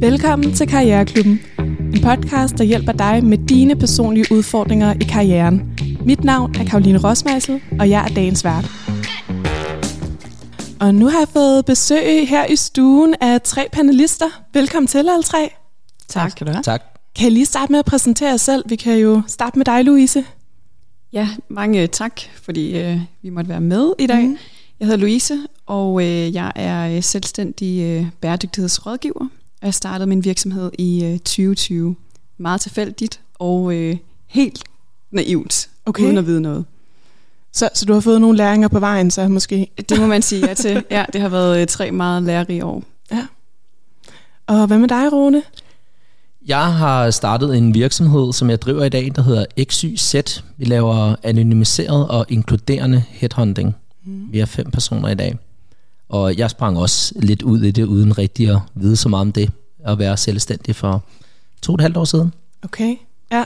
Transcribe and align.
Velkommen 0.00 0.54
til 0.54 0.68
Karriereklubben. 0.68 1.40
En 1.94 2.00
podcast, 2.02 2.58
der 2.58 2.64
hjælper 2.64 2.92
dig 2.92 3.24
med 3.24 3.38
dine 3.38 3.76
personlige 3.76 4.26
udfordringer 4.30 4.94
i 4.94 5.04
karrieren. 5.04 5.78
Mit 6.04 6.24
navn 6.24 6.54
er 6.56 6.64
Karoline 6.64 6.98
Rosmeisel, 6.98 7.62
og 7.80 7.90
jeg 7.90 8.04
er 8.04 8.14
dagens 8.14 8.44
vært. 8.44 8.64
Og 10.80 10.94
nu 10.94 11.06
har 11.08 11.18
jeg 11.18 11.28
fået 11.28 11.64
besøg 11.64 12.28
her 12.28 12.46
i 12.46 12.56
stuen 12.56 13.14
af 13.20 13.42
tre 13.42 13.68
panelister. 13.72 14.26
Velkommen 14.52 14.86
til 14.86 14.98
alle 14.98 15.22
tre. 15.22 15.50
Tak 16.08 16.30
skal 16.30 16.46
du 16.46 16.52
have. 16.52 16.62
Tak. 16.62 16.82
Kan 17.16 17.26
I 17.26 17.30
lige 17.30 17.46
starte 17.46 17.72
med 17.72 17.78
at 17.78 17.84
præsentere 17.84 18.30
jer 18.30 18.36
selv? 18.36 18.64
Vi 18.68 18.76
kan 18.76 18.98
jo 18.98 19.22
starte 19.26 19.58
med 19.58 19.64
dig, 19.64 19.84
Louise. 19.84 20.24
Ja, 21.12 21.28
mange 21.48 21.86
tak, 21.86 22.20
fordi 22.42 22.78
øh, 22.78 23.00
vi 23.22 23.30
måtte 23.30 23.48
være 23.48 23.60
med 23.60 23.92
i 23.98 24.06
dag. 24.06 24.22
Mm. 24.22 24.36
Jeg 24.80 24.86
hedder 24.86 25.00
Louise, 25.00 25.38
og 25.66 26.02
øh, 26.02 26.34
jeg 26.34 26.52
er 26.54 26.96
øh, 26.96 27.02
selvstændig 27.02 27.82
øh, 27.82 28.06
bæredygtighedsrådgiver. 28.20 29.28
Jeg 29.62 29.74
startede 29.74 30.06
min 30.08 30.24
virksomhed 30.24 30.70
i 30.78 31.04
øh, 31.04 31.18
2020. 31.18 31.96
Meget 32.38 32.60
tilfældigt 32.60 33.20
og 33.38 33.74
øh, 33.74 33.96
helt 34.26 34.64
naivt, 35.10 35.68
Okay. 35.86 36.02
uden 36.04 36.18
at 36.18 36.26
vide 36.26 36.40
noget. 36.40 36.64
Så, 37.52 37.68
så 37.74 37.84
du 37.84 37.92
har 37.92 38.00
fået 38.00 38.20
nogle 38.20 38.36
læringer 38.36 38.68
på 38.68 38.80
vejen, 38.80 39.10
så 39.10 39.28
måske. 39.28 39.70
Det 39.88 40.00
må 40.00 40.06
man 40.06 40.22
sige 40.22 40.46
ja 40.46 40.54
til. 40.54 40.84
Ja, 40.90 41.04
det 41.12 41.20
har 41.20 41.28
været 41.28 41.60
øh, 41.60 41.66
tre 41.66 41.90
meget 41.90 42.22
lærerige 42.22 42.64
år. 42.64 42.82
Og 44.46 44.66
hvad 44.66 44.78
med 44.78 44.88
dig, 44.88 45.12
Rune? 45.12 45.42
Jeg 46.46 46.72
har 46.74 47.10
startet 47.10 47.56
en 47.58 47.74
virksomhed, 47.74 48.32
som 48.32 48.50
jeg 48.50 48.62
driver 48.62 48.84
i 48.84 48.88
dag, 48.88 49.12
der 49.16 49.22
hedder 49.22 49.44
XYZ. 49.64 50.14
Vi 50.56 50.64
laver 50.64 51.16
anonymiseret 51.22 52.08
og 52.08 52.26
inkluderende 52.28 53.02
headhunting. 53.08 53.76
Mm. 54.04 54.32
Vi 54.32 54.38
er 54.38 54.46
fem 54.46 54.70
personer 54.70 55.08
i 55.08 55.14
dag. 55.14 55.38
Og 56.08 56.36
jeg 56.36 56.50
sprang 56.50 56.78
også 56.78 57.14
lidt 57.16 57.42
ud 57.42 57.62
i 57.62 57.70
det, 57.70 57.84
uden 57.84 58.18
rigtig 58.18 58.50
at 58.50 58.58
vide 58.74 58.96
så 58.96 59.08
meget 59.08 59.20
om 59.20 59.32
det. 59.32 59.50
At 59.84 59.98
være 59.98 60.16
selvstændig 60.16 60.76
for 60.76 61.04
to 61.62 61.72
og 61.72 61.74
et 61.74 61.80
halvt 61.80 61.96
år 61.96 62.04
siden. 62.04 62.32
Okay, 62.62 62.96
ja. 63.32 63.44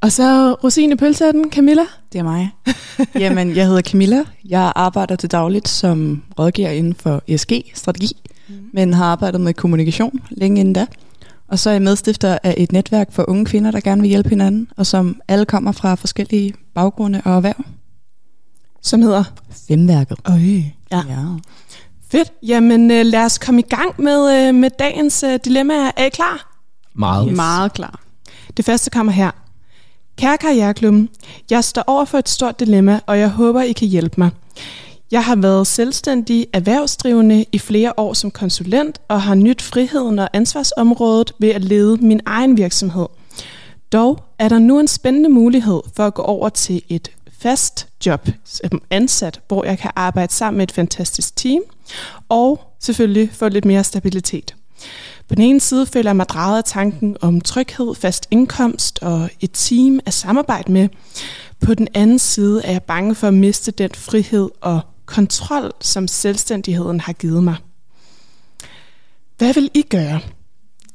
Og 0.00 0.12
så 0.12 0.54
Rosine 0.54 0.96
Pølsetten, 0.96 1.50
Camilla. 1.52 1.82
Det 2.12 2.18
er 2.18 2.22
mig. 2.22 2.50
Jamen, 3.22 3.56
jeg 3.56 3.66
hedder 3.66 3.82
Camilla. 3.82 4.24
Jeg 4.48 4.72
arbejder 4.76 5.16
til 5.16 5.30
dagligt 5.30 5.68
som 5.68 6.22
rådgiver 6.38 6.70
inden 6.70 6.94
for 6.94 7.22
ESG-strategi, 7.28 8.16
mm. 8.48 8.54
men 8.72 8.94
har 8.94 9.04
arbejdet 9.04 9.40
med 9.40 9.54
kommunikation 9.54 10.20
længe 10.30 10.60
inden 10.60 10.74
da. 10.74 10.86
Og 11.48 11.58
så 11.58 11.70
er 11.70 11.74
jeg 11.74 11.82
medstifter 11.82 12.38
af 12.42 12.54
et 12.56 12.72
netværk 12.72 13.12
for 13.12 13.24
unge 13.28 13.44
kvinder, 13.44 13.70
der 13.70 13.80
gerne 13.80 14.02
vil 14.02 14.08
hjælpe 14.08 14.28
hinanden, 14.28 14.68
og 14.76 14.86
som 14.86 15.20
alle 15.28 15.44
kommer 15.44 15.72
fra 15.72 15.94
forskellige 15.94 16.54
baggrunde 16.74 17.22
og 17.24 17.36
erhverv. 17.36 17.64
Som 18.82 19.02
hedder? 19.02 19.24
Femværket. 19.68 20.18
Øj. 20.24 20.79
Ja. 20.92 21.02
Ja. 21.08 21.24
Fedt. 22.10 22.32
Jamen 22.42 22.90
øh, 22.90 23.06
lad 23.06 23.24
os 23.24 23.38
komme 23.38 23.60
i 23.60 23.64
gang 23.68 24.02
med, 24.02 24.48
øh, 24.48 24.54
med 24.54 24.70
dagens 24.78 25.22
øh, 25.22 25.40
dilemma. 25.44 25.74
Er 25.96 26.04
I 26.04 26.08
klar? 26.08 26.62
Meget. 26.94 27.26
Yes. 27.28 27.36
Meget 27.36 27.72
klar. 27.72 28.00
Det 28.56 28.64
første 28.64 28.90
kommer 28.90 29.12
her. 29.12 29.30
Kære 30.16 30.38
Karriereklubben, 30.38 31.08
jeg 31.50 31.64
står 31.64 31.84
over 31.86 32.04
for 32.04 32.18
et 32.18 32.28
stort 32.28 32.60
dilemma, 32.60 33.00
og 33.06 33.18
jeg 33.18 33.28
håber, 33.28 33.62
I 33.62 33.72
kan 33.72 33.88
hjælpe 33.88 34.14
mig. 34.18 34.30
Jeg 35.10 35.24
har 35.24 35.36
været 35.36 35.66
selvstændig 35.66 36.46
erhvervsdrivende 36.52 37.44
i 37.52 37.58
flere 37.58 37.92
år 37.96 38.12
som 38.12 38.30
konsulent, 38.30 38.98
og 39.08 39.22
har 39.22 39.34
nyt 39.34 39.62
friheden 39.62 40.18
og 40.18 40.28
ansvarsområdet 40.32 41.32
ved 41.38 41.48
at 41.48 41.64
lede 41.64 41.96
min 41.96 42.20
egen 42.26 42.56
virksomhed. 42.56 43.06
Dog 43.92 44.18
er 44.38 44.48
der 44.48 44.58
nu 44.58 44.80
en 44.80 44.88
spændende 44.88 45.28
mulighed 45.28 45.80
for 45.96 46.06
at 46.06 46.14
gå 46.14 46.22
over 46.22 46.48
til 46.48 46.82
et 46.88 47.10
fast 47.40 47.88
job 48.06 48.28
som 48.44 48.82
ansat, 48.90 49.40
hvor 49.48 49.64
jeg 49.64 49.78
kan 49.78 49.90
arbejde 49.96 50.32
sammen 50.32 50.58
med 50.58 50.68
et 50.68 50.72
fantastisk 50.72 51.36
team, 51.36 51.62
og 52.28 52.60
selvfølgelig 52.80 53.30
få 53.32 53.48
lidt 53.48 53.64
mere 53.64 53.84
stabilitet. 53.84 54.54
På 55.28 55.34
den 55.34 55.44
ene 55.44 55.60
side 55.60 55.86
føler 55.86 56.10
jeg 56.10 56.16
mig 56.16 56.28
draget 56.28 56.58
af 56.58 56.64
tanken 56.64 57.16
om 57.20 57.40
tryghed, 57.40 57.94
fast 57.94 58.26
indkomst 58.30 58.98
og 59.02 59.30
et 59.40 59.50
team 59.52 60.00
at 60.06 60.14
samarbejde 60.14 60.72
med. 60.72 60.88
På 61.60 61.74
den 61.74 61.88
anden 61.94 62.18
side 62.18 62.62
er 62.64 62.72
jeg 62.72 62.82
bange 62.82 63.14
for 63.14 63.28
at 63.28 63.34
miste 63.34 63.70
den 63.70 63.90
frihed 63.94 64.48
og 64.60 64.80
kontrol, 65.06 65.72
som 65.80 66.08
selvstændigheden 66.08 67.00
har 67.00 67.12
givet 67.12 67.44
mig. 67.44 67.56
Hvad 69.38 69.54
vil 69.54 69.70
I 69.74 69.82
gøre? 69.82 70.20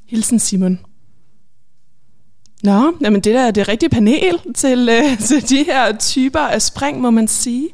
Hilsen 0.08 0.40
Simon. 0.40 0.85
Nå, 2.66 2.94
jamen 3.02 3.22
det 3.22 3.34
der 3.34 3.42
er 3.48 3.52
det 3.52 3.68
rigtige 3.68 3.90
panel 3.90 4.40
til, 4.56 4.90
øh, 4.92 5.18
til 5.28 5.50
de 5.50 5.64
her 5.64 5.98
typer 5.98 6.40
af 6.40 6.62
spring, 6.62 7.02
må 7.02 7.12
man 7.12 7.28
sige. 7.28 7.68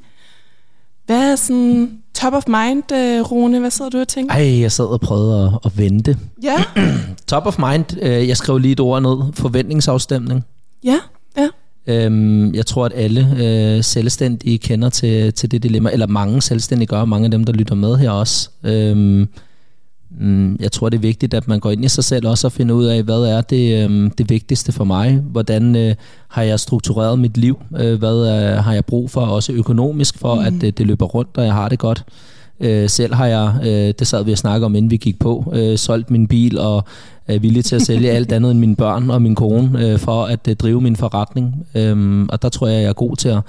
Hvad 1.06 1.32
er 1.32 1.36
sådan 1.36 1.92
top 2.14 2.34
of 2.34 2.44
mind, 2.48 2.92
øh, 2.94 3.22
Rune? 3.22 3.60
Hvad 3.60 3.72
sidder 3.72 3.92
du 3.92 4.00
og 4.00 4.08
tænker? 4.08 4.36
Ej, 4.36 4.62
jeg 4.62 4.72
sad 4.72 4.86
og 4.86 5.02
prøvede 5.02 5.46
at, 5.46 5.60
at 5.66 5.78
vente. 5.78 6.18
Ja, 6.44 6.64
Top 7.28 7.46
of 7.46 7.58
mind, 7.60 7.86
øh, 8.02 8.28
jeg 8.28 8.38
skrev 8.38 8.58
lige 8.58 8.72
et 8.72 8.80
ord 8.80 9.02
ned. 9.02 9.34
Forventningsafstemning. 9.34 10.46
ja, 10.84 11.00
ja. 11.38 11.48
Øhm, 11.88 12.54
jeg 12.54 12.66
tror, 12.66 12.86
at 12.86 12.92
alle 12.96 13.36
øh, 13.40 13.84
selvstændige 13.84 14.58
kender 14.58 14.90
til, 14.90 15.34
til 15.34 15.52
det 15.52 15.64
dilemma, 15.64 15.90
eller 15.90 16.08
mange 16.08 16.42
selvstændige 16.42 16.88
gør, 16.88 17.06
mange 17.06 17.26
af 17.26 17.32
dem, 17.32 17.44
der 17.44 17.54
lytter 17.54 17.76
med 17.76 17.96
her 17.96 18.10
også. 18.12 18.50
Øhm, 18.64 19.28
jeg 20.60 20.72
tror, 20.72 20.90
det 20.90 20.98
er 20.98 21.02
vigtigt, 21.02 21.34
at 21.34 21.48
man 21.48 21.60
går 21.60 21.72
ind 21.72 21.86
i 21.86 21.88
sig 21.88 22.04
selv 22.04 22.28
også 22.28 22.48
og 22.48 22.52
finder 22.52 22.76
ud 22.76 22.86
af, 22.86 23.04
hvad 23.04 23.20
er 23.20 23.42
det, 23.42 23.84
øhm, 23.84 24.12
det 24.12 24.30
vigtigste 24.30 24.72
for 24.72 24.84
mig? 24.84 25.22
Hvordan 25.32 25.76
øh, 25.76 25.96
har 26.28 26.44
jeg 26.44 26.60
struktureret 26.60 27.20
mit 27.20 27.38
liv? 27.38 27.60
Øh, 27.80 28.00
hvad 28.00 28.18
øh, 28.18 28.64
har 28.64 28.74
jeg 28.74 28.86
brug 28.86 29.12
for, 29.12 29.22
også 29.22 29.54
økonomisk, 29.54 30.18
for 30.18 30.36
mm. 30.36 30.42
at 30.42 30.64
øh, 30.64 30.74
det 30.78 30.88
løber 30.88 31.06
rundt, 31.06 31.38
og 31.38 31.46
jeg 31.46 31.54
har 31.54 31.70
det 31.70 31.80
godt? 31.80 32.06
Øh, 32.60 32.90
selv 32.90 33.14
har 33.14 33.26
jeg, 33.26 33.54
øh, 33.64 33.94
det 34.00 34.08
sad 34.08 34.24
vi 34.24 34.32
og 34.32 34.38
snakke 34.38 34.66
om, 34.66 34.76
inden 34.76 34.92
vi 34.92 34.98
gik 34.98 35.20
på, 35.20 35.54
øh, 35.56 35.78
solgt 35.78 36.12
min 36.12 36.28
bil 36.28 36.60
og 36.60 36.84
er 37.28 37.40
villig 37.40 37.66
til 37.66 37.76
at 37.76 37.82
sælge 37.82 38.12
alt 38.12 38.32
andet 38.32 38.52
end 38.52 38.60
mine 38.60 38.76
børn 38.76 39.10
og 39.10 39.22
min 39.22 39.36
kone 39.36 39.86
øh, 39.86 40.00
for 40.00 40.26
at 40.26 40.48
øh, 40.50 40.56
drive 40.56 40.82
min 40.82 40.96
forretning. 40.96 41.68
Øhm, 41.76 42.30
og 42.30 42.42
der 42.42 42.50
tror 42.50 42.68
jeg, 42.68 42.82
jeg 42.82 42.90
er 42.90 42.94
god 42.94 43.16
til 43.16 43.30
at 43.30 43.40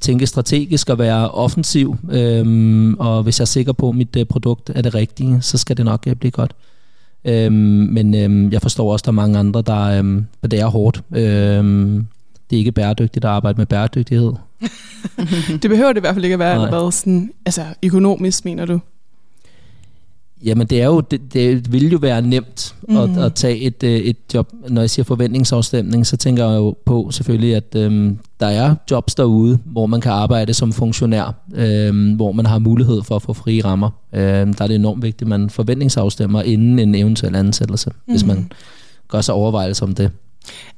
tænke 0.00 0.26
strategisk 0.26 0.90
og 0.90 0.98
være 0.98 1.30
offensiv. 1.30 1.96
Øhm, 2.10 2.94
og 2.94 3.22
hvis 3.22 3.38
jeg 3.38 3.44
er 3.44 3.46
sikker 3.46 3.72
på, 3.72 3.88
at 3.88 3.94
mit 3.94 4.16
øh, 4.16 4.26
produkt 4.26 4.70
er 4.74 4.82
det 4.82 4.94
rigtige, 4.94 5.42
så 5.42 5.58
skal 5.58 5.76
det 5.76 5.84
nok 5.84 6.04
øh, 6.06 6.14
blive 6.14 6.30
godt. 6.30 6.52
Øhm, 7.24 7.54
men 7.90 8.14
øhm, 8.14 8.52
jeg 8.52 8.62
forstår 8.62 8.92
også, 8.92 9.02
at 9.02 9.06
der 9.06 9.12
er 9.12 9.14
mange 9.14 9.38
andre, 9.38 9.62
der 9.62 9.98
øhm, 9.98 10.26
det 10.42 10.60
er 10.60 10.66
hårdt. 10.66 11.02
Øhm, 11.14 12.06
det 12.50 12.56
er 12.56 12.58
ikke 12.58 12.72
bæredygtigt 12.72 13.24
at 13.24 13.30
arbejde 13.30 13.58
med 13.58 13.66
bæredygtighed. 13.66 14.32
Det 15.62 15.70
behøver 15.70 15.88
det 15.88 15.96
i 15.96 16.00
hvert 16.00 16.14
fald 16.14 16.24
ikke 16.24 16.34
at 16.34 16.38
være, 16.38 16.56
Nej. 16.56 16.64
eller 16.64 16.80
hvad, 16.80 16.92
sådan, 16.92 17.32
altså 17.46 17.64
økonomisk, 17.82 18.44
mener 18.44 18.64
du? 18.64 18.80
Jamen 20.44 20.66
det 20.66 20.80
er 20.80 20.86
jo 20.86 21.00
det, 21.00 21.34
det 21.34 21.72
vil 21.72 21.90
jo 21.92 21.98
være 21.98 22.22
nemt 22.22 22.74
mm. 22.88 22.96
at, 22.96 23.18
at 23.18 23.34
tage 23.34 23.58
et, 23.58 23.82
øh, 23.82 23.90
et 23.90 24.16
job. 24.34 24.52
Når 24.68 24.80
jeg 24.82 24.90
siger 24.90 25.04
forventningsafstemning, 25.04 26.06
så 26.06 26.16
tænker 26.16 26.48
jeg 26.48 26.56
jo 26.56 26.76
på 26.84 27.10
selvfølgelig, 27.10 27.56
at 27.56 27.74
øhm, 27.76 28.18
der 28.40 28.46
er 28.46 28.74
jobs 28.90 29.14
derude, 29.14 29.58
hvor 29.64 29.86
man 29.86 30.00
kan 30.00 30.12
arbejde 30.12 30.54
som 30.54 30.72
funktionær, 30.72 31.44
øhm, 31.54 32.12
hvor 32.14 32.32
man 32.32 32.46
har 32.46 32.58
mulighed 32.58 33.02
for 33.02 33.16
at 33.16 33.22
få 33.22 33.32
frie 33.32 33.64
rammer. 33.64 33.90
Øhm, 34.14 34.54
der 34.54 34.64
er 34.64 34.68
det 34.68 34.74
enormt 34.74 35.02
vigtigt, 35.02 35.22
at 35.22 35.28
man 35.28 35.50
forventningsafstemmer 35.50 36.42
inden 36.42 36.78
en 36.78 36.94
eventuel 36.94 37.36
ansættelse, 37.36 37.90
mm. 37.90 38.12
hvis 38.12 38.24
man 38.24 38.50
gør 39.08 39.20
sig 39.20 39.34
overvejelser 39.34 39.86
om 39.86 39.94
det. 39.94 40.10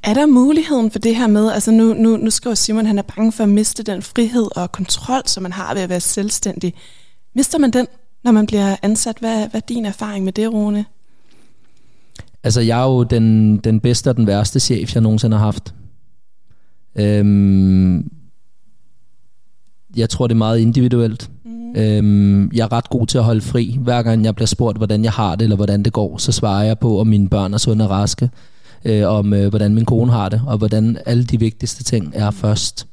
Er 0.03 0.15
der 0.15 0.27
muligheden 0.27 0.91
for 0.91 0.99
det 0.99 1.17
her 1.17 1.27
med, 1.27 1.53
altså 1.53 1.71
nu, 1.71 1.95
nu, 1.95 2.17
nu 2.17 2.31
skriver 2.31 2.55
Simon, 2.55 2.87
han 2.87 2.99
er 2.99 3.03
bange 3.17 3.33
for 3.33 3.43
at 3.43 3.49
miste 3.49 3.83
den 3.83 4.03
frihed 4.03 4.47
og 4.57 4.73
kontrol, 4.73 5.23
som 5.27 5.43
man 5.43 5.53
har 5.53 5.75
ved 5.75 5.83
at 5.83 5.89
være 5.89 6.01
selvstændig. 6.01 6.75
Mister 7.35 7.59
man 7.59 7.71
den, 7.71 7.87
når 8.25 8.33
man 8.33 8.47
bliver 8.47 8.77
ansat? 8.83 9.17
Hvad, 9.21 9.49
hvad 9.51 9.61
er 9.61 9.67
din 9.69 9.87
erfaring 9.87 10.25
med 10.25 10.33
det, 10.33 10.53
Rune? 10.53 10.85
Altså, 12.45 12.61
jeg 12.61 12.81
er 12.81 12.85
jo 12.85 13.03
den, 13.03 13.57
den 13.57 13.81
bedste 13.81 14.09
og 14.09 14.17
den 14.17 14.27
værste 14.27 14.61
chef, 14.61 14.95
jeg 14.95 15.03
nogensinde 15.03 15.37
har 15.37 15.45
haft. 15.45 15.75
Øhm, 16.97 18.11
jeg 19.97 20.11
tror, 20.11 20.27
det 20.27 20.35
er 20.35 20.39
meget 20.39 20.59
individuelt. 20.59 21.31
Mm. 21.45 21.75
Øhm, 21.77 22.51
jeg 22.53 22.65
er 22.65 22.73
ret 22.73 22.91
god 22.91 23.07
til 23.07 23.19
at 23.19 23.25
holde 23.25 23.41
fri. 23.41 23.79
Hver 23.81 24.03
gang 24.03 24.25
jeg 24.25 24.35
bliver 24.35 24.47
spurgt, 24.47 24.77
hvordan 24.77 25.05
jeg 25.05 25.13
har 25.13 25.37
det, 25.37 25.43
eller 25.43 25.57
hvordan 25.57 25.83
det 25.83 25.93
går, 25.93 26.19
så 26.19 26.33
svarer 26.33 26.65
jeg 26.65 26.79
på, 26.79 27.01
om 27.01 27.07
mine 27.07 27.29
børn 27.29 27.55
er 27.55 27.59
sunde 27.59 27.85
og 27.85 27.91
raske, 27.91 28.31
øh, 28.85 29.09
om 29.09 29.33
øh, 29.33 29.49
hvordan 29.49 29.75
min 29.75 29.85
kone 29.85 30.13
har 30.13 30.29
det, 30.29 30.43
og 30.47 30.59
hvordan 30.59 30.99
alle 31.07 31.25
de 31.25 31.41
vigtigste 31.41 31.85
ting 31.85 32.13
er 32.15 32.31
først. 32.31 32.87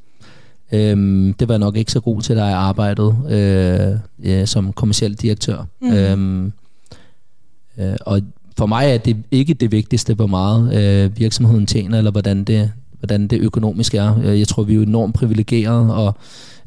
Øhm, 0.72 1.34
det 1.34 1.48
var 1.48 1.54
jeg 1.54 1.60
nok 1.60 1.76
ikke 1.78 1.92
så 1.92 2.00
god 2.00 2.22
til, 2.22 2.36
da 2.36 2.44
jeg 2.44 2.58
arbejdede 2.58 3.16
øh, 3.30 4.28
ja, 4.30 4.46
som 4.46 4.74
kommersiel 4.74 5.14
direktør. 5.14 5.66
Mm. 5.82 5.92
Øhm, 5.92 6.54
øh, 7.78 7.96
og 8.02 8.22
for 8.58 8.66
mig 8.66 8.86
er 8.94 8.98
det 8.98 9.18
ikke 9.32 9.54
det 9.54 9.72
vigtigste, 9.72 10.14
hvor 10.14 10.28
meget 10.28 10.74
øh, 10.84 11.20
virksomheden 11.20 11.66
tjener, 11.66 11.98
eller 11.98 12.12
hvordan 12.12 12.44
det, 12.44 12.72
hvordan 13.00 13.28
det 13.28 13.40
økonomisk 13.40 13.94
er. 13.96 14.20
Øh, 14.24 14.40
Jeg 14.40 14.48
tror, 14.48 14.64
vi 14.64 14.74
er 14.74 14.76
jo 14.76 14.82
enormt 14.82 15.16
privilegerede, 15.16 15.96
og 15.96 16.16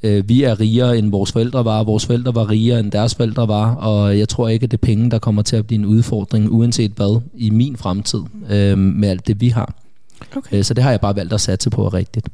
øh, 0.02 0.28
vi 0.28 0.42
er 0.42 0.60
rigere, 0.60 0.98
end 0.98 1.10
vores 1.10 1.32
forældre 1.32 1.64
var. 1.64 1.84
Vores 1.84 2.06
forældre 2.06 2.34
var 2.34 2.50
rigere, 2.50 2.80
end 2.80 2.92
deres 2.92 3.14
forældre 3.14 3.48
var, 3.48 3.74
og 3.74 4.18
jeg 4.18 4.28
tror 4.28 4.48
ikke, 4.48 4.64
at 4.64 4.70
det 4.70 4.76
er 4.76 4.86
penge, 4.86 5.10
der 5.10 5.18
kommer 5.18 5.42
til 5.42 5.56
at 5.56 5.66
blive 5.66 5.78
en 5.78 5.84
udfordring, 5.86 6.52
uanset 6.52 6.92
hvad, 6.96 7.20
i 7.34 7.50
min 7.50 7.76
fremtid, 7.76 8.20
øh, 8.50 8.78
med 8.78 9.08
alt 9.08 9.26
det, 9.26 9.40
vi 9.40 9.48
har. 9.48 9.74
Okay. 10.36 10.56
Øh, 10.58 10.64
Så 10.64 10.74
det 10.74 10.84
har 10.84 10.90
jeg 10.90 11.00
bare 11.00 11.16
valgt 11.16 11.32
at 11.32 11.40
satse 11.40 11.70
på 11.70 11.88
rigtigt. 11.88 12.28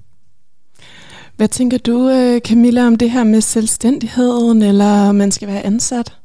Hvad 1.40 1.48
tænker 1.48 1.78
du, 1.78 2.08
øh, 2.08 2.40
Camilla, 2.40 2.86
om 2.86 2.96
det 2.96 3.10
her 3.10 3.24
med 3.24 3.40
selvstændigheden, 3.40 4.62
eller 4.62 5.08
om 5.08 5.14
man 5.14 5.32
skal 5.32 5.48
være 5.48 5.66
ansat? 5.66 6.16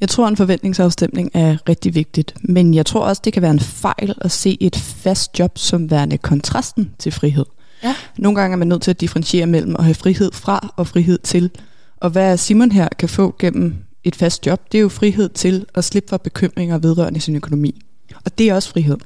Jeg 0.00 0.08
tror, 0.08 0.28
en 0.28 0.36
forventningsafstemning 0.36 1.30
er 1.34 1.68
rigtig 1.68 1.94
vigtigt, 1.94 2.34
men 2.42 2.74
jeg 2.74 2.86
tror 2.86 3.00
også, 3.00 3.22
det 3.24 3.32
kan 3.32 3.42
være 3.42 3.50
en 3.50 3.60
fejl 3.60 4.14
at 4.20 4.30
se 4.30 4.56
et 4.60 4.76
fast 4.76 5.38
job 5.38 5.58
som 5.58 5.90
værende 5.90 6.18
kontrasten 6.18 6.90
til 6.98 7.12
frihed. 7.12 7.44
Ja. 7.82 7.94
Nogle 8.18 8.40
gange 8.40 8.54
er 8.54 8.58
man 8.58 8.68
nødt 8.68 8.82
til 8.82 8.90
at 8.90 9.00
differentiere 9.00 9.46
mellem 9.46 9.76
at 9.78 9.84
have 9.84 9.94
frihed 9.94 10.32
fra 10.32 10.74
og 10.76 10.86
frihed 10.86 11.18
til. 11.18 11.50
Og 11.96 12.10
hvad 12.10 12.36
Simon 12.36 12.72
her 12.72 12.88
kan 12.98 13.08
få 13.08 13.34
gennem 13.38 13.74
et 14.04 14.16
fast 14.16 14.46
job, 14.46 14.72
det 14.72 14.78
er 14.78 14.82
jo 14.82 14.88
frihed 14.88 15.28
til 15.28 15.66
at 15.74 15.84
slippe 15.84 16.08
for 16.08 16.16
bekymringer 16.16 16.78
vedrørende 16.78 17.20
sin 17.20 17.36
økonomi. 17.36 17.82
Og 18.24 18.38
det 18.38 18.48
er 18.48 18.54
også 18.54 18.68
frihed. 18.68 18.96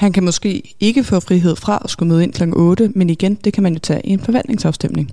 Han 0.00 0.12
kan 0.12 0.24
måske 0.24 0.74
ikke 0.80 1.04
få 1.04 1.20
frihed 1.20 1.56
fra 1.56 1.80
at 1.84 1.90
skulle 1.90 2.08
møde 2.08 2.22
ind 2.22 2.32
kl. 2.32 2.42
8, 2.52 2.92
men 2.94 3.10
igen, 3.10 3.34
det 3.34 3.52
kan 3.52 3.62
man 3.62 3.72
jo 3.72 3.78
tage 3.78 4.00
i 4.04 4.10
en 4.10 4.20
forvaltningsafstemning. 4.20 5.10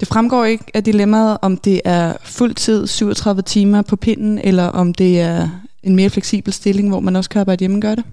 Det 0.00 0.08
fremgår 0.08 0.44
ikke 0.44 0.64
af 0.74 0.84
dilemmaet, 0.84 1.38
om 1.42 1.56
det 1.56 1.80
er 1.84 2.12
fuldtid 2.24 2.86
37 2.86 3.42
timer 3.42 3.82
på 3.82 3.96
pinden, 3.96 4.40
eller 4.44 4.64
om 4.64 4.94
det 4.94 5.20
er 5.20 5.48
en 5.82 5.96
mere 5.96 6.10
fleksibel 6.10 6.52
stilling, 6.52 6.88
hvor 6.88 7.00
man 7.00 7.16
også 7.16 7.30
kan 7.30 7.40
arbejde 7.40 7.60
hjemme 7.60 7.80
gør 7.80 7.94
det. 7.94 8.04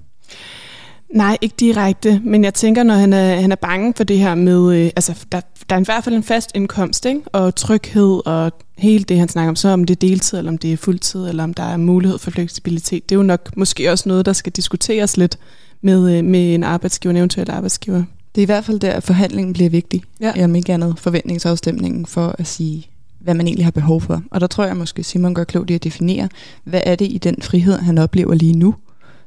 Nej, 1.14 1.38
ikke 1.42 1.56
direkte, 1.60 2.22
men 2.24 2.44
jeg 2.44 2.54
tænker, 2.54 2.84
når 2.84 2.96
han 2.96 3.14
er, 3.14 3.36
han 3.36 3.52
er 3.52 3.56
bange 3.56 3.94
for 3.98 4.04
det 4.04 4.18
her 4.18 4.36
med, 4.36 4.76
øh, 4.76 4.92
altså 4.96 5.26
der, 5.32 5.42
der 5.70 5.76
er 5.76 5.80
i 5.80 5.84
hvert 5.86 6.04
fald 6.04 6.16
en 6.16 6.24
fast 6.24 6.52
indkomst, 6.56 7.06
ikke? 7.06 7.22
og 7.26 7.56
tryghed, 7.56 8.22
og 8.26 8.52
hele 8.78 9.04
det, 9.04 9.20
han 9.20 9.30
snakker 9.30 9.50
om, 9.50 9.56
så 9.56 9.70
om 9.70 9.84
det 9.84 9.96
er 9.96 10.08
deltid, 10.08 10.38
eller 10.38 10.52
om 10.52 10.58
det 10.58 10.74
er 10.74 10.78
fuldtid, 10.78 11.28
eller 11.28 11.44
om 11.44 11.54
der 11.54 11.64
er 11.64 11.78
mulighed 11.78 12.20
for 12.20 12.32
fleksibilitet, 12.32 13.10
det 13.10 13.16
er 13.16 13.20
jo 13.20 13.24
nok 13.24 13.58
måske 13.58 13.92
også 13.92 14.10
noget, 14.10 14.26
der 14.26 14.34
skal 14.34 14.52
diskuteres 14.52 15.18
lidt 15.18 15.38
med, 15.82 16.18
øh, 16.18 16.26
med 16.26 16.56
en 16.56 16.64
arbejdsgiver, 16.64 17.12
en 17.12 17.18
eventuel 17.18 17.52
arbejdsgiver. 17.52 18.04
Det 18.36 18.42
er 18.42 18.44
i 18.44 18.46
hvert 18.46 18.66
fald 18.66 18.80
der, 18.80 18.92
at 18.92 19.04
forhandlingen 19.04 19.54
bliver 19.54 19.70
vigtig, 19.70 20.04
Ja. 20.22 20.44
om 20.44 20.56
ikke 20.56 20.74
andet 20.74 21.00
forventningsafstemningen 21.00 22.06
for 22.06 22.36
at 22.40 22.48
sige, 22.48 22.88
hvad 23.20 23.34
man 23.34 23.48
egentlig 23.48 23.66
har 23.66 23.72
behov 23.72 24.02
for. 24.02 24.24
Og 24.32 24.42
der 24.42 24.48
tror 24.48 24.66
jeg 24.66 24.78
måske, 24.78 25.04
Simon 25.04 25.34
gør 25.34 25.44
klogt 25.44 25.70
i 25.70 25.74
at 25.74 25.84
definere, 25.84 26.30
hvad 26.64 26.82
er 26.86 26.96
det 26.96 27.12
i 27.12 27.18
den 27.18 27.36
frihed, 27.42 27.78
han 27.78 27.98
oplever 27.98 28.34
lige 28.34 28.54
nu, 28.54 28.76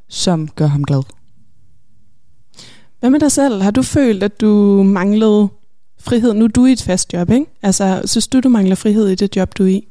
som 0.08 0.48
gør 0.48 0.66
ham 0.66 0.84
glad. 0.84 1.02
Hvad 3.00 3.10
med 3.10 3.20
dig 3.20 3.32
selv? 3.32 3.62
Har 3.62 3.70
du 3.70 3.82
følt, 3.82 4.22
at 4.22 4.40
du 4.40 4.82
manglede 4.82 5.48
frihed? 6.00 6.34
Nu 6.34 6.44
er 6.44 6.48
du 6.48 6.66
i 6.66 6.72
et 6.72 6.82
fast 6.82 7.12
job, 7.12 7.30
ikke? 7.30 7.46
Altså, 7.62 8.02
synes 8.04 8.28
du, 8.28 8.40
du 8.40 8.48
mangler 8.48 8.74
frihed 8.74 9.08
i 9.08 9.14
det 9.14 9.36
job, 9.36 9.58
du 9.58 9.62
er 9.64 9.68
i? 9.68 9.88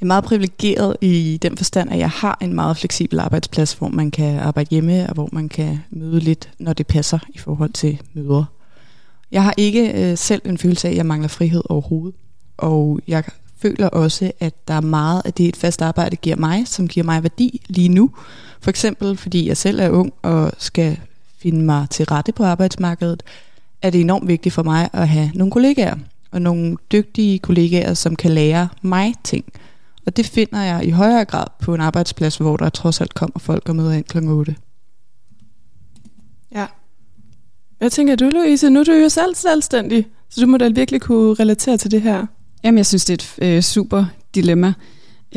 Jeg 0.00 0.04
er 0.04 0.06
meget 0.06 0.24
privilegeret 0.24 0.96
i 1.00 1.38
den 1.42 1.56
forstand, 1.56 1.92
at 1.92 1.98
jeg 1.98 2.10
har 2.10 2.38
en 2.40 2.52
meget 2.52 2.76
fleksibel 2.76 3.18
arbejdsplads, 3.18 3.72
hvor 3.72 3.88
man 3.88 4.10
kan 4.10 4.38
arbejde 4.38 4.68
hjemme, 4.70 5.06
og 5.06 5.14
hvor 5.14 5.28
man 5.32 5.48
kan 5.48 5.78
møde 5.90 6.20
lidt, 6.20 6.50
når 6.58 6.72
det 6.72 6.86
passer 6.86 7.18
i 7.28 7.38
forhold 7.38 7.72
til 7.72 8.00
møder. 8.14 8.44
Jeg 9.30 9.44
har 9.44 9.54
ikke 9.56 10.10
øh, 10.10 10.18
selv 10.18 10.42
en 10.44 10.58
følelse 10.58 10.88
af, 10.88 10.92
at 10.92 10.96
jeg 10.96 11.06
mangler 11.06 11.28
frihed 11.28 11.62
overhovedet. 11.68 12.14
Og 12.56 13.00
jeg 13.08 13.24
føler 13.58 13.88
også, 13.88 14.32
at 14.40 14.68
der 14.68 14.74
er 14.74 14.80
meget 14.80 15.22
af 15.24 15.32
det, 15.32 15.48
et 15.48 15.56
fast 15.56 15.82
arbejde 15.82 16.16
giver 16.16 16.36
mig, 16.36 16.68
som 16.68 16.88
giver 16.88 17.04
mig 17.04 17.22
værdi 17.22 17.60
lige 17.68 17.88
nu. 17.88 18.10
For 18.60 18.70
eksempel, 18.70 19.16
fordi 19.16 19.48
jeg 19.48 19.56
selv 19.56 19.80
er 19.80 19.90
ung 19.90 20.12
og 20.22 20.52
skal 20.58 20.98
finde 21.38 21.64
mig 21.64 21.86
til 21.90 22.04
rette 22.04 22.32
på 22.32 22.44
arbejdsmarkedet, 22.44 23.22
er 23.82 23.90
det 23.90 24.00
enormt 24.00 24.28
vigtigt 24.28 24.54
for 24.54 24.62
mig 24.62 24.88
at 24.92 25.08
have 25.08 25.30
nogle 25.34 25.50
kollegaer. 25.50 25.96
Og 26.30 26.42
nogle 26.42 26.76
dygtige 26.92 27.38
kollegaer, 27.38 27.94
som 27.94 28.16
kan 28.16 28.30
lære 28.30 28.68
mig 28.82 29.14
ting. 29.24 29.44
Og 30.06 30.16
det 30.16 30.26
finder 30.26 30.62
jeg 30.62 30.84
i 30.84 30.90
højere 30.90 31.24
grad 31.24 31.46
på 31.60 31.74
en 31.74 31.80
arbejdsplads, 31.80 32.36
hvor 32.36 32.56
der 32.56 32.68
trods 32.68 33.00
alt 33.00 33.14
kommer 33.14 33.38
folk 33.38 33.68
og 33.68 33.76
møder 33.76 33.92
ind 33.92 34.04
kl. 34.04 34.18
8. 34.18 34.54
Ja. 36.54 36.66
Hvad 37.78 37.90
tænker 37.90 38.16
du, 38.16 38.24
Louise? 38.28 38.70
Nu 38.70 38.80
er 38.80 38.84
du 38.84 38.92
jo 38.92 39.08
selv 39.08 39.34
selvstændig, 39.34 40.06
så 40.30 40.40
du 40.40 40.46
må 40.46 40.56
da 40.56 40.68
virkelig 40.68 41.00
kunne 41.00 41.34
relatere 41.34 41.76
til 41.76 41.90
det 41.90 42.02
her. 42.02 42.26
Jamen, 42.64 42.78
jeg 42.78 42.86
synes, 42.86 43.04
det 43.04 43.38
er 43.40 43.46
et 43.46 43.56
øh, 43.56 43.62
super 43.62 44.04
dilemma. 44.34 44.72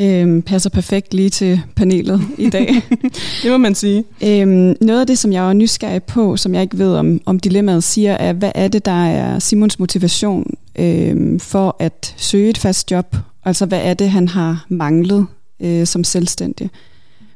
Øhm, 0.00 0.42
passer 0.42 0.70
perfekt 0.70 1.14
lige 1.14 1.30
til 1.30 1.60
panelet 1.76 2.20
i 2.38 2.50
dag. 2.50 2.68
Det 3.42 3.50
må 3.50 3.56
man 3.56 3.74
sige. 3.74 4.04
øhm, 4.24 4.76
noget 4.80 5.00
af 5.00 5.06
det, 5.06 5.18
som 5.18 5.32
jeg 5.32 5.48
er 5.48 5.52
nysgerrig 5.52 6.02
på, 6.02 6.36
som 6.36 6.54
jeg 6.54 6.62
ikke 6.62 6.78
ved, 6.78 6.94
om, 6.94 7.20
om 7.26 7.40
dilemmaet 7.40 7.84
siger, 7.84 8.12
er, 8.12 8.32
hvad 8.32 8.52
er 8.54 8.68
det, 8.68 8.84
der 8.84 9.06
er 9.06 9.38
Simons 9.38 9.78
motivation 9.78 10.54
øhm, 10.76 11.40
for 11.40 11.76
at 11.78 12.14
søge 12.16 12.50
et 12.50 12.58
fast 12.58 12.90
job? 12.90 13.16
Altså, 13.44 13.66
hvad 13.66 13.80
er 13.82 13.94
det, 13.94 14.10
han 14.10 14.28
har 14.28 14.66
manglet 14.68 15.26
øh, 15.60 15.86
som 15.86 16.04
selvstændig? 16.04 16.70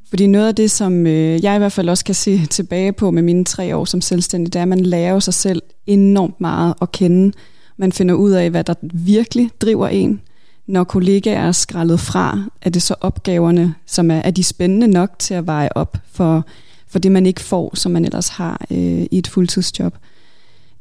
Fordi 0.08 0.26
noget 0.26 0.48
af 0.48 0.54
det, 0.54 0.70
som 0.70 1.06
øh, 1.06 1.44
jeg 1.44 1.54
i 1.54 1.58
hvert 1.58 1.72
fald 1.72 1.88
også 1.88 2.04
kan 2.04 2.14
se 2.14 2.46
tilbage 2.56 2.92
på 2.92 3.10
med 3.10 3.22
mine 3.22 3.44
tre 3.44 3.76
år 3.76 3.84
som 3.84 4.00
selvstændig, 4.00 4.52
det 4.52 4.58
er, 4.58 4.62
at 4.62 4.68
man 4.68 4.80
lærer 4.80 5.18
sig 5.18 5.34
selv 5.34 5.62
enormt 5.86 6.40
meget 6.40 6.74
at 6.82 6.92
kende. 6.92 7.32
Man 7.76 7.92
finder 7.92 8.14
ud 8.14 8.30
af, 8.30 8.50
hvad 8.50 8.64
der 8.64 8.74
virkelig 8.92 9.50
driver 9.60 9.88
en. 9.88 10.20
Når 10.66 10.84
kollegaer 10.84 11.40
er 11.40 11.52
skrællet 11.52 12.00
fra, 12.00 12.44
er 12.62 12.70
det 12.70 12.82
så 12.82 12.94
opgaverne, 13.00 13.74
som 13.86 14.10
er, 14.10 14.16
er 14.16 14.30
de 14.30 14.44
spændende 14.44 14.86
nok 14.86 15.18
til 15.18 15.34
at 15.34 15.46
veje 15.46 15.68
op 15.74 15.96
for, 16.12 16.46
for 16.88 16.98
det, 16.98 17.12
man 17.12 17.26
ikke 17.26 17.40
får, 17.40 17.76
som 17.76 17.92
man 17.92 18.04
ellers 18.04 18.28
har 18.28 18.66
øh, 18.70 19.06
i 19.10 19.18
et 19.18 19.26
fuldtidsjob. 19.26 19.94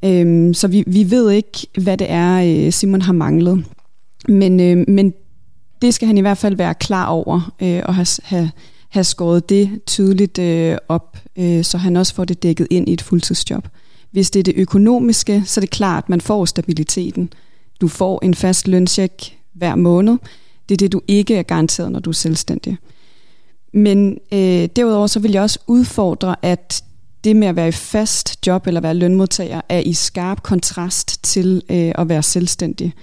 Øhm, 0.05 0.53
så 0.53 0.67
vi, 0.67 0.83
vi 0.87 1.11
ved 1.11 1.31
ikke, 1.31 1.67
hvad 1.81 1.97
det 1.97 2.07
er, 2.09 2.65
øh, 2.65 2.71
Simon 2.71 3.01
har 3.01 3.13
manglet. 3.13 3.65
Men, 4.29 4.59
øh, 4.59 4.85
men 4.87 5.13
det 5.81 5.93
skal 5.93 6.07
han 6.07 6.17
i 6.17 6.21
hvert 6.21 6.37
fald 6.37 6.55
være 6.55 6.73
klar 6.73 7.05
over 7.05 7.53
øh, 7.61 7.81
og 7.85 7.95
have, 7.95 8.07
have, 8.23 8.51
have 8.89 9.03
skåret 9.03 9.49
det 9.49 9.81
tydeligt 9.85 10.39
øh, 10.39 10.77
op, 10.89 11.17
øh, 11.35 11.63
så 11.63 11.77
han 11.77 11.95
også 11.95 12.15
får 12.15 12.25
det 12.25 12.43
dækket 12.43 12.67
ind 12.69 12.89
i 12.89 12.93
et 12.93 13.01
fuldtidsjob. 13.01 13.67
Hvis 14.11 14.31
det 14.31 14.39
er 14.39 14.43
det 14.43 14.53
økonomiske, 14.57 15.43
så 15.45 15.59
er 15.59 15.61
det 15.61 15.69
klart, 15.69 16.03
at 16.03 16.09
man 16.09 16.21
får 16.21 16.45
stabiliteten. 16.45 17.33
Du 17.81 17.87
får 17.87 18.19
en 18.23 18.33
fast 18.33 18.67
lønsjek 18.67 19.37
hver 19.53 19.75
måned. 19.75 20.17
Det 20.69 20.75
er 20.75 20.77
det, 20.77 20.91
du 20.91 21.01
ikke 21.07 21.35
er 21.35 21.43
garanteret, 21.43 21.91
når 21.91 21.99
du 21.99 22.09
er 22.09 22.13
selvstændig. 22.13 22.77
Men 23.73 24.17
øh, 24.31 24.69
derudover 24.75 25.07
så 25.07 25.19
vil 25.19 25.31
jeg 25.31 25.41
også 25.41 25.59
udfordre, 25.67 26.35
at 26.41 26.83
det 27.23 27.35
med 27.35 27.47
at 27.47 27.55
være 27.55 27.67
i 27.67 27.71
fast 27.71 28.47
job 28.47 28.67
eller 28.67 28.81
være 28.81 28.93
lønmodtager 28.93 29.61
er 29.69 29.79
i 29.79 29.93
skarp 29.93 30.43
kontrast 30.43 31.23
til 31.23 31.61
øh, 31.69 31.91
at 31.95 32.09
være 32.09 32.23
selvstændig. 32.23 32.93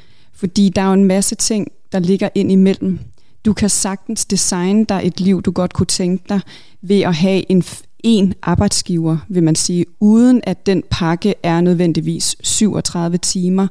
Fordi 0.41 0.69
der 0.69 0.83
er 0.83 0.87
jo 0.87 0.93
en 0.93 1.05
masse 1.05 1.35
ting, 1.35 1.69
der 1.93 1.99
ligger 1.99 2.29
ind 2.35 2.53
imellem. 2.53 2.99
Du 3.45 3.53
kan 3.53 3.69
sagtens 3.69 4.25
designe 4.25 4.85
dig 4.85 5.01
et 5.05 5.21
liv, 5.21 5.43
du 5.43 5.51
godt 5.51 5.73
kunne 5.73 5.87
tænke 5.87 6.25
dig, 6.29 6.41
ved 6.83 7.01
at 7.01 7.15
have 7.15 7.51
en, 7.51 7.65
en 7.99 8.35
arbejdsgiver, 8.43 9.19
vil 9.29 9.43
man 9.43 9.55
sige, 9.55 9.85
uden 10.01 10.41
at 10.45 10.67
den 10.67 10.83
pakke 10.91 11.35
er 11.43 11.61
nødvendigvis 11.61 12.37
37 12.41 13.19
timer, 13.19 13.67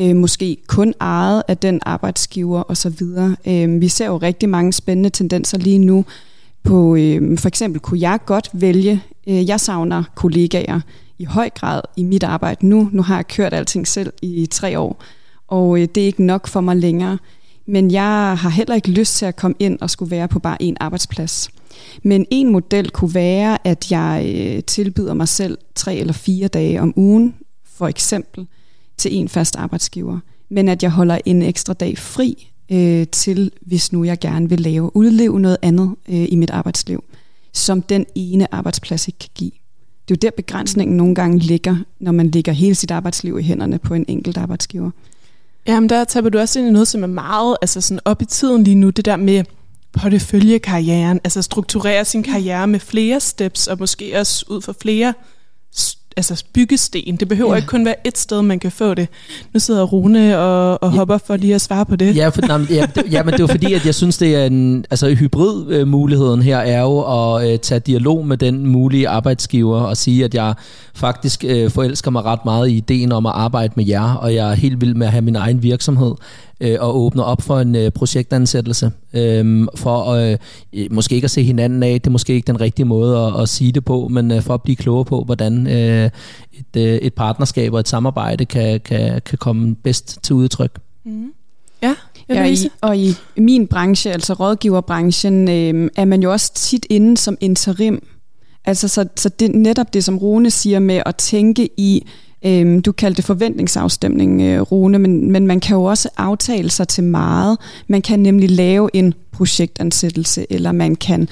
øh, 0.00 0.16
måske 0.16 0.56
kun 0.66 0.94
ejet 1.00 1.42
af 1.48 1.56
den 1.56 1.80
arbejdsgiver 1.86 2.62
osv. 2.70 3.02
Øh, 3.46 3.80
vi 3.80 3.88
ser 3.88 4.06
jo 4.06 4.16
rigtig 4.16 4.48
mange 4.48 4.72
spændende 4.72 5.10
tendenser 5.10 5.58
lige 5.58 5.78
nu. 5.78 6.04
På, 6.62 6.96
øh, 6.96 7.38
for 7.38 7.48
eksempel 7.48 7.80
kunne 7.80 8.00
jeg 8.00 8.18
godt 8.26 8.50
vælge, 8.52 9.02
øh, 9.26 9.48
jeg 9.48 9.60
savner 9.60 10.04
kollegaer 10.14 10.80
i 11.18 11.24
høj 11.24 11.50
grad 11.50 11.80
i 11.96 12.02
mit 12.02 12.22
arbejde 12.22 12.66
nu. 12.66 12.88
Nu 12.92 13.02
har 13.02 13.16
jeg 13.16 13.28
kørt 13.28 13.54
alting 13.54 13.86
selv 13.86 14.12
i 14.22 14.46
tre 14.50 14.78
år, 14.78 15.02
og 15.48 15.80
øh, 15.80 15.88
det 15.94 16.02
er 16.02 16.06
ikke 16.06 16.24
nok 16.24 16.46
for 16.46 16.60
mig 16.60 16.76
længere. 16.76 17.18
Men 17.66 17.90
jeg 17.90 18.38
har 18.38 18.48
heller 18.48 18.74
ikke 18.74 18.90
lyst 18.90 19.16
til 19.16 19.26
at 19.26 19.36
komme 19.36 19.56
ind 19.58 19.78
og 19.80 19.90
skulle 19.90 20.10
være 20.10 20.28
på 20.28 20.38
bare 20.38 20.62
en 20.62 20.76
arbejdsplads. 20.80 21.50
Men 22.02 22.26
en 22.30 22.52
model 22.52 22.90
kunne 22.90 23.14
være, 23.14 23.66
at 23.66 23.90
jeg 23.90 24.34
øh, 24.36 24.62
tilbyder 24.64 25.14
mig 25.14 25.28
selv 25.28 25.58
tre 25.74 25.96
eller 25.96 26.12
fire 26.12 26.48
dage 26.48 26.80
om 26.80 26.92
ugen, 26.96 27.34
for 27.64 27.86
eksempel, 27.86 28.46
til 28.96 29.14
en 29.14 29.28
fast 29.28 29.56
arbejdsgiver. 29.56 30.18
Men 30.48 30.68
at 30.68 30.82
jeg 30.82 30.90
holder 30.90 31.18
en 31.24 31.42
ekstra 31.42 31.72
dag 31.72 31.98
fri 31.98 32.50
øh, 32.72 33.06
til, 33.06 33.50
hvis 33.60 33.92
nu 33.92 34.04
jeg 34.04 34.18
gerne 34.18 34.48
vil 34.48 34.60
lave 34.60 34.96
udleve 34.96 35.40
noget 35.40 35.56
andet 35.62 35.94
øh, 36.08 36.26
i 36.28 36.36
mit 36.36 36.50
arbejdsliv, 36.50 37.04
som 37.52 37.82
den 37.82 38.06
ene 38.14 38.54
arbejdsplads 38.54 39.08
ikke 39.08 39.18
kan 39.18 39.30
give. 39.34 39.50
Det 40.08 40.14
er 40.14 40.18
jo 40.22 40.28
der 40.28 40.36
begrænsningen 40.36 40.96
nogle 40.96 41.14
gange 41.14 41.38
ligger, 41.38 41.76
når 42.00 42.12
man 42.12 42.30
ligger 42.30 42.52
hele 42.52 42.74
sit 42.74 42.90
arbejdsliv 42.90 43.38
i 43.38 43.42
hænderne 43.42 43.78
på 43.78 43.94
en 43.94 44.04
enkelt 44.08 44.36
arbejdsgiver. 44.36 44.90
Jamen, 45.68 45.88
der 45.88 46.04
taber 46.04 46.28
du 46.28 46.38
også 46.38 46.58
ind 46.58 46.68
i 46.68 46.70
noget, 46.70 46.88
som 46.88 47.02
er 47.02 47.06
meget 47.06 47.56
altså 47.62 47.80
sådan 47.80 48.00
op 48.04 48.22
i 48.22 48.24
tiden 48.24 48.64
lige 48.64 48.74
nu. 48.74 48.90
Det 48.90 49.04
der 49.04 49.16
med 49.16 49.44
porteføljekarrieren, 49.92 51.20
altså 51.24 51.42
strukturere 51.42 52.04
sin 52.04 52.22
karriere 52.22 52.66
med 52.66 52.80
flere 52.80 53.20
steps, 53.20 53.66
og 53.66 53.76
måske 53.78 54.20
også 54.20 54.44
ud 54.48 54.62
for 54.62 54.76
flere 54.80 55.14
altså 56.16 56.44
byggesten. 56.52 57.16
Det 57.16 57.28
behøver 57.28 57.50
Ja. 57.50 57.56
ikke 57.56 57.66
kun 57.68 57.84
være 57.84 58.06
et 58.06 58.18
sted, 58.18 58.42
man 58.42 58.58
kan 58.58 58.70
få 58.72 58.94
det. 58.94 59.08
Nu 59.54 59.60
sidder 59.60 59.84
Rune 59.84 60.38
og, 60.38 60.82
og 60.82 60.90
Ja. 60.92 60.96
hopper 60.96 61.18
for 61.26 61.36
lige 61.36 61.54
at 61.54 61.60
svare 61.60 61.86
på 61.86 61.96
det. 61.96 62.16
Ja, 62.16 62.28
for, 62.28 62.40
nej, 62.46 62.58
ja, 62.70 62.86
det, 62.94 63.02
ja, 63.12 63.22
men 63.22 63.34
det 63.34 63.40
er 63.40 63.46
fordi, 63.46 63.74
at 63.74 63.86
jeg 63.86 63.94
synes, 63.94 64.18
det 64.18 64.34
er 64.36 64.46
en... 64.46 64.84
Altså 64.90 65.14
hybrid-muligheden 65.14 66.42
her 66.42 66.58
er 66.58 66.80
jo 66.80 67.00
at 67.36 67.52
øh, 67.52 67.58
tage 67.58 67.78
dialog 67.80 68.26
med 68.26 68.36
den 68.36 68.66
mulige 68.66 69.08
arbejdsgiver 69.08 69.80
og 69.80 69.96
sige, 69.96 70.24
at 70.24 70.34
jeg 70.34 70.54
faktisk 70.94 71.44
øh, 71.48 71.70
forelsker 71.70 72.10
mig 72.10 72.24
ret 72.24 72.44
meget 72.44 72.68
i 72.68 72.76
ideen 72.76 73.12
om 73.12 73.26
at 73.26 73.32
arbejde 73.34 73.72
med 73.76 73.86
jer, 73.86 74.14
og 74.14 74.34
jeg 74.34 74.50
er 74.50 74.54
helt 74.54 74.80
vild 74.80 74.94
med 74.94 75.06
at 75.06 75.12
have 75.12 75.22
min 75.22 75.36
egen 75.36 75.62
virksomhed 75.62 76.14
øh, 76.60 76.76
og 76.80 76.98
åbne 76.98 77.24
op 77.24 77.42
for 77.42 77.60
en 77.60 77.76
øh, 77.76 77.90
projektansættelse. 77.90 78.92
Øh, 79.12 79.66
for 79.76 80.06
øh, 80.06 80.36
øh, 80.72 80.86
måske 80.90 81.14
ikke 81.14 81.24
at 81.24 81.30
se 81.30 81.42
hinanden 81.42 81.82
af, 81.82 82.00
det 82.00 82.06
er 82.06 82.12
måske 82.12 82.34
ikke 82.34 82.46
den 82.46 82.60
rigtige 82.60 82.86
måde 82.86 83.18
at, 83.18 83.42
at 83.42 83.48
sige 83.48 83.72
det 83.72 83.84
på, 83.84 84.08
men 84.08 84.30
øh, 84.30 84.42
for 84.42 84.54
at 84.54 84.62
blive 84.62 84.76
klogere 84.76 85.04
på, 85.04 85.22
hvordan 85.24 85.66
øh, 85.66 86.10
et, 86.52 86.76
øh, 86.76 86.94
et 86.94 87.14
partnerskab 87.14 87.72
og 87.72 87.80
et 87.80 87.88
samarbejde 87.88 88.44
kan, 88.44 88.80
kan, 88.80 89.20
kan 89.24 89.38
komme 89.38 89.74
bedst 89.74 90.18
til 90.22 90.34
udtryk. 90.34 90.78
Mm. 91.04 91.32
Ja, 91.82 91.94
i, 92.44 92.68
og 92.80 92.96
i 92.96 93.14
min 93.36 93.66
branche, 93.66 94.12
altså 94.12 94.32
rådgiverbranchen, 94.32 95.48
øh, 95.48 95.90
er 95.96 96.04
man 96.04 96.22
jo 96.22 96.32
også 96.32 96.54
tit 96.54 96.86
inde 96.90 97.16
som 97.16 97.38
interim. 97.40 98.06
Altså 98.64 98.88
så, 98.88 99.08
så 99.16 99.28
det 99.28 99.54
netop 99.54 99.94
det, 99.94 100.04
som 100.04 100.18
Rune 100.18 100.50
siger 100.50 100.78
med 100.78 101.02
at 101.06 101.16
tænke 101.16 101.68
i, 101.76 102.06
øh, 102.46 102.80
du 102.84 102.92
kaldte 102.92 103.16
det 103.16 103.24
forventningsafstemning, 103.24 104.42
øh, 104.42 104.60
Rune, 104.60 104.98
men, 104.98 105.32
men 105.32 105.46
man 105.46 105.60
kan 105.60 105.76
jo 105.76 105.84
også 105.84 106.08
aftale 106.16 106.70
sig 106.70 106.88
til 106.88 107.04
meget. 107.04 107.58
Man 107.88 108.02
kan 108.02 108.20
nemlig 108.20 108.50
lave 108.50 108.90
en 108.92 109.14
projektansættelse, 109.32 110.46
eller 110.50 110.72
man 110.72 110.94
kan 110.94 111.28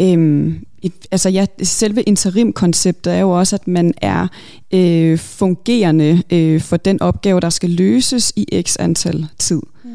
øh, 0.00 0.52
et, 0.82 0.92
altså 1.10 1.28
ja, 1.28 1.46
selve 1.62 2.02
interim-konceptet 2.02 3.12
er 3.12 3.18
jo 3.18 3.30
også, 3.30 3.56
at 3.56 3.68
man 3.68 3.94
er 3.96 4.28
øh, 4.74 5.18
fungerende 5.18 6.22
øh, 6.32 6.60
for 6.60 6.76
den 6.76 7.02
opgave, 7.02 7.40
der 7.40 7.50
skal 7.50 7.70
løses 7.70 8.32
i 8.36 8.62
x 8.66 8.76
antal 8.78 9.26
tid. 9.38 9.60
Mm. 9.84 9.90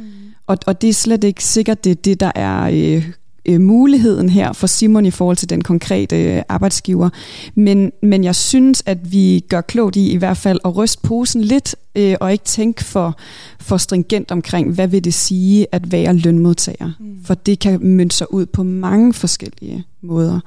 Og, 0.48 0.58
og 0.66 0.82
det 0.82 0.90
er 0.90 0.94
slet 0.94 1.24
ikke 1.24 1.44
sikkert, 1.44 1.84
det 1.84 1.92
er 1.92 1.96
det, 1.96 2.20
der 2.20 2.32
er 2.36 2.70
øh, 2.74 3.12
øh, 3.48 3.62
muligheden 3.62 4.30
her 4.30 4.54
for 4.54 4.68
Simon 4.68 5.06
i 5.06 5.12
forhold 5.12 5.38
til 5.38 5.50
den 5.50 5.62
konkrete 5.62 6.24
øh, 6.24 6.42
arbejdsgiver. 6.50 7.10
Men, 7.56 7.92
men 8.02 8.24
jeg 8.24 8.36
synes, 8.36 8.84
at 8.86 9.12
vi 9.12 9.46
gør 9.50 9.62
klogt 9.62 9.96
i 9.96 10.12
i 10.12 10.16
hvert 10.16 10.38
fald 10.38 10.60
at 10.66 10.78
ryste 10.78 11.02
posen 11.02 11.42
lidt, 11.42 11.76
øh, 11.96 12.16
og 12.20 12.32
ikke 12.32 12.46
tænke 12.46 12.84
for, 12.84 13.18
for 13.60 13.78
stringent 13.78 14.32
omkring, 14.32 14.74
hvad 14.74 14.88
vil 14.88 15.04
det 15.04 15.14
sige 15.14 15.68
at 15.72 15.92
være 15.92 16.14
lønmodtager. 16.14 16.92
Mm. 17.00 17.18
For 17.24 17.34
det 17.34 17.60
kan 17.60 17.80
mønte 17.82 18.16
sig 18.16 18.34
ud 18.34 18.46
på 18.46 18.64
mange 18.64 19.14
forskellige 19.14 19.84
måder. 20.02 20.40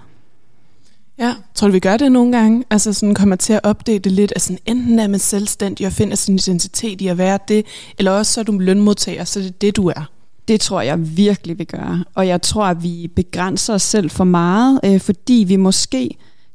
Ja, 1.18 1.34
tror 1.54 1.68
du, 1.68 1.72
vi 1.72 1.78
gør 1.78 1.96
det 1.96 2.12
nogle 2.12 2.38
gange? 2.38 2.64
Altså 2.70 2.92
sådan 2.92 3.14
kommer 3.14 3.36
til 3.36 3.52
at 3.52 3.60
opdage 3.62 3.98
det 3.98 4.12
lidt, 4.12 4.32
at 4.36 4.42
sådan, 4.42 4.58
enten 4.66 4.98
er 4.98 5.08
man 5.08 5.20
selvstændig 5.20 5.86
og 5.86 5.92
finder 5.92 6.16
sin 6.16 6.34
identitet 6.34 7.00
i 7.00 7.06
at 7.06 7.18
være 7.18 7.38
det, 7.48 7.66
eller 7.98 8.10
også 8.10 8.32
så 8.32 8.40
er 8.40 8.44
du 8.44 8.58
lønmodtager, 8.58 9.24
så 9.24 9.40
det 9.40 9.46
er 9.46 9.52
det, 9.60 9.76
du 9.76 9.88
er. 9.88 10.10
Det 10.50 10.60
tror 10.60 10.80
jeg 10.80 11.16
virkelig, 11.16 11.58
vi 11.58 11.64
gør. 11.64 12.04
Og 12.14 12.28
jeg 12.28 12.42
tror, 12.42 12.64
at 12.64 12.82
vi 12.82 13.10
begrænser 13.16 13.74
os 13.74 13.82
selv 13.82 14.10
for 14.10 14.24
meget, 14.24 14.80
øh, 14.84 15.00
fordi 15.00 15.44
vi 15.48 15.56
måske, 15.56 16.10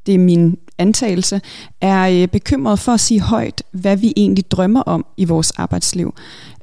det 0.05 0.13
er 0.15 0.19
min 0.19 0.57
antagelse, 0.77 1.41
er 1.81 2.21
øh, 2.21 2.27
bekymret 2.27 2.79
for 2.79 2.91
at 2.91 2.99
sige 2.99 3.21
højt, 3.21 3.63
hvad 3.71 3.97
vi 3.97 4.13
egentlig 4.17 4.51
drømmer 4.51 4.81
om 4.81 5.05
i 5.17 5.25
vores 5.25 5.51
arbejdsliv. 5.51 6.13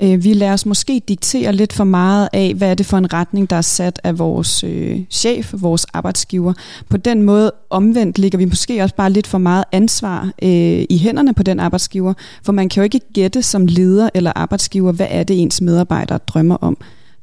Øh, 0.03 0.25
vi 0.25 0.33
lader 0.33 0.53
os 0.53 0.67
måske 0.67 1.03
diktere 1.09 1.53
lidt 1.53 1.73
for 1.73 1.85
meget 1.85 2.29
af, 2.33 2.55
hvad 2.55 2.71
er 2.71 2.75
det 2.75 2.87
for 2.87 2.99
en 2.99 3.13
retning, 3.13 3.51
der 3.51 3.57
er 3.57 3.61
sat 3.61 4.01
af 4.05 4.19
vores 4.19 4.65
øh, 4.65 5.01
chef, 5.11 5.55
vores 5.61 5.85
arbejdsgiver. 5.85 6.53
På 6.91 6.97
den 6.97 7.23
måde 7.23 7.53
omvendt 7.71 8.19
ligger 8.19 8.39
vi 8.39 8.45
måske 8.45 8.83
også 8.83 8.95
bare 8.95 9.11
lidt 9.11 9.27
for 9.27 9.39
meget 9.39 9.65
ansvar 9.73 10.31
øh, 10.43 10.85
i 10.91 10.99
hænderne 11.03 11.35
på 11.35 11.43
den 11.43 11.61
arbejdsgiver, 11.61 12.15
for 12.45 12.53
man 12.53 12.69
kan 12.69 12.81
jo 12.81 12.85
ikke 12.85 13.01
gætte 13.15 13.43
som 13.43 13.67
leder 13.67 14.11
eller 14.15 14.33
arbejdsgiver, 14.37 14.93
hvad 14.93 15.07
er 15.11 15.23
det 15.23 15.43
ens 15.43 15.61
medarbejdere 15.61 16.19
drømmer 16.19 16.57
om. 16.57 16.77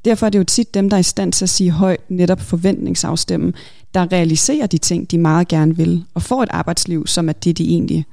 Derfor 0.06 0.26
er 0.26 0.30
det 0.30 0.40
jo 0.40 0.44
tit 0.44 0.74
dem, 0.74 0.90
der 0.90 0.98
er 0.98 1.00
i 1.00 1.04
stand 1.04 1.34
til 1.34 1.46
at 1.46 1.50
sige 1.50 1.72
højt 1.72 2.10
netop 2.10 2.42
forventningsafstemme, 2.42 3.54
der 3.94 4.12
realiserer 4.12 4.68
de 4.68 4.78
ting, 4.78 5.12
de 5.12 5.18
meget 5.18 5.48
gerne 5.48 5.78
vil, 5.78 6.04
og 6.14 6.22
får 6.22 6.44
et 6.44 6.50
arbejdsliv, 6.52 7.08
som 7.08 7.30
er 7.30 7.34
det, 7.34 7.58
de 7.58 7.70
egentlig 7.70 8.06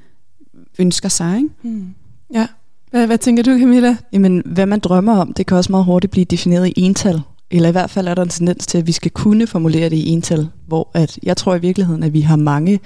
ønsker 0.78 1.09
sig. 1.09 1.37
Ikke? 1.37 1.49
Hmm. 1.62 1.95
Ja. 2.35 2.47
Hvad, 2.90 3.07
hvad 3.07 3.19
tænker 3.19 3.43
du, 3.43 3.59
Camilla? 3.59 3.97
Jamen, 4.12 4.43
hvad 4.45 4.66
man 4.66 4.81
drømmer 4.81 5.16
om, 5.16 5.33
det 5.33 5.47
kan 5.47 5.57
også 5.57 5.73
meget 5.73 5.85
hurtigt 5.85 6.11
blive 6.11 6.25
defineret 6.25 6.69
i 6.69 6.73
ental. 6.76 7.21
Eller 7.50 7.69
i 7.69 7.73
hvert 7.73 7.90
fald 7.90 8.09
er 8.09 8.14
der 8.14 8.23
en 8.23 8.28
tendens 8.28 8.66
til, 8.66 8.78
at 8.78 8.87
vi 8.87 8.93
skal 8.93 9.11
kunne 9.11 9.47
formulere 9.47 9.90
det 9.90 9.97
i 9.97 10.09
ental, 10.09 10.49
hvor 10.66 10.90
at 10.95 11.19
jeg 11.23 11.37
tror 11.37 11.55
i 11.55 11.61
virkeligheden, 11.61 12.02
at 12.02 12.12
vi 12.12 12.21
har 12.21 12.37
mange 12.37 12.81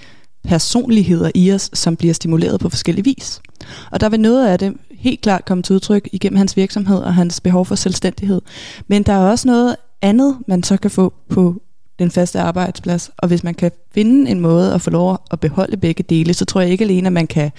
personligheder 0.44 1.30
i 1.34 1.52
os, 1.52 1.70
som 1.72 1.96
bliver 1.96 2.14
stimuleret 2.14 2.60
på 2.60 2.68
forskellige 2.68 3.04
vis. 3.04 3.40
Og 3.90 4.00
der 4.00 4.08
vil 4.08 4.20
noget 4.20 4.46
af 4.46 4.58
det 4.58 4.74
helt 4.90 5.20
klart 5.20 5.44
komme 5.44 5.62
til 5.62 5.74
udtryk 5.74 6.08
igennem 6.12 6.36
hans 6.36 6.56
virksomhed 6.56 6.98
og 6.98 7.14
hans 7.14 7.40
behov 7.40 7.66
for 7.66 7.74
selvstændighed. 7.74 8.42
Men 8.88 9.02
der 9.02 9.12
er 9.12 9.30
også 9.30 9.48
noget 9.48 9.76
andet, 10.02 10.36
man 10.48 10.62
så 10.62 10.76
kan 10.76 10.90
få 10.90 11.12
på 11.28 11.62
den 11.98 12.10
faste 12.10 12.40
arbejdsplads. 12.40 13.10
Og 13.18 13.28
hvis 13.28 13.44
man 13.44 13.54
kan 13.54 13.70
finde 13.94 14.30
en 14.30 14.40
måde 14.40 14.74
at 14.74 14.80
få 14.80 14.90
lov 14.90 15.18
at 15.30 15.40
beholde 15.40 15.76
begge 15.76 16.02
dele, 16.02 16.34
så 16.34 16.44
tror 16.44 16.60
jeg 16.60 16.70
ikke 16.70 16.84
alene, 16.84 17.06
at 17.06 17.12
man 17.12 17.26
kan 17.26 17.50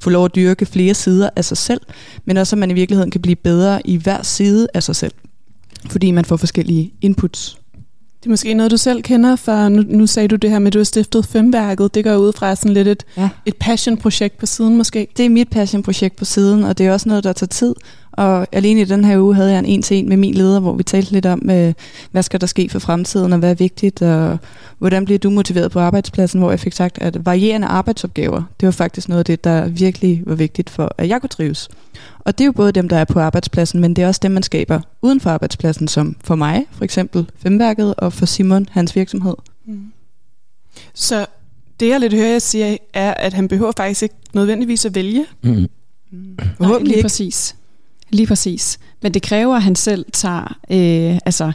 få 0.00 0.10
lov 0.10 0.24
at 0.24 0.34
dyrke 0.34 0.66
flere 0.66 0.94
sider 0.94 1.30
af 1.36 1.44
sig 1.44 1.56
selv, 1.56 1.80
men 2.24 2.36
også 2.36 2.56
at 2.56 2.60
man 2.60 2.70
i 2.70 2.74
virkeligheden 2.74 3.10
kan 3.10 3.20
blive 3.22 3.36
bedre 3.36 3.86
i 3.86 3.96
hver 3.96 4.22
side 4.22 4.68
af 4.74 4.82
sig 4.82 4.96
selv, 4.96 5.12
fordi 5.90 6.10
man 6.10 6.24
får 6.24 6.36
forskellige 6.36 6.92
inputs. 7.00 7.58
Det 8.20 8.26
er 8.26 8.30
måske 8.30 8.54
noget, 8.54 8.70
du 8.70 8.76
selv 8.76 9.02
kender, 9.02 9.36
for 9.36 9.68
nu, 9.68 9.82
nu 9.88 10.06
sagde 10.06 10.28
du 10.28 10.36
det 10.36 10.50
her 10.50 10.58
med, 10.58 10.66
at 10.66 10.72
du 10.72 10.78
har 10.78 10.84
stiftet 10.84 11.26
Femværket. 11.26 11.94
Det 11.94 12.04
går 12.04 12.16
ud 12.16 12.32
fra 12.32 12.54
sådan 12.54 12.72
lidt 12.72 12.88
et, 12.88 13.04
ja. 13.16 13.28
et 13.46 13.56
passion-projekt 13.56 14.38
på 14.38 14.46
siden 14.46 14.76
måske. 14.76 15.08
Det 15.16 15.24
er 15.24 15.30
mit 15.30 15.48
passion-projekt 15.48 16.16
på 16.16 16.24
siden, 16.24 16.64
og 16.64 16.78
det 16.78 16.86
er 16.86 16.92
også 16.92 17.08
noget, 17.08 17.24
der 17.24 17.32
tager 17.32 17.48
tid. 17.48 17.74
Og 18.20 18.46
alene 18.52 18.80
i 18.80 18.84
den 18.84 19.04
her 19.04 19.18
uge 19.18 19.34
havde 19.34 19.50
jeg 19.50 19.58
en 19.58 19.64
en 19.64 19.82
til 19.82 19.96
en 19.96 20.08
med 20.08 20.16
min 20.16 20.34
leder, 20.34 20.60
hvor 20.60 20.72
vi 20.72 20.82
talte 20.82 21.12
lidt 21.12 21.26
om, 21.26 21.50
øh, 21.50 21.74
hvad 22.10 22.22
skal 22.22 22.40
der 22.40 22.46
ske 22.46 22.68
for 22.68 22.78
fremtiden, 22.78 23.32
og 23.32 23.38
hvad 23.38 23.50
er 23.50 23.54
vigtigt, 23.54 24.02
og 24.02 24.38
hvordan 24.78 25.04
bliver 25.04 25.18
du 25.18 25.30
motiveret 25.30 25.70
på 25.70 25.80
arbejdspladsen, 25.80 26.40
hvor 26.40 26.50
jeg 26.50 26.60
fik 26.60 26.72
sagt, 26.72 26.98
at 26.98 27.26
varierende 27.26 27.66
arbejdsopgaver, 27.66 28.42
det 28.60 28.66
var 28.66 28.72
faktisk 28.72 29.08
noget 29.08 29.18
af 29.18 29.24
det, 29.24 29.44
der 29.44 29.68
virkelig 29.68 30.22
var 30.26 30.34
vigtigt 30.34 30.70
for, 30.70 30.94
at 30.98 31.08
jeg 31.08 31.20
kunne 31.20 31.28
trives. 31.28 31.68
Og 32.18 32.38
det 32.38 32.44
er 32.44 32.46
jo 32.46 32.52
både 32.52 32.72
dem, 32.72 32.88
der 32.88 32.96
er 32.96 33.04
på 33.04 33.20
arbejdspladsen, 33.20 33.80
men 33.80 33.96
det 33.96 34.04
er 34.04 34.08
også 34.08 34.20
dem, 34.22 34.30
man 34.30 34.42
skaber 34.42 34.80
uden 35.02 35.20
for 35.20 35.30
arbejdspladsen, 35.30 35.88
som 35.88 36.16
for 36.24 36.34
mig, 36.34 36.66
for 36.70 36.84
eksempel 36.84 37.30
Femværket, 37.38 37.94
og 37.94 38.12
for 38.12 38.26
Simon, 38.26 38.66
hans 38.70 38.96
virksomhed. 38.96 39.34
Mm. 39.66 39.92
Så 40.94 41.26
det, 41.80 41.88
jeg 41.88 42.00
lidt 42.00 42.14
hører, 42.14 42.30
jeg 42.30 42.42
siger, 42.42 42.76
er, 42.94 43.14
at 43.14 43.32
han 43.32 43.48
behøver 43.48 43.72
faktisk 43.76 44.02
ikke 44.02 44.14
nødvendigvis 44.34 44.84
at 44.84 44.94
vælge. 44.94 45.26
Mm. 45.42 45.66
Mm. 46.10 46.38
Nej, 46.58 46.78
lige 46.78 46.90
ikke. 46.90 47.02
præcis. 47.02 47.56
Lige 48.10 48.26
præcis. 48.26 48.78
Men 49.02 49.14
det 49.14 49.22
kræver, 49.22 49.56
at 49.56 49.62
han 49.62 49.76
selv 49.76 50.06
tager, 50.12 50.58
øh, 50.70 51.18
altså 51.26 51.52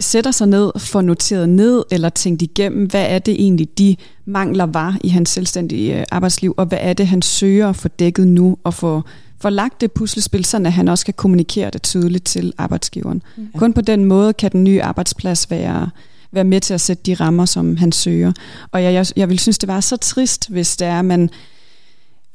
sætter 0.00 0.30
sig 0.30 0.48
ned, 0.48 0.70
får 0.78 1.02
noteret 1.02 1.48
ned 1.48 1.82
eller 1.90 2.08
tænkt 2.08 2.42
igennem, 2.42 2.86
hvad 2.86 3.06
er 3.08 3.18
det 3.18 3.34
egentlig, 3.34 3.78
de 3.78 3.96
mangler 4.24 4.66
var 4.66 4.96
i 5.04 5.08
hans 5.08 5.30
selvstændige 5.30 5.98
øh, 5.98 6.04
arbejdsliv, 6.10 6.54
og 6.56 6.66
hvad 6.66 6.78
er 6.80 6.92
det, 6.92 7.06
han 7.06 7.22
søger 7.22 7.68
at 7.68 7.76
få 7.76 7.88
dækket 7.88 8.26
nu, 8.28 8.56
og 8.64 8.74
få, 8.74 9.02
få 9.40 9.48
lagt 9.48 9.80
det 9.80 9.92
puslespil, 9.92 10.44
så 10.44 10.56
at 10.56 10.72
han 10.72 10.88
også 10.88 11.04
kan 11.04 11.14
kommunikere 11.14 11.70
det 11.70 11.82
tydeligt 11.82 12.24
til 12.24 12.52
arbejdsgiveren. 12.58 13.22
Ja. 13.36 13.42
Mm. 13.42 13.58
Kun 13.58 13.72
på 13.72 13.80
den 13.80 14.04
måde 14.04 14.32
kan 14.32 14.52
den 14.52 14.64
nye 14.64 14.82
arbejdsplads 14.82 15.50
være, 15.50 15.90
være 16.32 16.44
med 16.44 16.60
til 16.60 16.74
at 16.74 16.80
sætte 16.80 17.02
de 17.02 17.14
rammer, 17.14 17.44
som 17.44 17.76
han 17.76 17.92
søger. 17.92 18.32
Og 18.72 18.82
jeg, 18.82 18.92
jeg, 18.92 19.06
jeg 19.16 19.28
vil 19.28 19.38
synes, 19.38 19.58
det 19.58 19.68
var 19.68 19.80
så 19.80 19.96
trist, 19.96 20.50
hvis 20.50 20.76
det 20.76 20.86
er, 20.86 20.98
at 20.98 21.04
man 21.04 21.30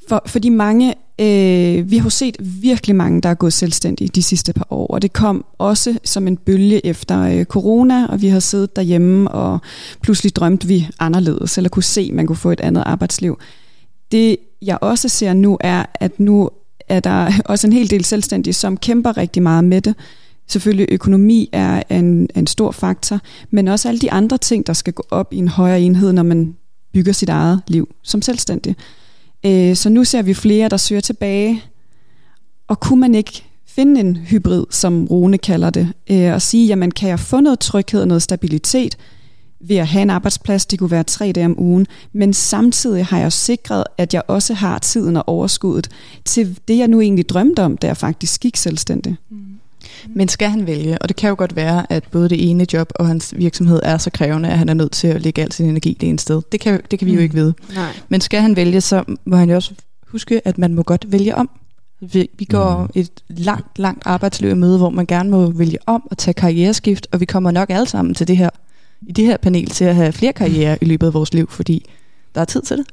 for, 0.09 0.23
for 0.25 0.39
de 0.39 0.49
mange, 0.49 0.93
øh, 1.19 1.91
vi 1.91 1.97
har 1.97 2.03
jo 2.03 2.09
set 2.09 2.35
virkelig 2.39 2.95
mange, 2.95 3.21
der 3.21 3.29
er 3.29 3.33
gået 3.33 3.53
selvstændige 3.53 4.07
de 4.07 4.23
sidste 4.23 4.53
par 4.53 4.67
år, 4.69 4.87
og 4.87 5.01
det 5.01 5.13
kom 5.13 5.45
også 5.57 5.97
som 6.03 6.27
en 6.27 6.37
bølge 6.37 6.85
efter 6.85 7.21
øh, 7.21 7.45
corona, 7.45 8.07
og 8.07 8.21
vi 8.21 8.27
har 8.27 8.39
siddet 8.39 8.75
derhjemme, 8.75 9.31
og 9.31 9.59
pludselig 10.01 10.35
drømte 10.35 10.67
vi 10.67 10.87
anderledes, 10.99 11.57
eller 11.57 11.69
kunne 11.69 11.83
se, 11.83 12.01
at 12.09 12.15
man 12.15 12.27
kunne 12.27 12.35
få 12.35 12.51
et 12.51 12.59
andet 12.59 12.83
arbejdsliv. 12.85 13.39
Det 14.11 14.37
jeg 14.61 14.77
også 14.81 15.09
ser 15.09 15.33
nu 15.33 15.57
er, 15.61 15.85
at 15.95 16.19
nu 16.19 16.49
er 16.89 16.99
der 16.99 17.31
også 17.45 17.67
en 17.67 17.73
hel 17.73 17.89
del 17.89 18.05
selvstændige, 18.05 18.53
som 18.53 18.77
kæmper 18.77 19.17
rigtig 19.17 19.43
meget 19.43 19.63
med 19.63 19.81
det. 19.81 19.95
Selvfølgelig 20.47 20.87
økonomi 20.91 21.49
er 21.51 21.83
en, 21.89 22.29
en 22.35 22.47
stor 22.47 22.71
faktor, 22.71 23.19
men 23.51 23.67
også 23.67 23.87
alle 23.89 23.99
de 23.99 24.11
andre 24.11 24.37
ting, 24.37 24.67
der 24.67 24.73
skal 24.73 24.93
gå 24.93 25.03
op 25.11 25.33
i 25.33 25.37
en 25.37 25.47
højere 25.47 25.81
enhed, 25.81 26.13
når 26.13 26.23
man 26.23 26.55
bygger 26.93 27.13
sit 27.13 27.29
eget 27.29 27.61
liv 27.67 27.95
som 28.03 28.21
selvstændig. 28.21 28.75
Øh, 29.45 29.75
så 29.75 29.89
nu 29.89 30.03
ser 30.03 30.21
vi 30.21 30.33
flere, 30.33 30.69
der 30.69 30.77
søger 30.77 31.01
tilbage. 31.01 31.63
Og 32.67 32.79
kunne 32.79 32.99
man 32.99 33.15
ikke 33.15 33.43
finde 33.67 33.99
en 33.99 34.15
hybrid, 34.15 34.65
som 34.69 35.05
Rune 35.05 35.37
kalder 35.37 35.69
det, 35.69 35.93
øh, 36.11 36.33
og 36.33 36.41
sige, 36.41 36.67
jamen 36.67 36.91
kan 36.91 37.09
jeg 37.09 37.19
få 37.19 37.39
noget 37.39 37.59
tryghed 37.59 38.01
og 38.01 38.07
noget 38.07 38.23
stabilitet 38.23 38.97
ved 39.67 39.75
at 39.75 39.87
have 39.87 40.01
en 40.01 40.09
arbejdsplads, 40.09 40.65
det 40.65 40.79
kunne 40.79 40.91
være 40.91 41.03
tre 41.03 41.31
dage 41.31 41.45
om 41.45 41.59
ugen, 41.59 41.87
men 42.13 42.33
samtidig 42.33 43.05
har 43.05 43.19
jeg 43.19 43.33
sikret, 43.33 43.83
at 43.97 44.13
jeg 44.13 44.21
også 44.27 44.53
har 44.53 44.79
tiden 44.79 45.17
og 45.17 45.27
overskuddet 45.27 45.89
til 46.25 46.59
det, 46.67 46.77
jeg 46.77 46.87
nu 46.87 47.01
egentlig 47.01 47.29
drømte 47.29 47.59
om, 47.63 47.77
da 47.77 47.87
jeg 47.87 47.97
faktisk 47.97 48.41
gik 48.41 48.57
selvstændig. 48.57 49.15
Mm. 49.29 49.37
Men 50.09 50.27
skal 50.27 50.49
han 50.49 50.67
vælge, 50.67 50.97
og 51.01 51.09
det 51.09 51.15
kan 51.15 51.29
jo 51.29 51.35
godt 51.37 51.55
være, 51.55 51.91
at 51.91 52.03
både 52.11 52.29
det 52.29 52.49
ene 52.49 52.73
job 52.73 52.91
og 52.95 53.07
hans 53.07 53.33
virksomhed 53.37 53.79
er 53.83 53.97
så 53.97 54.09
krævende, 54.09 54.49
at 54.49 54.57
han 54.57 54.69
er 54.69 54.73
nødt 54.73 54.91
til 54.91 55.07
at 55.07 55.21
lægge 55.21 55.41
al 55.41 55.51
sin 55.51 55.69
energi 55.69 55.97
det 56.01 56.09
ene 56.09 56.19
sted. 56.19 56.41
Det 56.51 56.59
kan, 56.59 56.81
det 56.91 56.99
kan 56.99 57.05
vi 57.05 57.11
mm. 57.11 57.15
jo 57.15 57.21
ikke 57.21 57.35
vide. 57.35 57.53
Nej. 57.75 57.91
Men 58.09 58.21
skal 58.21 58.41
han 58.41 58.55
vælge, 58.55 58.81
så 58.81 59.03
må 59.25 59.35
han 59.35 59.49
jo 59.49 59.55
også 59.55 59.73
huske, 60.07 60.47
at 60.47 60.57
man 60.57 60.75
må 60.75 60.83
godt 60.83 61.11
vælge 61.11 61.35
om. 61.35 61.49
Vi, 62.01 62.29
vi 62.39 62.45
går 62.45 62.81
mm. 62.81 62.89
et 62.95 63.09
langt, 63.29 63.79
langt 63.79 64.03
arbejdsliv 64.05 64.49
i 64.49 64.53
møde, 64.53 64.77
hvor 64.77 64.89
man 64.89 65.05
gerne 65.05 65.29
må 65.29 65.51
vælge 65.51 65.77
om 65.85 66.07
at 66.11 66.17
tage 66.17 66.33
karriereskift, 66.33 67.07
og 67.11 67.19
vi 67.19 67.25
kommer 67.25 67.51
nok 67.51 67.69
alle 67.69 67.87
sammen 67.87 68.15
til 68.15 68.27
det 68.27 68.37
her, 68.37 68.49
i 69.07 69.11
det 69.11 69.25
her 69.25 69.37
panel 69.37 69.69
til 69.69 69.85
at 69.85 69.95
have 69.95 70.11
flere 70.11 70.33
karriere 70.33 70.77
i 70.81 70.85
løbet 70.85 71.07
af 71.07 71.13
vores 71.13 71.33
liv, 71.33 71.49
fordi 71.49 71.89
der 72.35 72.41
er 72.41 72.45
tid 72.45 72.61
til 72.61 72.77
det. 72.77 72.85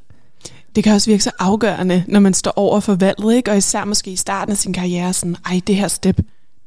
Det 0.76 0.84
kan 0.84 0.94
også 0.94 1.10
virke 1.10 1.22
så 1.22 1.30
afgørende, 1.38 2.04
når 2.08 2.20
man 2.20 2.34
står 2.34 2.52
over 2.56 2.80
for 2.80 2.94
valget, 2.94 3.34
ikke? 3.34 3.50
og 3.50 3.56
især 3.56 3.84
måske 3.84 4.10
i 4.10 4.16
starten 4.16 4.52
af 4.52 4.58
sin 4.58 4.72
karriere, 4.72 5.12
sådan, 5.12 5.36
ej, 5.46 5.60
det 5.66 5.76
her 5.76 5.88
step, 5.88 6.20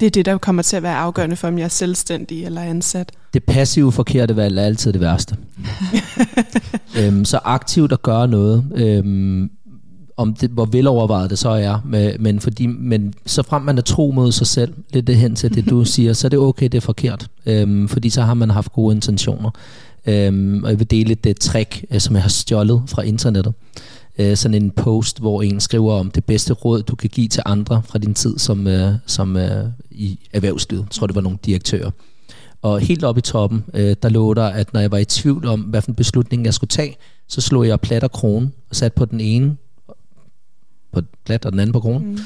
det 0.03 0.07
er 0.07 0.11
det, 0.11 0.25
der 0.25 0.37
kommer 0.37 0.61
til 0.61 0.77
at 0.77 0.83
være 0.83 0.95
afgørende 0.95 1.35
for, 1.35 1.47
om 1.47 1.57
jeg 1.57 1.63
er 1.63 1.69
selvstændig 1.69 2.45
eller 2.45 2.61
ansat. 2.61 3.11
Det 3.33 3.43
passive 3.43 3.91
forkerte 3.91 4.35
valg 4.35 4.57
er 4.57 4.63
altid 4.63 4.93
det 4.93 5.01
værste. 5.01 5.35
øhm, 6.99 7.25
så 7.25 7.39
aktivt 7.43 7.91
at 7.91 8.01
gøre 8.01 8.27
noget, 8.27 8.65
øhm, 8.75 9.49
om 10.17 10.33
det, 10.33 10.49
hvor 10.49 10.65
velovervejet 10.65 11.29
det 11.29 11.39
så 11.39 11.49
er, 11.49 11.81
men, 11.85 12.11
men, 12.19 12.39
fordi, 12.39 12.67
men 12.67 13.13
så 13.25 13.43
frem 13.43 13.61
man 13.61 13.77
er 13.77 13.81
tro 13.81 14.11
mod 14.11 14.31
sig 14.31 14.47
selv, 14.47 14.73
lidt 14.93 15.07
det 15.07 15.15
hen 15.15 15.35
til 15.35 15.55
det, 15.55 15.69
du 15.69 15.85
siger, 15.93 16.13
så 16.13 16.27
er 16.27 16.29
det 16.29 16.39
okay, 16.39 16.65
det 16.65 16.75
er 16.75 16.81
forkert. 16.81 17.27
Øhm, 17.45 17.87
fordi 17.87 18.09
så 18.09 18.21
har 18.21 18.33
man 18.33 18.49
haft 18.49 18.71
gode 18.71 18.95
intentioner. 18.95 19.49
Øhm, 20.05 20.63
og 20.63 20.69
jeg 20.69 20.79
vil 20.79 20.91
dele 20.91 21.15
det 21.15 21.39
trick, 21.39 21.85
øh, 21.91 21.99
som 21.99 22.15
jeg 22.15 22.23
har 22.23 22.29
stjålet 22.29 22.81
fra 22.87 23.01
internettet. 23.01 23.53
Øh, 24.17 24.37
sådan 24.37 24.63
en 24.63 24.71
post, 24.71 25.19
hvor 25.19 25.41
en 25.41 25.59
skriver 25.59 25.93
om 25.93 26.11
det 26.11 26.25
bedste 26.25 26.53
råd, 26.53 26.83
du 26.83 26.95
kan 26.95 27.09
give 27.09 27.27
til 27.27 27.43
andre 27.45 27.81
fra 27.85 27.99
din 27.99 28.13
tid 28.13 28.39
som, 28.39 28.67
øh, 28.67 28.93
som 29.05 29.37
øh, 29.37 29.65
i 29.91 30.19
erhvervslivet. 30.33 30.81
Jeg 30.83 30.91
tror, 30.91 31.07
det 31.07 31.15
var 31.15 31.21
nogle 31.21 31.37
direktører. 31.45 31.91
Og 32.61 32.79
helt 32.79 33.03
oppe 33.03 33.19
i 33.19 33.21
toppen, 33.21 33.63
øh, 33.73 33.95
der 34.03 34.09
lå 34.09 34.33
der, 34.33 34.45
at 34.45 34.73
når 34.73 34.79
jeg 34.79 34.91
var 34.91 34.97
i 34.97 35.05
tvivl 35.05 35.47
om, 35.47 35.61
hvad 35.61 35.81
for 35.81 35.89
en 35.89 35.95
beslutning 35.95 36.45
jeg 36.45 36.53
skulle 36.53 36.69
tage, 36.69 36.95
så 37.27 37.41
slog 37.41 37.67
jeg 37.67 37.81
plat 37.81 38.03
og 38.03 38.11
krone 38.11 38.51
og 38.69 38.75
satte 38.75 38.95
på 38.95 39.05
den 39.05 39.21
ene 39.21 39.57
på 40.91 41.01
plat 41.25 41.45
og 41.45 41.51
den 41.51 41.59
anden 41.59 41.73
på 41.73 41.79
kronen. 41.79 42.11
Mm. 42.11 42.19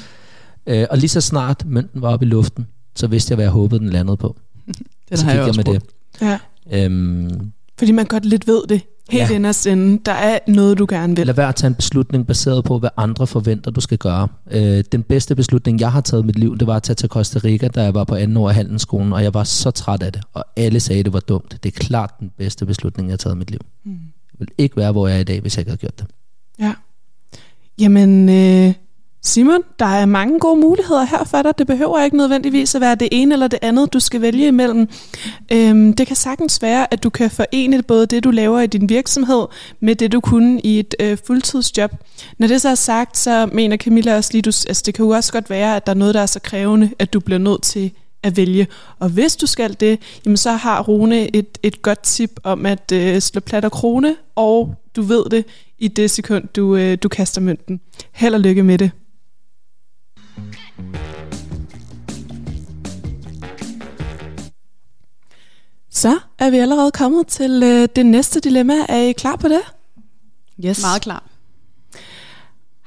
Øh, 0.66 0.86
og 0.90 0.98
lige 0.98 1.08
så 1.08 1.20
snart 1.20 1.64
mønten 1.66 2.02
var 2.02 2.12
oppe 2.12 2.26
i 2.26 2.28
luften, 2.28 2.66
så 2.96 3.06
vidste 3.06 3.32
jeg, 3.32 3.36
hvad 3.36 3.44
jeg 3.44 3.52
håbede, 3.52 3.80
den 3.80 3.90
landede 3.90 4.16
på. 4.16 4.36
den 5.08 5.18
så 5.18 5.24
har 5.24 5.32
jeg, 5.32 5.46
jeg 5.46 5.54
med 5.56 5.64
det. 5.64 5.82
Ja. 6.20 6.38
Øhm, 6.72 7.52
Fordi 7.78 7.92
man 7.92 8.06
godt 8.06 8.24
lidt 8.24 8.46
ved 8.46 8.62
det. 8.68 8.82
Helt 9.10 9.30
ja. 9.30 9.34
inderst 9.34 9.66
inde. 9.66 10.00
Der 10.06 10.12
er 10.12 10.38
noget, 10.46 10.78
du 10.78 10.86
gerne 10.88 11.16
vil. 11.16 11.26
Lad 11.26 11.34
være 11.34 11.48
at 11.48 11.54
tage 11.54 11.68
en 11.68 11.74
beslutning 11.74 12.26
baseret 12.26 12.64
på, 12.64 12.78
hvad 12.78 12.90
andre 12.96 13.26
forventer, 13.26 13.70
du 13.70 13.80
skal 13.80 13.98
gøre. 13.98 14.28
Øh, 14.50 14.84
den 14.92 15.02
bedste 15.02 15.34
beslutning, 15.34 15.80
jeg 15.80 15.92
har 15.92 16.00
taget 16.00 16.22
i 16.22 16.26
mit 16.26 16.38
liv, 16.38 16.58
det 16.58 16.66
var 16.66 16.76
at 16.76 16.82
tage 16.82 16.94
til 16.94 17.08
Costa 17.08 17.40
Rica, 17.44 17.68
da 17.68 17.82
jeg 17.82 17.94
var 17.94 18.04
på 18.04 18.14
anden 18.14 18.36
år 18.36 18.48
af 18.48 18.54
handelsskolen, 18.54 19.12
og 19.12 19.22
jeg 19.22 19.34
var 19.34 19.44
så 19.44 19.70
træt 19.70 20.02
af 20.02 20.12
det. 20.12 20.22
Og 20.32 20.44
alle 20.56 20.80
sagde, 20.80 21.02
det 21.02 21.12
var 21.12 21.20
dumt. 21.20 21.58
Det 21.62 21.74
er 21.74 21.80
klart 21.80 22.14
den 22.20 22.30
bedste 22.38 22.66
beslutning, 22.66 23.08
jeg 23.08 23.12
har 23.12 23.16
taget 23.16 23.34
i 23.34 23.38
mit 23.38 23.50
liv. 23.50 23.60
Mm. 23.84 23.90
Jeg 23.92 24.38
vil 24.38 24.48
ikke 24.58 24.76
være, 24.76 24.92
hvor 24.92 25.08
jeg 25.08 25.16
er 25.16 25.20
i 25.20 25.24
dag, 25.24 25.40
hvis 25.40 25.56
jeg 25.56 25.60
ikke 25.60 25.70
havde 25.70 25.80
gjort 25.80 25.98
det. 25.98 26.06
Ja. 26.58 26.74
Jamen, 27.80 28.28
øh, 28.28 28.74
Simon, 29.22 29.62
der 29.78 29.86
er 29.86 30.06
mange 30.06 30.38
gode 30.38 30.60
muligheder 30.60 31.04
her 31.04 31.24
for 31.24 31.42
dig. 31.42 31.58
Det 31.58 31.66
behøver 31.66 32.04
ikke 32.04 32.16
nødvendigvis 32.16 32.74
at 32.74 32.80
være 32.80 32.94
det 32.94 33.08
ene 33.12 33.34
eller 33.34 33.48
det 33.48 33.58
andet, 33.62 33.92
du 33.92 34.00
skal 34.00 34.20
vælge 34.20 34.46
imellem. 34.46 34.88
Øhm, 35.52 35.92
det 35.92 36.06
kan 36.06 36.16
sagtens 36.16 36.62
være, 36.62 36.92
at 36.92 37.02
du 37.02 37.10
kan 37.10 37.30
forene 37.30 37.82
både 37.82 38.06
det, 38.06 38.24
du 38.24 38.30
laver 38.30 38.60
i 38.60 38.66
din 38.66 38.88
virksomhed, 38.88 39.46
med 39.80 39.94
det, 39.94 40.12
du 40.12 40.20
kunne 40.20 40.60
i 40.60 40.78
et 40.78 40.94
øh, 41.00 41.18
fuldtidsjob. 41.26 41.90
Når 42.38 42.46
det 42.46 42.60
så 42.60 42.68
er 42.68 42.74
sagt, 42.74 43.18
så 43.18 43.48
mener 43.52 43.76
Camilla 43.76 44.16
også 44.16 44.30
lige, 44.32 44.42
du, 44.42 44.48
altså 44.48 44.82
det 44.86 44.94
kan 44.94 45.04
jo 45.04 45.10
også 45.10 45.32
godt 45.32 45.50
være, 45.50 45.76
at 45.76 45.86
der 45.86 45.92
er 45.92 45.96
noget, 45.96 46.14
der 46.14 46.20
er 46.20 46.26
så 46.26 46.40
krævende, 46.40 46.90
at 46.98 47.12
du 47.12 47.20
bliver 47.20 47.38
nødt 47.38 47.62
til 47.62 47.92
at 48.22 48.36
vælge. 48.36 48.66
Og 48.98 49.08
hvis 49.08 49.36
du 49.36 49.46
skal 49.46 49.76
det, 49.80 50.00
jamen 50.24 50.36
så 50.36 50.50
har 50.50 50.82
Rune 50.82 51.36
et, 51.36 51.58
et 51.62 51.82
godt 51.82 52.02
tip 52.02 52.40
om 52.42 52.66
at 52.66 52.92
øh, 52.92 53.20
slå 53.20 53.40
plat 53.40 53.64
og 53.64 53.72
krone, 53.72 54.16
og 54.36 54.74
du 54.96 55.02
ved 55.02 55.24
det 55.30 55.44
i 55.78 55.88
det 55.88 56.10
sekund, 56.10 56.44
du, 56.56 56.76
øh, 56.76 56.98
du 57.02 57.08
kaster 57.08 57.40
mønten. 57.40 57.80
Held 58.12 58.34
og 58.34 58.40
lykke 58.40 58.62
med 58.62 58.78
det. 58.78 58.90
Så 65.90 66.18
er 66.38 66.50
vi 66.50 66.58
allerede 66.58 66.90
kommet 66.90 67.26
til 67.26 67.62
øh, 67.62 67.88
det 67.96 68.06
næste 68.06 68.40
dilemma. 68.40 68.74
Er 68.88 68.98
I 68.98 69.12
klar 69.12 69.36
på 69.36 69.48
det? 69.48 69.60
Yes. 70.64 70.82
Meget 70.82 71.02
klar. 71.02 71.24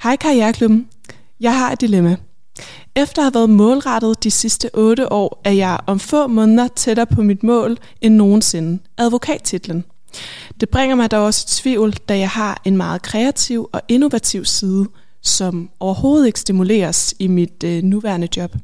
Hej 0.03 0.15
Karriereklubben. 0.15 0.87
Jeg 1.39 1.59
har 1.59 1.71
et 1.71 1.81
dilemma. 1.81 2.17
Efter 2.95 3.21
at 3.21 3.25
have 3.25 3.33
været 3.33 3.49
målrettet 3.49 4.23
de 4.23 4.31
sidste 4.31 4.69
8 4.73 5.11
år, 5.11 5.41
er 5.43 5.51
jeg 5.51 5.79
om 5.87 5.99
få 5.99 6.27
måneder 6.27 6.67
tættere 6.67 7.05
på 7.05 7.21
mit 7.21 7.43
mål 7.43 7.77
end 8.01 8.15
nogensinde, 8.15 8.79
advokattitlen. 8.97 9.85
Det 10.59 10.69
bringer 10.69 10.95
mig 10.95 11.11
dog 11.11 11.25
også 11.25 11.45
i 11.47 11.51
tvivl, 11.61 11.93
da 11.93 12.17
jeg 12.17 12.29
har 12.29 12.61
en 12.65 12.77
meget 12.77 13.01
kreativ 13.01 13.69
og 13.73 13.81
innovativ 13.87 14.45
side, 14.45 14.87
som 15.21 15.69
overhovedet 15.79 16.27
ikke 16.27 16.39
stimuleres 16.39 17.13
i 17.19 17.27
mit 17.27 17.63
øh, 17.63 17.83
nuværende 17.83 18.27
job. 18.37 18.55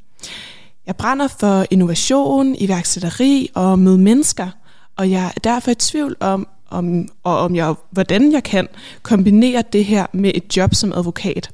Jeg 0.88 0.96
brænder 0.96 1.28
for 1.28 1.66
innovation, 1.72 2.56
iværksætteri 2.56 3.50
og 3.54 3.80
med 3.80 3.98
mennesker, 3.98 4.50
og 4.96 5.12
jeg 5.12 5.26
er 5.36 5.40
derfor 5.44 5.72
i 5.72 5.76
tvivl 5.76 6.16
om, 6.20 6.48
om, 6.70 7.10
og 7.24 7.40
om 7.40 7.56
jeg, 7.56 7.76
hvordan 7.92 8.32
jeg 8.32 8.44
kan 8.44 8.68
kombinere 9.02 9.64
det 9.74 9.86
her 9.86 10.06
med 10.14 10.32
et 10.36 10.58
job 10.58 10.76
som 10.76 10.94
advokat. 10.94 11.50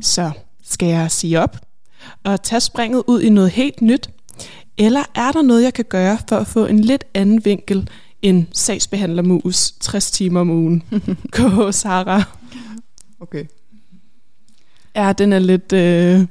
Så 0.00 0.30
skal 0.62 0.88
jeg 0.88 1.10
sige 1.10 1.40
op 1.40 1.56
og 2.24 2.42
tage 2.42 2.60
springet 2.60 3.02
ud 3.06 3.20
i 3.20 3.28
noget 3.28 3.50
helt 3.50 3.82
nyt? 3.82 4.10
Eller 4.78 5.02
er 5.14 5.32
der 5.32 5.42
noget, 5.42 5.62
jeg 5.62 5.74
kan 5.74 5.84
gøre 5.88 6.18
for 6.28 6.36
at 6.36 6.46
få 6.46 6.66
en 6.66 6.78
lidt 6.78 7.04
anden 7.14 7.44
vinkel 7.44 7.90
end 8.22 8.46
sagsbehandlermus 8.52 9.72
60 9.80 10.10
timer 10.10 10.40
om 10.40 10.50
ugen? 10.50 10.82
Gå, 11.36 11.72
Sara. 11.72 12.22
Okay. 13.20 13.44
Ja, 14.96 15.12
den 15.12 15.32
er 15.32 15.38
lidt... 15.38 15.72
Øh, 15.72 16.26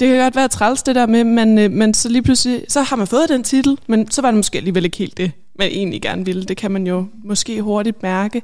det 0.00 0.08
kan 0.08 0.18
godt 0.18 0.36
være 0.36 0.48
træls 0.48 0.82
det 0.82 0.94
der 0.94 1.06
med, 1.06 1.24
men, 1.24 1.58
øh, 1.58 1.70
men 1.70 1.94
så 1.94 2.08
lige 2.08 2.22
pludselig, 2.22 2.64
så 2.68 2.82
har 2.82 2.96
man 2.96 3.06
fået 3.06 3.28
den 3.28 3.44
titel, 3.44 3.78
men 3.86 4.10
så 4.10 4.22
var 4.22 4.30
det 4.30 4.36
måske 4.36 4.58
alligevel 4.58 4.84
ikke 4.84 4.96
helt 4.96 5.16
det, 5.16 5.32
man 5.58 5.68
egentlig 5.68 6.02
gerne 6.02 6.24
ville. 6.24 6.44
Det 6.44 6.56
kan 6.56 6.70
man 6.70 6.86
jo 6.86 7.06
måske 7.24 7.62
hurtigt 7.62 8.02
mærke. 8.02 8.42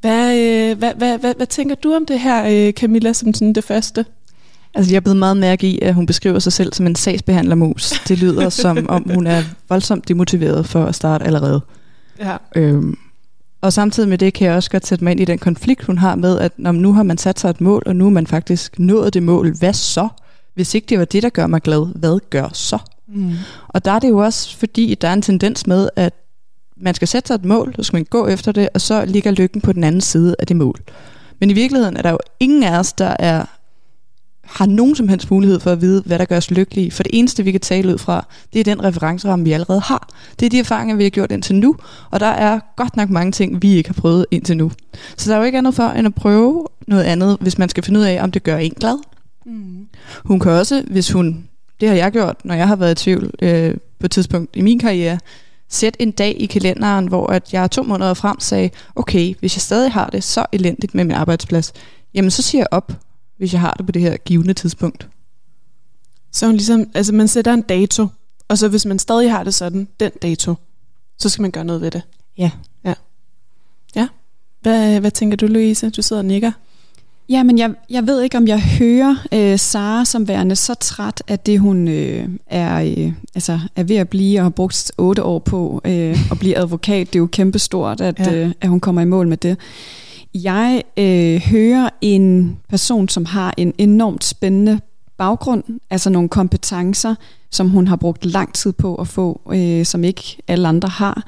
Hvad, 0.00 0.38
øh, 0.38 0.78
hvad, 0.78 0.94
hvad, 0.94 1.18
hvad, 1.18 1.34
hvad 1.34 1.46
tænker 1.46 1.74
du 1.74 1.94
om 1.94 2.06
det 2.06 2.20
her, 2.20 2.66
øh, 2.68 2.72
Camilla, 2.72 3.12
som 3.12 3.34
sådan 3.34 3.52
det 3.52 3.64
første? 3.64 4.04
Altså, 4.74 4.92
jeg 4.92 4.96
er 4.96 5.00
blevet 5.00 5.16
meget 5.16 5.36
mærke 5.36 5.66
i, 5.66 5.78
at 5.82 5.94
hun 5.94 6.06
beskriver 6.06 6.38
sig 6.38 6.52
selv 6.52 6.72
som 6.72 6.86
en 6.86 6.94
sagsbehandlermus. 6.94 7.90
Det 8.08 8.18
lyder 8.18 8.48
som 8.64 8.86
om, 8.88 9.10
hun 9.14 9.26
er 9.26 9.42
voldsomt 9.68 10.08
demotiveret 10.08 10.66
for 10.66 10.84
at 10.84 10.94
starte 10.94 11.24
allerede. 11.24 11.60
Ja. 12.18 12.36
Øhm, 12.56 12.96
og 13.60 13.72
samtidig 13.72 14.08
med 14.08 14.18
det 14.18 14.34
kan 14.34 14.46
jeg 14.46 14.56
også 14.56 14.70
godt 14.70 14.86
sætte 14.86 15.04
mig 15.04 15.10
ind 15.10 15.20
i 15.20 15.24
den 15.24 15.38
konflikt, 15.38 15.84
hun 15.84 15.98
har 15.98 16.14
med, 16.14 16.38
at 16.38 16.52
når 16.56 16.72
nu 16.72 16.92
har 16.92 17.02
man 17.02 17.18
sat 17.18 17.40
sig 17.40 17.50
et 17.50 17.60
mål, 17.60 17.82
og 17.86 17.96
nu 17.96 18.04
har 18.04 18.10
man 18.10 18.26
faktisk 18.26 18.78
nået 18.78 19.14
det 19.14 19.22
mål. 19.22 19.58
Hvad 19.58 19.72
så? 19.72 20.08
Hvis 20.54 20.74
ikke 20.74 20.86
det 20.86 20.98
var 20.98 21.04
det, 21.04 21.22
der 21.22 21.28
gør 21.28 21.46
mig 21.46 21.62
glad, 21.62 21.98
hvad 21.98 22.18
gør 22.30 22.48
så? 22.52 22.78
Mm. 23.08 23.32
Og 23.68 23.84
der 23.84 23.92
er 23.92 23.98
det 23.98 24.08
jo 24.08 24.18
også, 24.18 24.56
fordi 24.56 24.94
der 24.94 25.08
er 25.08 25.12
en 25.12 25.22
tendens 25.22 25.66
med, 25.66 25.88
at 25.96 26.14
man 26.76 26.94
skal 26.94 27.08
sætte 27.08 27.26
sig 27.26 27.34
et 27.34 27.44
mål, 27.44 27.74
så 27.76 27.82
skal 27.82 27.96
man 27.96 28.04
gå 28.04 28.26
efter 28.26 28.52
det, 28.52 28.68
og 28.74 28.80
så 28.80 29.04
ligger 29.04 29.30
lykken 29.30 29.60
på 29.60 29.72
den 29.72 29.84
anden 29.84 30.00
side 30.00 30.36
af 30.38 30.46
det 30.46 30.56
mål. 30.56 30.80
Men 31.40 31.50
i 31.50 31.52
virkeligheden 31.52 31.96
er 31.96 32.02
der 32.02 32.10
jo 32.10 32.18
ingen 32.40 32.62
af 32.62 32.78
os, 32.78 32.92
der 32.92 33.16
er 33.18 33.44
har 34.44 34.66
nogen 34.66 34.94
som 34.94 35.08
helst 35.08 35.30
mulighed 35.30 35.60
for 35.60 35.70
at 35.70 35.80
vide, 35.80 36.02
hvad 36.06 36.18
der 36.18 36.24
gør 36.24 36.36
os 36.36 36.50
lykkelige. 36.50 36.90
For 36.90 37.02
det 37.02 37.10
eneste, 37.14 37.42
vi 37.42 37.52
kan 37.52 37.60
tale 37.60 37.92
ud 37.92 37.98
fra, 37.98 38.26
det 38.52 38.60
er 38.60 38.64
den 38.64 38.84
referenceramme, 38.84 39.44
vi 39.44 39.52
allerede 39.52 39.80
har. 39.80 40.08
Det 40.40 40.46
er 40.46 40.50
de 40.50 40.58
erfaringer, 40.58 40.96
vi 40.96 41.02
har 41.02 41.10
gjort 41.10 41.32
indtil 41.32 41.54
nu, 41.54 41.76
og 42.10 42.20
der 42.20 42.26
er 42.26 42.60
godt 42.76 42.96
nok 42.96 43.10
mange 43.10 43.32
ting, 43.32 43.62
vi 43.62 43.74
ikke 43.74 43.88
har 43.88 44.00
prøvet 44.00 44.26
indtil 44.30 44.56
nu. 44.56 44.72
Så 45.16 45.30
der 45.30 45.36
er 45.36 45.40
jo 45.40 45.46
ikke 45.46 45.58
andet 45.58 45.74
for, 45.74 45.88
end 45.88 46.06
at 46.06 46.14
prøve 46.14 46.66
noget 46.86 47.04
andet, 47.04 47.36
hvis 47.40 47.58
man 47.58 47.68
skal 47.68 47.84
finde 47.84 48.00
ud 48.00 48.04
af, 48.04 48.22
om 48.22 48.30
det 48.30 48.42
gør 48.42 48.56
en 48.56 48.74
glad. 48.80 48.98
Mm. 49.44 49.88
Hun 50.24 50.40
kan 50.40 50.52
også, 50.52 50.84
hvis 50.90 51.10
hun, 51.10 51.48
det 51.80 51.88
har 51.88 51.96
jeg 51.96 52.12
gjort, 52.12 52.44
når 52.44 52.54
jeg 52.54 52.68
har 52.68 52.76
været 52.76 53.00
i 53.00 53.04
tvivl 53.04 53.30
øh, 53.42 53.74
på 53.98 54.06
et 54.06 54.10
tidspunkt 54.10 54.56
i 54.56 54.62
min 54.62 54.78
karriere, 54.78 55.18
sætte 55.68 56.02
en 56.02 56.10
dag 56.10 56.36
i 56.38 56.46
kalenderen, 56.46 57.06
hvor 57.06 57.26
at 57.26 57.52
jeg 57.52 57.70
to 57.70 57.82
måneder 57.82 58.14
frem 58.14 58.40
sagde, 58.40 58.70
okay, 58.94 59.34
hvis 59.40 59.56
jeg 59.56 59.62
stadig 59.62 59.92
har 59.92 60.10
det 60.10 60.24
så 60.24 60.46
elendigt 60.52 60.94
med 60.94 61.04
min 61.04 61.16
arbejdsplads, 61.16 61.72
jamen 62.14 62.30
så 62.30 62.42
siger 62.42 62.60
jeg 62.60 62.68
op, 62.70 62.92
hvis 63.36 63.52
jeg 63.52 63.60
har 63.60 63.72
det 63.72 63.86
på 63.86 63.92
det 63.92 64.02
her 64.02 64.16
givende 64.16 64.54
tidspunkt. 64.54 65.08
Så 66.32 66.46
hun 66.46 66.54
ligesom, 66.54 66.90
altså 66.94 67.14
man 67.14 67.28
sætter 67.28 67.52
en 67.52 67.62
dato, 67.62 68.06
og 68.48 68.58
så 68.58 68.68
hvis 68.68 68.86
man 68.86 68.98
stadig 68.98 69.30
har 69.30 69.44
det 69.44 69.54
sådan, 69.54 69.88
den 70.00 70.10
dato, 70.22 70.54
så 71.18 71.28
skal 71.28 71.42
man 71.42 71.50
gøre 71.50 71.64
noget 71.64 71.80
ved 71.80 71.90
det. 71.90 72.02
Ja. 72.38 72.50
Ja. 72.84 72.94
Ja. 73.94 74.08
Hvad, 74.60 75.00
hvad 75.00 75.10
tænker 75.10 75.36
du, 75.36 75.46
Louise? 75.46 75.90
Du 75.90 76.02
sidder 76.02 76.22
og 76.22 76.26
nikker. 76.26 76.52
Ja, 77.32 77.42
men 77.42 77.58
jeg, 77.58 77.74
jeg 77.90 78.06
ved 78.06 78.22
ikke, 78.22 78.36
om 78.36 78.48
jeg 78.48 78.62
hører 78.62 79.16
øh, 79.32 79.58
Sara 79.58 80.04
som 80.04 80.28
værende 80.28 80.56
så 80.56 80.74
træt, 80.74 81.22
at 81.26 81.46
det 81.46 81.60
hun 81.60 81.88
øh, 81.88 82.28
er, 82.46 82.82
øh, 82.82 83.12
altså, 83.34 83.60
er 83.76 83.82
ved 83.82 83.96
at 83.96 84.08
blive 84.08 84.40
og 84.40 84.44
har 84.44 84.50
brugt 84.50 84.92
otte 84.98 85.22
år 85.22 85.38
på 85.38 85.80
øh, 85.84 86.30
at 86.30 86.38
blive 86.38 86.56
advokat. 86.56 87.06
Det 87.06 87.14
er 87.16 87.20
jo 87.20 87.26
kæmpestort, 87.26 88.00
at, 88.00 88.18
ja. 88.18 88.34
øh, 88.34 88.52
at 88.60 88.68
hun 88.68 88.80
kommer 88.80 89.02
i 89.02 89.04
mål 89.04 89.28
med 89.28 89.36
det. 89.36 89.56
Jeg 90.34 90.82
øh, 90.96 91.40
hører 91.40 91.88
en 92.00 92.56
person, 92.68 93.08
som 93.08 93.24
har 93.24 93.54
en 93.56 93.74
enormt 93.78 94.24
spændende 94.24 94.80
baggrund, 95.18 95.64
altså 95.90 96.10
nogle 96.10 96.28
kompetencer, 96.28 97.14
som 97.50 97.68
hun 97.68 97.88
har 97.88 97.96
brugt 97.96 98.24
lang 98.24 98.54
tid 98.54 98.72
på 98.72 98.94
at 98.94 99.08
få, 99.08 99.40
øh, 99.54 99.84
som 99.84 100.04
ikke 100.04 100.38
alle 100.48 100.68
andre 100.68 100.88
har. 100.88 101.24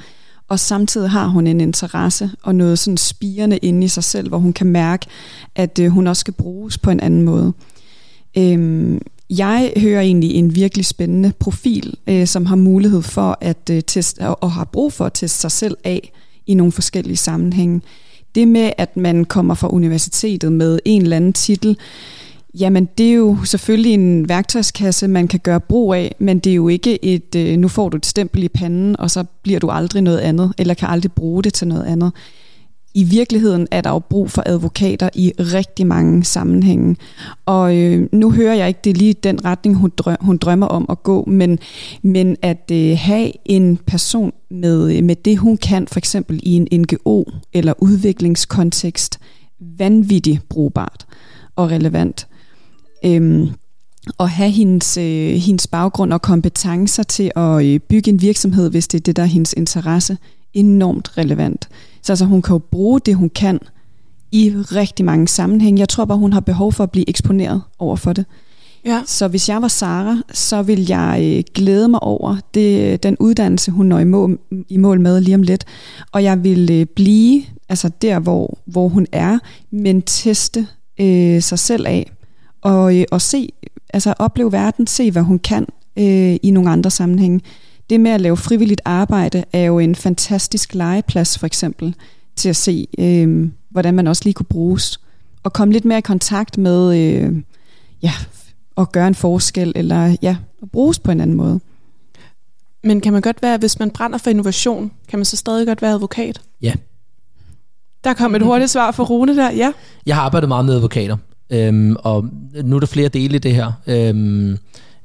Og 0.49 0.61
samtidig 0.61 1.11
har 1.11 1.27
hun 1.27 1.47
en 1.47 1.61
interesse 1.61 2.31
og 2.43 2.55
noget 2.55 2.79
sådan 2.79 2.97
spirende 2.97 3.57
inde 3.57 3.85
i 3.85 3.89
sig 3.89 4.05
selv, 4.05 4.29
hvor 4.29 4.39
hun 4.39 4.53
kan 4.53 4.67
mærke, 4.67 5.07
at 5.55 5.79
øh, 5.79 5.91
hun 5.91 6.07
også 6.07 6.21
skal 6.21 6.35
bruges 6.35 6.79
på 6.79 6.91
en 6.91 7.01
anden 7.01 7.23
måde. 7.23 7.53
Øhm, 8.39 9.01
jeg 9.31 9.73
hører 9.77 10.01
egentlig 10.01 10.31
en 10.31 10.55
virkelig 10.55 10.87
spændende 10.87 11.33
profil, 11.39 11.95
øh, 12.07 12.27
som 12.27 12.47
har 12.47 12.57
mulighed 12.57 13.03
for 13.03 13.39
at 13.41 13.71
øh, 13.71 13.83
teste, 13.87 14.29
og, 14.29 14.43
og 14.43 14.53
har 14.53 14.65
brug 14.65 14.93
for 14.93 15.07
at 15.07 15.13
teste 15.13 15.41
sig 15.41 15.51
selv 15.51 15.77
af 15.85 16.13
i 16.47 16.55
nogle 16.55 16.73
forskellige 16.73 17.17
sammenhænge. 17.17 17.81
Det 18.35 18.49
med, 18.49 18.73
at 18.79 18.97
man 18.97 19.25
kommer 19.25 19.55
fra 19.55 19.69
universitetet 19.69 20.53
med 20.53 20.79
en 20.85 21.03
eller 21.03 21.17
anden 21.17 21.33
titel, 21.33 21.79
jamen 22.59 22.89
det 22.99 23.11
er 23.11 23.15
jo 23.15 23.37
selvfølgelig 23.45 23.95
en 23.95 24.29
værktøjskasse, 24.29 25.09
man 25.09 25.29
kan 25.29 25.41
gøre 25.41 25.61
brug 25.61 25.95
af, 25.95 26.15
men 26.19 26.39
det 26.39 26.51
er 26.51 26.55
jo 26.55 26.69
ikke 26.69 27.05
et, 27.05 27.35
øh, 27.37 27.57
nu 27.57 27.69
får 27.69 27.89
du 27.89 27.97
et 27.97 28.07
stempel 28.07 28.43
i 28.43 28.49
panden, 28.49 29.01
og 29.01 29.11
så 29.11 29.25
bliver 29.43 29.61
du 29.61 29.71
aldrig 29.71 30.03
noget 30.03 30.19
andet, 30.19 30.53
eller 30.59 30.75
kan 30.75 30.89
aldrig 30.89 31.13
bruge 31.13 31.43
det 31.43 31.55
til 31.55 31.69
noget 31.69 31.85
andet. 31.85 32.13
i 32.97 33.05
virkeligheden 33.05 33.69
er 33.71 33.81
der 33.81 33.91
jo 33.91 33.99
brug 33.99 34.31
for 34.31 34.43
advokater 34.47 35.09
i 35.15 35.33
rigtig 35.39 35.87
mange 35.87 36.25
sammenhænge. 36.25 36.97
Og 37.47 37.77
øh, 37.77 38.09
nu 38.13 38.31
hører 38.31 38.55
jeg 38.55 38.69
ikke, 38.69 38.81
det 38.85 38.97
lige 38.97 39.13
den 39.13 39.45
retning, 39.45 39.77
hun, 39.77 39.93
drøm, 39.97 40.17
hun 40.21 40.37
drømmer 40.37 40.67
om 40.67 40.87
at 40.89 41.03
gå, 41.03 41.25
men, 41.25 41.59
men 42.03 42.37
at 42.43 42.71
øh, 42.73 42.97
have 42.99 43.33
en 43.45 43.77
person 43.77 44.33
med, 44.51 44.97
øh, 44.97 45.05
med 45.05 45.17
det, 45.17 45.39
hun 45.39 45.57
kan, 45.57 45.87
for 45.89 45.99
eksempel 45.99 46.41
i 46.43 46.53
en 46.53 46.81
NGO 46.81 47.25
eller 47.53 47.75
udviklingskontekst, 47.79 49.19
vanvittigt 49.79 50.49
brugbart 50.49 51.07
og 51.57 51.71
relevant. 51.71 52.27
Øhm, 53.05 53.49
og 54.19 54.31
have 54.31 54.51
hendes, 54.51 54.97
øh, 54.97 55.35
hendes 55.35 55.67
baggrund 55.67 56.13
og 56.13 56.23
kompetencer 56.23 57.03
til 57.03 57.31
at 57.37 57.65
øh, 57.65 57.81
bygge 57.81 58.11
en 58.11 58.21
virksomhed, 58.21 58.71
hvis 58.71 58.89
det 58.89 58.99
er 58.99 59.03
det, 59.03 59.17
der 59.17 59.23
er 59.23 59.27
hendes 59.27 59.55
interesse, 59.57 60.19
enormt 60.55 61.19
relevant. 61.19 61.69
Så 62.03 62.13
altså, 62.13 62.25
hun 62.25 62.43
kan 62.43 62.53
jo 62.53 62.59
bruge 62.59 63.01
det, 63.01 63.15
hun 63.15 63.31
kan 63.31 63.61
i 64.33 64.51
rigtig 64.51 65.05
mange 65.05 65.29
sammenhænge. 65.29 65.81
Jeg 65.81 65.89
tror 65.89 66.05
bare, 66.05 66.19
hun 66.19 66.33
har 66.33 66.41
behov 66.41 66.73
for 66.73 66.85
at 66.85 66.91
blive 66.91 67.09
eksponeret 67.09 67.63
over 67.79 67.97
for 67.97 68.13
det. 68.13 68.25
Ja. 68.85 69.03
Så 69.07 69.29
hvis 69.29 69.49
jeg 69.49 69.63
var 69.63 69.69
Sara, 69.69 70.17
så 70.33 70.63
vil 70.63 70.87
jeg 70.89 71.21
øh, 71.23 71.43
glæde 71.55 71.89
mig 71.89 72.03
over 72.03 72.37
det, 72.55 73.03
den 73.03 73.17
uddannelse, 73.21 73.71
hun 73.71 73.87
når 73.87 73.99
i 73.99 74.05
mål, 74.05 74.39
i 74.69 74.77
mål 74.77 75.01
med 75.01 75.21
lige 75.21 75.35
om 75.35 75.43
lidt. 75.43 75.65
Og 76.13 76.23
jeg 76.23 76.45
vil 76.45 76.73
øh, 76.73 76.87
blive 76.87 77.43
altså 77.69 77.91
der, 78.03 78.19
hvor, 78.19 78.59
hvor 78.67 78.89
hun 78.89 79.07
er, 79.13 79.39
men 79.71 80.03
teste 80.03 80.67
øh, 81.01 81.43
sig 81.43 81.59
selv 81.59 81.87
af. 81.87 82.11
Og, 82.65 82.97
øh, 82.99 83.05
og 83.11 83.21
se, 83.21 83.49
altså 83.95 84.15
opleve 84.19 84.53
verden, 84.53 84.87
se 84.87 85.11
hvad 85.11 85.23
hun 85.23 85.39
kan 85.39 85.67
øh, 85.99 86.37
i 86.43 86.51
nogle 86.51 86.71
andre 86.71 86.91
sammenhænge. 86.91 87.41
Det 87.91 88.01
med 88.01 88.11
at 88.11 88.21
lave 88.21 88.37
frivilligt 88.37 88.81
arbejde 88.85 89.45
er 89.53 89.63
jo 89.65 89.79
en 89.79 89.95
fantastisk 89.95 90.75
legeplads 90.75 91.39
for 91.39 91.47
eksempel, 91.47 91.95
til 92.37 92.49
at 92.49 92.57
se, 92.57 92.87
øh, 92.99 93.49
hvordan 93.71 93.95
man 93.95 94.07
også 94.07 94.23
lige 94.25 94.35
kunne 94.35 94.47
bruges. 94.47 95.01
Og 95.43 95.53
komme 95.53 95.73
lidt 95.73 95.85
mere 95.85 95.99
i 95.99 96.03
kontakt 96.03 96.59
med, 96.59 96.99
øh, 96.99 97.43
ja, 98.03 98.13
at 98.77 98.93
gøre 98.93 99.09
en 99.09 99.15
forskel, 99.15 99.73
eller 99.77 100.17
ja, 100.23 100.37
at 100.63 100.71
bruges 100.71 100.99
på 100.99 101.11
en 101.11 101.21
anden 101.21 101.37
måde. 101.37 101.61
Men 102.85 103.01
kan 103.01 103.13
man 103.13 103.23
godt 103.23 103.43
være, 103.43 103.59
hvis 103.59 103.79
man 103.79 103.91
brænder 103.91 104.19
for 104.19 104.31
innovation, 104.31 104.91
kan 105.09 105.19
man 105.19 105.25
så 105.25 105.37
stadig 105.37 105.67
godt 105.67 105.83
være 105.83 105.93
advokat? 105.93 106.41
Ja. 106.63 106.73
Der 108.05 108.15
kom 108.15 108.35
et 108.35 108.43
hurtigt 108.43 108.71
svar 108.71 108.91
fra 108.91 109.05
Rune 109.05 109.37
der, 109.37 109.51
ja. 109.51 109.73
Jeg 110.07 110.17
har 110.17 110.23
arbejdet 110.23 110.49
meget 110.49 110.65
med 110.65 110.75
advokater, 110.75 111.17
øhm, 111.55 111.97
og 111.99 112.25
nu 112.65 112.77
er 112.77 112.81
der 112.81 112.87
flere 112.87 113.09
dele 113.09 113.37
i 113.37 113.39
det 113.39 113.55
her. 113.55 113.73
Øhm, 113.87 114.59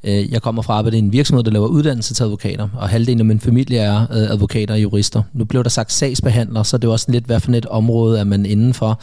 Øh, 0.04 0.32
jeg 0.32 0.42
kommer 0.42 0.62
fra 0.62 0.74
at 0.74 0.78
arbejde 0.78 0.98
i 0.98 1.00
en 1.00 1.14
virksomhed, 1.14 1.44
der 1.44 1.52
laver 1.52 1.68
uddannelse 1.68 2.14
til 2.14 2.24
advokater, 2.24 2.68
og 2.78 2.90
halvdelen 2.90 3.20
af 3.20 3.26
min 3.26 3.40
familie 3.40 3.78
er 3.78 4.02
øh, 4.02 4.32
advokater 4.32 4.74
og 4.74 4.82
jurister. 4.82 5.24
Nu 5.34 5.46
blev 5.46 5.64
der 5.64 5.70
sagt 5.70 5.92
sagsbehandler, 5.92 6.64
så 6.64 6.78
det 6.78 6.88
er 6.88 6.92
også 6.92 7.12
lidt, 7.12 7.26
hvad 7.26 7.40
for 7.40 7.52
et 7.52 7.66
område 7.66 8.20
er 8.20 8.24
man 8.24 8.46
indenfor. 8.46 9.02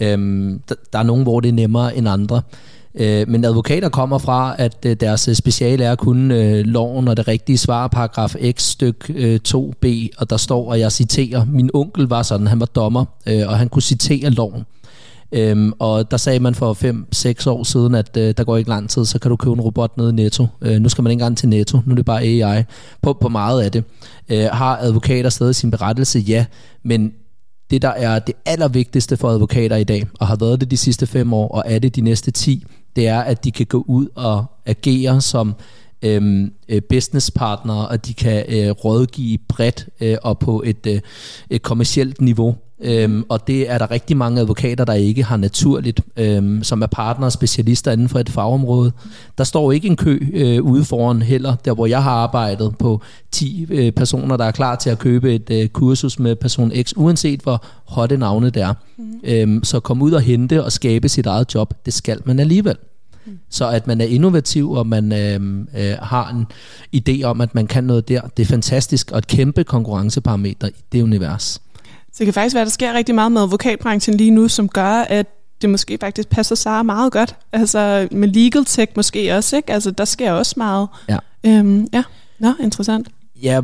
Øhm, 0.00 0.60
der 0.92 0.98
er 0.98 1.02
nogen, 1.02 1.22
hvor 1.22 1.40
det 1.40 1.48
er 1.48 1.52
nemmere 1.52 1.96
end 1.96 2.08
andre. 2.08 2.42
Øh, 2.94 3.28
men 3.28 3.44
advokater 3.44 3.88
kommer 3.88 4.18
fra, 4.18 4.54
at 4.58 4.76
øh, 4.86 4.96
deres 5.00 5.28
øh, 5.28 5.34
speciale 5.34 5.84
er 5.84 5.94
kun 5.94 6.30
øh, 6.30 6.64
loven 6.64 7.08
og 7.08 7.16
det 7.16 7.28
rigtige 7.28 7.58
svar, 7.58 7.88
paragraf 7.88 8.34
X 8.50 8.62
styk 8.62 9.10
2b, 9.48 9.86
og 10.18 10.30
der 10.30 10.36
står, 10.36 10.70
og 10.70 10.80
jeg 10.80 10.92
citerer, 10.92 11.44
min 11.44 11.70
onkel 11.74 12.04
var 12.04 12.22
sådan, 12.22 12.46
han 12.46 12.60
var 12.60 12.66
dommer, 12.66 13.04
og 13.26 13.58
han 13.58 13.68
kunne 13.68 13.82
citere 13.82 14.30
loven. 14.30 14.64
Øhm, 15.32 15.72
og 15.78 16.10
der 16.10 16.16
sagde 16.16 16.40
man 16.40 16.54
for 16.54 16.74
5-6 17.44 17.50
år 17.50 17.64
siden, 17.64 17.94
at 17.94 18.16
øh, 18.16 18.34
der 18.36 18.44
går 18.44 18.56
ikke 18.56 18.70
lang 18.70 18.90
tid, 18.90 19.04
så 19.04 19.18
kan 19.18 19.28
du 19.30 19.36
købe 19.36 19.52
en 19.52 19.60
robot 19.60 19.96
nede 19.96 20.10
i 20.10 20.12
Netto. 20.12 20.46
Øh, 20.60 20.80
nu 20.80 20.88
skal 20.88 21.02
man 21.02 21.10
ikke 21.10 21.20
engang 21.22 21.38
til 21.38 21.48
Netto, 21.48 21.80
nu 21.86 21.92
er 21.92 21.96
det 21.96 22.04
bare 22.04 22.22
AI 22.22 22.62
på, 23.02 23.12
på 23.12 23.28
meget 23.28 23.62
af 23.62 23.72
det. 23.72 23.84
Øh, 24.28 24.44
har 24.44 24.76
advokater 24.76 25.30
stadig 25.30 25.54
sin 25.54 25.70
berettelse? 25.70 26.18
Ja, 26.18 26.44
men 26.82 27.12
det, 27.70 27.82
der 27.82 27.88
er 27.88 28.18
det 28.18 28.34
allervigtigste 28.46 29.16
for 29.16 29.28
advokater 29.28 29.76
i 29.76 29.84
dag, 29.84 30.06
og 30.20 30.26
har 30.26 30.36
været 30.36 30.60
det 30.60 30.70
de 30.70 30.76
sidste 30.76 31.06
5 31.06 31.32
år, 31.32 31.48
og 31.48 31.62
er 31.66 31.78
det 31.78 31.96
de 31.96 32.00
næste 32.00 32.30
10, 32.30 32.64
det 32.96 33.06
er, 33.08 33.20
at 33.20 33.44
de 33.44 33.50
kan 33.52 33.66
gå 33.66 33.84
ud 33.88 34.06
og 34.14 34.44
agere 34.66 35.20
som 35.20 35.54
øhm, 36.02 36.52
øh, 36.68 36.82
businesspartnere, 36.88 37.88
og 37.88 38.06
de 38.06 38.14
kan 38.14 38.44
øh, 38.48 38.70
rådgive 38.70 39.38
bredt 39.48 39.88
øh, 40.00 40.16
og 40.22 40.38
på 40.38 40.62
et, 40.66 40.86
øh, 40.86 41.00
et 41.50 41.62
kommercielt 41.62 42.20
niveau. 42.20 42.56
Øhm, 42.80 43.24
og 43.28 43.46
det 43.46 43.70
er 43.70 43.78
der 43.78 43.90
rigtig 43.90 44.16
mange 44.16 44.40
advokater, 44.40 44.84
der 44.84 44.92
ikke 44.92 45.22
har 45.22 45.36
naturligt, 45.36 46.00
øhm, 46.16 46.62
som 46.62 46.82
er 46.82 46.86
partnere 46.86 47.28
og 47.28 47.32
specialister 47.32 47.92
inden 47.92 48.08
for 48.08 48.18
et 48.18 48.28
fagområde. 48.28 48.92
Der 49.38 49.44
står 49.44 49.72
ikke 49.72 49.88
en 49.88 49.96
kø 49.96 50.18
øh, 50.32 50.62
ude 50.62 50.84
foran 50.84 51.22
heller, 51.22 51.56
der 51.64 51.74
hvor 51.74 51.86
jeg 51.86 52.02
har 52.02 52.10
arbejdet 52.10 52.76
på 52.78 53.00
10 53.32 53.66
øh, 53.70 53.92
personer, 53.92 54.36
der 54.36 54.44
er 54.44 54.50
klar 54.50 54.76
til 54.76 54.90
at 54.90 54.98
købe 54.98 55.34
et 55.34 55.50
øh, 55.50 55.68
kursus 55.68 56.18
med 56.18 56.36
person 56.36 56.72
X, 56.82 56.92
uanset 56.96 57.40
hvor 57.40 57.64
hotte 57.84 58.16
navnet 58.16 58.54
det 58.54 58.62
er. 58.62 58.74
Mm. 58.96 59.04
Øhm, 59.24 59.64
så 59.64 59.80
kom 59.80 60.02
ud 60.02 60.12
og 60.12 60.20
hente 60.20 60.64
og 60.64 60.72
skabe 60.72 61.08
sit 61.08 61.26
eget 61.26 61.54
job, 61.54 61.74
det 61.86 61.94
skal 61.94 62.20
man 62.24 62.40
alligevel. 62.40 62.76
Mm. 63.26 63.38
Så 63.50 63.68
at 63.68 63.86
man 63.86 64.00
er 64.00 64.04
innovativ, 64.04 64.70
og 64.72 64.86
man 64.86 65.12
øh, 65.12 65.40
øh, 65.78 65.96
har 66.02 66.30
en 66.30 66.46
idé 66.96 67.22
om, 67.22 67.40
at 67.40 67.54
man 67.54 67.66
kan 67.66 67.84
noget 67.84 68.08
der, 68.08 68.20
det 68.36 68.42
er 68.42 68.46
fantastisk, 68.46 69.10
og 69.12 69.18
et 69.18 69.26
kæmpe 69.26 69.64
konkurrenceparameter 69.64 70.68
i 70.68 70.72
det 70.92 71.02
univers. 71.02 71.60
Det 72.18 72.26
kan 72.26 72.34
faktisk 72.34 72.54
være, 72.54 72.62
at 72.62 72.66
der 72.66 72.70
sker 72.72 72.94
rigtig 72.94 73.14
meget 73.14 73.32
med 73.32 73.42
advokatbranchen 73.42 74.16
lige 74.16 74.30
nu, 74.30 74.48
som 74.48 74.68
gør, 74.68 74.90
at 74.90 75.26
det 75.62 75.70
måske 75.70 75.98
faktisk 76.00 76.28
passer 76.28 76.54
sig 76.54 76.86
meget 76.86 77.12
godt. 77.12 77.36
Altså 77.52 78.08
med 78.10 78.28
legal 78.28 78.64
tech 78.64 78.92
måske 78.96 79.36
også, 79.36 79.56
ikke? 79.56 79.72
Altså 79.72 79.90
der 79.90 80.04
sker 80.04 80.32
også 80.32 80.54
meget. 80.56 80.88
Ja. 81.08 81.18
Øhm, 81.46 81.88
ja, 81.92 82.02
nå, 82.38 82.52
interessant. 82.60 83.08
Ja, 83.42 83.60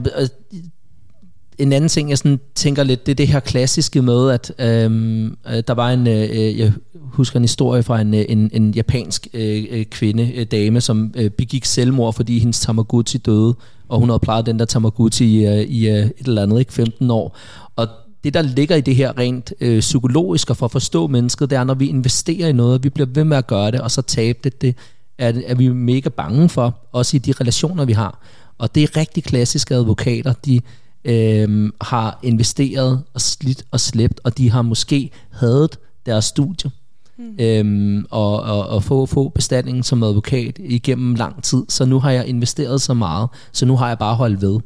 en 1.58 1.72
anden 1.72 1.88
ting, 1.88 2.10
jeg 2.10 2.18
sådan 2.18 2.40
tænker 2.54 2.82
lidt, 2.82 3.06
det 3.06 3.12
er 3.12 3.16
det 3.16 3.28
her 3.28 3.40
klassiske 3.40 4.02
med, 4.02 4.30
at 4.30 4.52
øhm, 4.58 5.36
øh, 5.46 5.62
der 5.68 5.74
var 5.74 5.90
en, 5.90 6.06
øh, 6.06 6.58
jeg 6.58 6.72
husker 6.94 7.36
en 7.36 7.44
historie 7.44 7.82
fra 7.82 8.00
en, 8.00 8.14
øh, 8.14 8.24
en, 8.28 8.50
en 8.52 8.70
japansk 8.70 9.28
øh, 9.34 9.64
øh, 9.70 9.84
kvinde, 9.84 10.32
øh, 10.34 10.46
dame, 10.46 10.80
som 10.80 11.14
øh, 11.16 11.30
begik 11.30 11.64
selvmord, 11.64 12.14
fordi 12.14 12.38
hendes 12.38 12.60
Tamagotchi 12.60 13.18
døde, 13.18 13.54
og 13.88 13.98
hun 13.98 14.08
havde 14.08 14.20
plejet 14.20 14.46
den 14.46 14.58
der 14.58 14.64
Tamagotchi 14.64 15.24
i, 15.24 15.46
øh, 15.46 15.60
i 15.60 15.88
øh, 15.88 15.96
et 15.96 16.12
eller 16.18 16.42
andet, 16.42 16.58
ikke 16.58 16.72
15 16.72 17.10
år. 17.10 17.36
Og 17.76 17.88
det, 18.24 18.34
der 18.34 18.42
ligger 18.42 18.76
i 18.76 18.80
det 18.80 18.96
her 18.96 19.18
rent 19.18 19.52
øh, 19.60 19.80
psykologisk 19.80 20.50
og 20.50 20.56
for 20.56 20.66
at 20.66 20.72
forstå 20.72 21.06
mennesket, 21.06 21.50
det 21.50 21.58
er, 21.58 21.64
når 21.64 21.74
vi 21.74 21.87
investerer 21.87 22.48
i 22.48 22.52
noget, 22.52 22.84
vi 22.84 22.88
bliver 22.88 23.06
ved 23.06 23.24
med 23.24 23.37
at 23.37 23.46
gøre 23.46 23.70
det, 23.70 23.80
og 23.80 23.90
så 23.90 24.02
tabe 24.02 24.38
det, 24.44 24.62
det 24.62 24.76
er, 25.18 25.32
er 25.46 25.54
vi 25.54 25.68
mega 25.68 26.08
bange 26.08 26.48
for, 26.48 26.78
også 26.92 27.16
i 27.16 27.20
de 27.20 27.32
relationer, 27.40 27.84
vi 27.84 27.92
har. 27.92 28.18
Og 28.58 28.74
det 28.74 28.82
er 28.82 28.96
rigtig 28.96 29.24
klassiske 29.24 29.74
advokater, 29.74 30.32
de 30.32 30.60
øh, 31.04 31.72
har 31.80 32.18
investeret 32.22 33.02
og 33.14 33.20
slidt 33.20 33.62
og 33.70 33.80
slæbt, 33.80 34.20
og 34.24 34.38
de 34.38 34.50
har 34.50 34.62
måske 34.62 35.10
hadet 35.30 35.78
deres 36.06 36.24
studie. 36.24 36.70
Mm. 37.18 37.37
Øhm, 37.38 38.06
og, 38.10 38.42
og, 38.42 38.66
og 38.66 38.82
få, 38.82 39.06
få 39.06 39.28
bestandingen 39.28 39.82
som 39.82 40.02
advokat 40.02 40.58
igennem 40.58 41.14
lang 41.14 41.42
tid. 41.42 41.62
Så 41.68 41.84
nu 41.84 41.98
har 42.00 42.10
jeg 42.10 42.26
investeret 42.26 42.80
så 42.80 42.94
meget, 42.94 43.28
så 43.52 43.66
nu 43.66 43.76
har 43.76 43.88
jeg 43.88 43.98
bare 43.98 44.14
holdt 44.14 44.42
ved. 44.42 44.60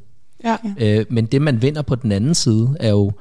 Ja. 0.45 0.57
Øh, 0.79 1.07
men 1.11 1.27
det 1.27 1.43
man 1.43 1.63
vinder 1.63 1.83
på 1.83 1.95
den 1.95 2.13
anden 2.13 2.35
side 2.35 2.77
er 2.81 2.91
jo 2.91 3.13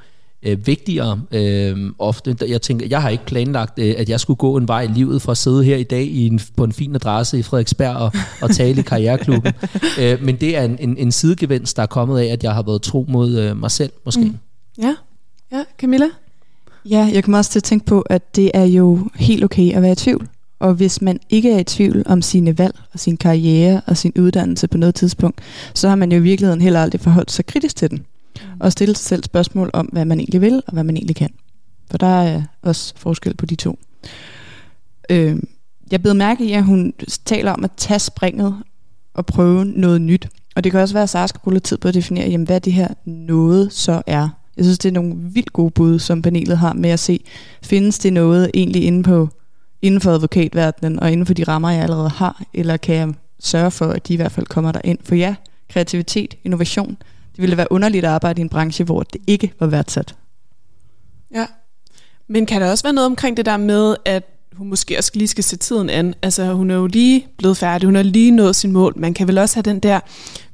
øh, 0.43 0.67
vigtigere 0.67 1.21
øh, 1.32 1.91
ofte. 2.00 2.38
Jeg 2.47 2.62
tænker, 2.62 2.88
jeg 2.89 3.02
har 3.02 3.10
ikke 3.10 3.26
planlagt, 3.26 3.80
øh, 3.80 3.95
at 3.97 4.10
jeg 4.10 4.19
skulle 4.19 4.38
gå 4.38 4.58
en 4.58 4.67
vej 4.67 4.82
i 4.82 4.88
livet 4.88 5.21
for 5.21 5.32
at 5.32 5.38
sidde 5.38 5.63
her 5.63 5.78
i 5.78 5.84
dag 5.84 6.04
i 6.04 6.28
en, 6.28 6.39
på 6.58 6.63
en 6.63 6.71
fin 6.71 6.95
adresse 6.95 7.39
i 7.39 7.43
Frederiksberg 7.43 7.95
og, 7.95 8.12
og 8.41 8.52
tale 8.52 8.80
i 8.80 8.84
Karriereklubben. 8.84 9.54
øh, 10.02 10.23
men 10.23 10.36
det 10.36 10.58
er 10.58 10.63
en, 10.63 10.78
en, 10.80 10.97
en 10.97 11.12
sidegevinst, 11.12 11.78
der 11.78 11.84
er 11.84 11.88
kommet 11.88 12.19
af, 12.19 12.26
at 12.26 12.43
jeg 12.43 12.54
har 12.54 12.63
været 12.63 12.82
tro 12.82 13.06
mod 13.10 13.38
øh, 13.38 13.58
mig 13.58 13.71
selv, 13.71 13.91
måske. 14.06 14.21
Mm. 14.21 14.38
Ja. 14.82 14.95
ja, 15.52 15.63
Camilla? 15.80 16.08
Ja, 16.86 17.10
jeg 17.13 17.23
kommer 17.23 17.38
også 17.38 17.52
til 17.52 17.60
at 17.60 17.63
tænke 17.63 17.86
på, 17.86 18.02
at 18.02 18.36
det 18.36 18.52
er 18.54 18.65
jo 18.65 19.10
helt 19.15 19.43
okay 19.43 19.73
at 19.73 19.82
være 19.82 19.91
i 19.91 19.95
tvivl. 19.95 20.28
Og 20.60 20.73
hvis 20.73 21.02
man 21.02 21.19
ikke 21.30 21.52
er 21.52 21.60
i 21.60 21.63
tvivl 21.63 22.04
om 22.06 22.21
sine 22.21 22.58
valg 22.58 22.76
og 22.93 23.00
sin 23.00 23.17
karriere 23.17 23.82
og 23.88 23.97
sin 23.97 24.13
uddannelse 24.19 24.67
på 24.67 24.78
noget 24.78 24.95
tidspunkt, 24.95 25.41
så 25.73 25.89
har 25.89 25.95
man 25.95 26.12
jo 26.12 26.17
i 26.17 26.21
virkeligheden 26.21 26.62
heller 26.62 26.82
aldrig 26.82 27.02
forholdt 27.02 27.32
sig 27.32 27.45
kritisk 27.45 27.76
til 27.76 27.91
den. 27.91 28.06
Mm. 28.41 28.62
Og 28.62 28.71
stille 28.71 28.95
sig 28.95 29.06
selv 29.06 29.23
spørgsmål 29.23 29.69
om, 29.73 29.86
hvad 29.86 30.06
man 30.06 30.19
egentlig 30.19 30.41
vil 30.41 30.63
og 30.67 30.73
hvad 30.73 30.84
man 30.84 30.97
egentlig 30.97 31.15
kan. 31.15 31.30
For 31.91 31.97
der 31.97 32.21
er 32.21 32.43
også 32.62 32.93
forskel 32.97 33.36
på 33.36 33.45
de 33.45 33.56
to. 33.56 33.80
Øh, 35.10 35.38
jeg 35.91 36.02
blev 36.02 36.15
mærke 36.15 36.45
i, 36.45 36.52
at 36.52 36.63
hun 36.63 36.93
taler 37.26 37.52
om 37.52 37.63
at 37.63 37.71
tage 37.78 38.00
springet 38.00 38.56
og 39.13 39.26
prøve 39.26 39.65
noget 39.65 40.02
nyt. 40.02 40.30
Og 40.56 40.63
det 40.63 40.71
kan 40.71 40.82
også 40.82 40.95
være, 40.95 41.04
at 41.04 41.10
Sara 41.10 41.28
skal 41.28 41.41
bruge 41.41 41.54
lidt 41.54 41.63
tid 41.63 41.78
på 41.78 41.88
at 41.88 41.93
definere, 41.93 42.30
jamen, 42.30 42.47
hvad 42.47 42.62
det 42.62 42.73
her 42.73 42.88
noget 43.06 43.73
så 43.73 44.02
er. 44.08 44.30
Jeg 44.58 44.65
synes, 44.65 44.80
det 44.80 44.89
er 44.89 44.93
nogle 44.93 45.15
vildt 45.17 45.54
gode 45.54 45.71
bud, 45.71 46.00
som 46.00 46.21
panelet 46.21 46.58
har 46.58 46.73
med 46.73 46.89
at 46.89 47.00
se, 47.00 47.19
findes 47.63 48.00
det 48.00 48.13
noget 48.13 48.52
egentlig 48.54 48.84
inde, 48.84 49.04
på, 49.04 49.30
inden 49.82 50.02
for 50.02 50.12
advokatverdenen 50.12 51.00
og 51.00 51.12
inden 51.12 51.26
for 51.26 51.34
de 51.34 51.43
rammer, 51.43 51.69
jeg 51.69 51.84
allerede 51.84 52.10
har, 52.10 52.43
eller 52.54 52.78
kan 52.78 52.95
jeg 52.95 53.13
sørge 53.39 53.71
for, 53.71 53.86
at 53.86 54.08
de 54.08 54.13
i 54.13 54.15
hvert 54.15 54.32
fald 54.32 54.45
kommer 54.45 54.71
der 54.71 54.82
ind. 54.84 55.00
For 55.04 55.15
ja, 55.15 55.36
kreativitet, 55.69 56.36
innovation, 56.43 56.97
det 57.38 57.41
ville 57.41 57.58
være 57.58 57.71
underligt 57.71 58.06
at 58.06 58.12
arbejde 58.12 58.41
i 58.41 58.43
en 58.43 58.50
branche, 58.50 58.86
hvor 58.86 59.04
det 59.04 59.21
ikke 59.28 59.54
var 59.60 59.67
værdsat. 59.67 60.15
Ja, 61.34 61.45
men 62.28 62.45
kan 62.45 62.62
der 62.62 62.71
også 62.71 62.84
være 62.84 62.93
noget 62.93 63.06
omkring 63.06 63.38
det 63.38 63.45
der 63.45 63.58
med, 63.58 63.95
at 64.06 64.23
hun 64.54 64.67
måske 64.67 64.97
også 64.97 65.12
lige 65.13 65.28
skal 65.28 65.43
se 65.43 65.58
tiden 65.58 65.89
an. 65.89 66.15
Altså 66.21 66.54
hun 66.54 66.71
er 66.71 66.76
jo 66.76 66.88
lige 66.88 67.28
blevet 67.38 67.58
færdig, 67.58 67.88
hun 67.88 67.95
har 67.95 68.04
lige 68.04 68.32
nået 68.32 68.56
sin 68.56 68.71
mål. 68.71 68.93
Man 68.95 69.13
kan 69.13 69.28
vel 69.28 69.38
også 69.38 69.56
have 69.56 69.63
den 69.63 69.80
der 69.80 70.00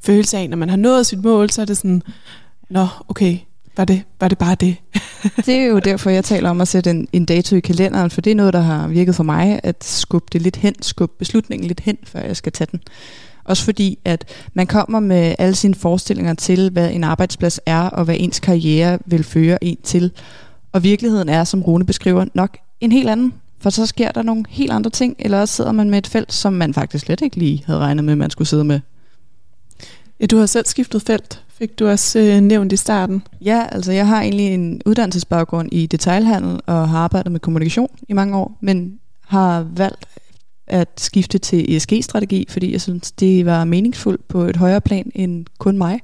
følelse 0.02 0.38
af, 0.38 0.50
når 0.50 0.58
man 0.58 0.70
har 0.70 0.78
nået 0.78 1.06
sit 1.06 1.24
mål, 1.24 1.50
så 1.50 1.62
er 1.62 1.66
det 1.66 1.78
sådan, 1.78 2.02
nå 2.70 2.88
okay, 3.08 3.38
var 3.78 3.86
det, 3.86 4.04
var 4.20 4.28
det 4.28 4.38
bare 4.38 4.56
det? 4.56 4.76
det 5.46 5.56
er 5.56 5.66
jo 5.66 5.80
derfor, 5.80 6.10
jeg 6.10 6.26
taler 6.26 6.50
om 6.50 6.62
at 6.62 6.68
sætte 6.68 6.90
en, 6.90 7.08
en 7.14 7.26
dato 7.26 7.56
i 7.56 7.60
kalenderen, 7.60 8.12
for 8.12 8.22
det 8.22 8.32
er 8.32 8.36
noget, 8.36 8.54
der 8.54 8.62
har 8.62 8.88
virket 8.88 9.16
for 9.16 9.24
mig, 9.24 9.60
at 9.64 9.84
skubbe 9.84 10.28
det 10.34 10.42
lidt 10.42 10.56
hen, 10.56 10.82
skubbe 10.82 11.14
beslutningen 11.20 11.68
lidt 11.68 11.80
hen, 11.80 11.98
før 12.04 12.20
jeg 12.20 12.38
skal 12.38 12.52
tage 12.52 12.68
den. 12.72 12.80
Også 13.46 13.64
fordi, 13.64 13.98
at 14.06 14.26
man 14.54 14.68
kommer 14.68 15.00
med 15.00 15.36
alle 15.40 15.56
sine 15.56 15.76
forestillinger 15.76 16.34
til, 16.34 16.70
hvad 16.70 16.92
en 16.92 17.04
arbejdsplads 17.04 17.60
er, 17.66 17.82
og 17.82 18.06
hvad 18.06 18.16
ens 18.20 18.40
karriere 18.40 19.00
vil 19.06 19.24
føre 19.24 19.64
en 19.64 19.78
til. 19.84 20.12
Og 20.72 20.84
virkeligheden 20.84 21.30
er, 21.30 21.44
som 21.44 21.62
Rune 21.62 21.86
beskriver, 21.86 22.26
nok 22.34 22.58
en 22.82 22.92
helt 22.92 23.10
anden. 23.10 23.34
For 23.60 23.70
så 23.70 23.86
sker 23.86 24.12
der 24.12 24.22
nogle 24.22 24.44
helt 24.50 24.72
andre 24.72 24.90
ting, 24.90 25.16
eller 25.20 25.40
også 25.40 25.56
sidder 25.56 25.72
man 25.72 25.90
med 25.90 25.98
et 25.98 26.08
felt, 26.08 26.34
som 26.34 26.54
man 26.54 26.74
faktisk 26.74 27.06
slet 27.06 27.22
ikke 27.22 27.38
lige 27.38 27.64
havde 27.66 27.80
regnet 27.80 28.04
med, 28.04 28.16
man 28.16 28.30
skulle 28.30 28.48
sidde 28.48 28.64
med. 28.64 28.80
Ja, 30.20 30.26
du 30.26 30.38
har 30.38 30.46
selv 30.46 30.66
skiftet 30.66 31.02
felt, 31.02 31.44
fik 31.48 31.80
du 31.80 31.88
også 31.88 32.20
øh, 32.20 32.42
nævnt 32.42 32.72
i 32.72 32.78
starten. 32.78 33.24
Ja, 33.42 33.66
altså 33.72 33.92
jeg 33.92 34.08
har 34.08 34.22
egentlig 34.22 34.54
en 34.54 34.82
uddannelsesbaggrund 34.86 35.70
i 35.72 35.86
detailhandel 35.86 36.60
og 36.66 36.90
har 36.90 37.00
arbejdet 37.00 37.32
med 37.32 37.40
kommunikation 37.40 37.90
i 38.10 38.14
mange 38.14 38.38
år, 38.38 38.58
men 38.62 39.00
har 39.28 39.68
valgt 39.76 40.06
at 40.74 40.90
skifte 40.98 41.38
til 41.38 41.76
ESG-strategi, 41.76 42.46
fordi 42.50 42.72
jeg 42.72 42.82
synes, 42.82 43.12
det 43.12 43.46
var 43.46 43.64
meningsfuldt 43.64 44.28
på 44.28 44.42
et 44.42 44.56
højere 44.56 44.82
plan 44.82 45.12
end 45.16 45.46
kun 45.58 45.78
mig, 45.78 46.00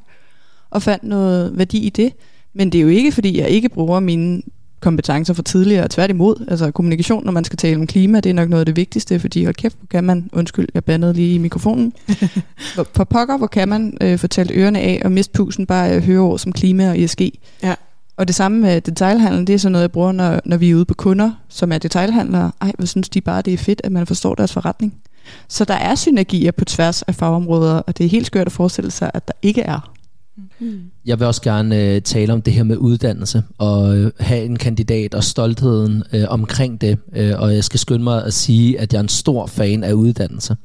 og 0.69 0.81
fandt 0.81 1.03
noget 1.03 1.57
værdi 1.57 1.77
i 1.77 1.89
det. 1.89 2.13
Men 2.53 2.71
det 2.71 2.77
er 2.77 2.81
jo 2.81 2.87
ikke, 2.87 3.11
fordi 3.11 3.39
jeg 3.39 3.49
ikke 3.49 3.69
bruger 3.69 3.99
mine 3.99 4.41
kompetencer 4.79 5.33
fra 5.33 5.43
tidligere, 5.43 5.87
tværtimod. 5.89 6.45
Altså 6.47 6.71
kommunikation, 6.71 7.25
når 7.25 7.31
man 7.31 7.43
skal 7.43 7.57
tale 7.57 7.75
om 7.75 7.87
klima, 7.87 8.19
det 8.19 8.29
er 8.29 8.33
nok 8.33 8.49
noget 8.49 8.59
af 8.61 8.65
det 8.65 8.75
vigtigste, 8.75 9.19
fordi 9.19 9.43
hold 9.43 9.55
kæft, 9.55 9.77
hvor 9.77 9.87
kan 9.91 10.03
man, 10.03 10.29
undskyld, 10.33 10.67
jeg 10.73 10.83
bandede 10.83 11.13
lige 11.13 11.35
i 11.35 11.37
mikrofonen, 11.37 11.93
for 12.95 13.03
pokker, 13.03 13.37
hvor 13.37 13.47
kan 13.47 13.69
man 13.69 13.97
øh, 14.01 14.19
fortælle 14.19 14.53
ørerne 14.53 14.79
af 14.79 15.01
og 15.05 15.11
miste 15.11 15.33
pusen 15.33 15.65
bare 15.65 15.89
at 15.89 16.03
høre 16.03 16.19
ord 16.19 16.39
som 16.39 16.51
klima 16.51 16.89
og 16.89 16.99
ESG. 16.99 17.21
Ja. 17.63 17.75
Og 18.19 18.27
det 18.27 18.35
samme 18.35 18.59
med 18.59 18.81
detailhandlen, 18.81 19.47
det 19.47 19.55
er 19.55 19.59
sådan 19.59 19.71
noget, 19.71 19.81
jeg 19.81 19.91
bruger, 19.91 20.11
når, 20.11 20.39
når 20.45 20.57
vi 20.57 20.69
er 20.69 20.75
ude 20.75 20.85
på 20.85 20.93
kunder, 20.93 21.31
som 21.49 21.71
er 21.71 21.77
detailhandlere. 21.77 22.51
Ej, 22.61 22.71
hvad 22.77 22.87
synes 22.87 23.09
de 23.09 23.21
bare, 23.21 23.41
det 23.41 23.53
er 23.53 23.57
fedt, 23.57 23.81
at 23.83 23.91
man 23.91 24.07
forstår 24.07 24.35
deres 24.35 24.53
forretning. 24.53 24.93
Så 25.47 25.65
der 25.65 25.73
er 25.73 25.95
synergier 25.95 26.51
på 26.51 26.65
tværs 26.65 27.01
af 27.01 27.15
fagområder, 27.15 27.73
og 27.73 27.97
det 27.97 28.05
er 28.05 28.09
helt 28.09 28.25
skørt 28.25 28.47
at 28.47 28.51
forestille 28.51 28.91
sig, 28.91 29.11
at 29.13 29.27
der 29.27 29.33
ikke 29.41 29.61
er. 29.61 29.93
Mm. 30.59 30.79
Jeg 31.05 31.19
vil 31.19 31.27
også 31.27 31.41
gerne 31.41 31.83
øh, 31.83 32.01
tale 32.01 32.33
om 32.33 32.41
det 32.41 32.53
her 32.53 32.63
med 32.63 32.77
uddannelse 32.77 33.43
og 33.57 33.97
øh, 33.97 34.11
have 34.19 34.45
en 34.45 34.55
kandidat 34.55 35.13
og 35.13 35.23
stoltheden 35.23 36.03
øh, 36.13 36.25
omkring 36.29 36.81
det. 36.81 36.97
Øh, 37.15 37.33
og 37.39 37.55
jeg 37.55 37.63
skal 37.63 37.79
skynde 37.79 38.03
mig 38.03 38.25
at 38.25 38.33
sige, 38.33 38.79
at 38.79 38.93
jeg 38.93 38.99
er 38.99 39.03
en 39.03 39.09
stor 39.09 39.45
fan 39.47 39.83
af 39.83 39.93
uddannelse. 39.93 40.55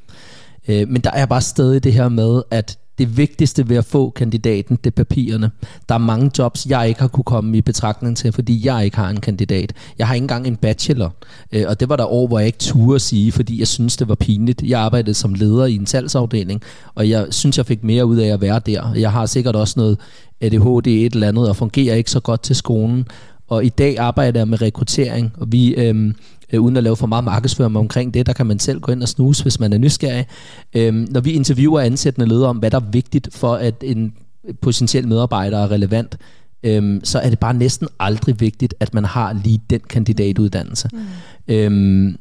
Øh, 0.68 0.88
men 0.88 1.00
der 1.02 1.10
er 1.10 1.26
bare 1.26 1.40
stadig 1.40 1.84
det 1.84 1.92
her 1.92 2.08
med, 2.08 2.42
at 2.50 2.78
det 2.98 3.16
vigtigste 3.16 3.68
ved 3.68 3.76
at 3.76 3.84
få 3.84 4.10
kandidaten, 4.10 4.76
det 4.76 4.86
er 4.86 4.94
papirerne. 4.94 5.50
Der 5.88 5.94
er 5.94 5.98
mange 5.98 6.30
jobs, 6.38 6.66
jeg 6.66 6.88
ikke 6.88 7.00
har 7.00 7.08
kunne 7.08 7.24
komme 7.24 7.56
i 7.56 7.60
betragtning 7.60 8.16
til, 8.16 8.32
fordi 8.32 8.66
jeg 8.66 8.84
ikke 8.84 8.96
har 8.96 9.08
en 9.08 9.20
kandidat. 9.20 9.72
Jeg 9.98 10.06
har 10.06 10.14
ikke 10.14 10.24
engang 10.24 10.46
en 10.46 10.56
bachelor, 10.56 11.14
øh, 11.52 11.64
og 11.68 11.80
det 11.80 11.88
var 11.88 11.96
der 11.96 12.04
år, 12.04 12.26
hvor 12.26 12.38
jeg 12.38 12.46
ikke 12.46 12.58
turde 12.58 13.00
sige, 13.00 13.32
fordi 13.32 13.58
jeg 13.58 13.68
synes, 13.68 13.96
det 13.96 14.08
var 14.08 14.14
pinligt. 14.14 14.62
Jeg 14.62 14.80
arbejdede 14.80 15.14
som 15.14 15.34
leder 15.34 15.66
i 15.66 15.74
en 15.74 15.86
salgsafdeling, 15.86 16.62
og 16.94 17.08
jeg 17.08 17.26
synes, 17.30 17.58
jeg 17.58 17.66
fik 17.66 17.84
mere 17.84 18.06
ud 18.06 18.16
af 18.16 18.28
at 18.28 18.40
være 18.40 18.60
der. 18.66 18.94
Jeg 18.94 19.12
har 19.12 19.26
sikkert 19.26 19.56
også 19.56 19.74
noget 19.76 19.98
ADHD 20.40 20.86
et 20.86 21.12
eller 21.14 21.28
andet, 21.28 21.48
og 21.48 21.56
fungerer 21.56 21.94
ikke 21.94 22.10
så 22.10 22.20
godt 22.20 22.42
til 22.42 22.56
skolen. 22.56 23.08
Og 23.48 23.64
i 23.64 23.68
dag 23.68 23.98
arbejder 23.98 24.40
jeg 24.40 24.48
med 24.48 24.62
rekruttering, 24.62 25.32
og 25.36 25.52
vi... 25.52 25.74
Øh, 25.74 26.14
øh, 26.54 26.60
uden 26.60 26.76
at 26.76 26.82
lave 26.82 26.96
for 26.96 27.06
meget 27.06 27.24
markedsføring 27.24 27.76
omkring 27.76 28.14
det, 28.14 28.26
der 28.26 28.32
kan 28.32 28.46
man 28.46 28.58
selv 28.58 28.80
gå 28.80 28.92
ind 28.92 29.02
og 29.02 29.08
snuse, 29.08 29.42
hvis 29.42 29.60
man 29.60 29.72
er 29.72 29.78
nysgerrig. 29.78 30.26
Øhm, 30.74 31.06
når 31.10 31.20
vi 31.20 31.32
interviewer 31.32 31.80
ansættende 31.80 32.28
ledere 32.28 32.48
om, 32.48 32.56
hvad 32.56 32.70
der 32.70 32.80
er 32.80 32.90
vigtigt 32.92 33.28
for, 33.32 33.54
at 33.54 33.74
en 33.82 34.14
potentiel 34.60 35.08
medarbejder 35.08 35.58
er 35.58 35.70
relevant, 35.70 36.16
øhm, 36.62 37.00
så 37.04 37.18
er 37.18 37.30
det 37.30 37.38
bare 37.38 37.54
næsten 37.54 37.88
aldrig 38.00 38.40
vigtigt, 38.40 38.74
at 38.80 38.94
man 38.94 39.04
har 39.04 39.40
lige 39.44 39.60
den 39.70 39.80
kandidatuddannelse. 39.88 40.88
Mm. 40.92 41.54
Øhm, 41.54 42.16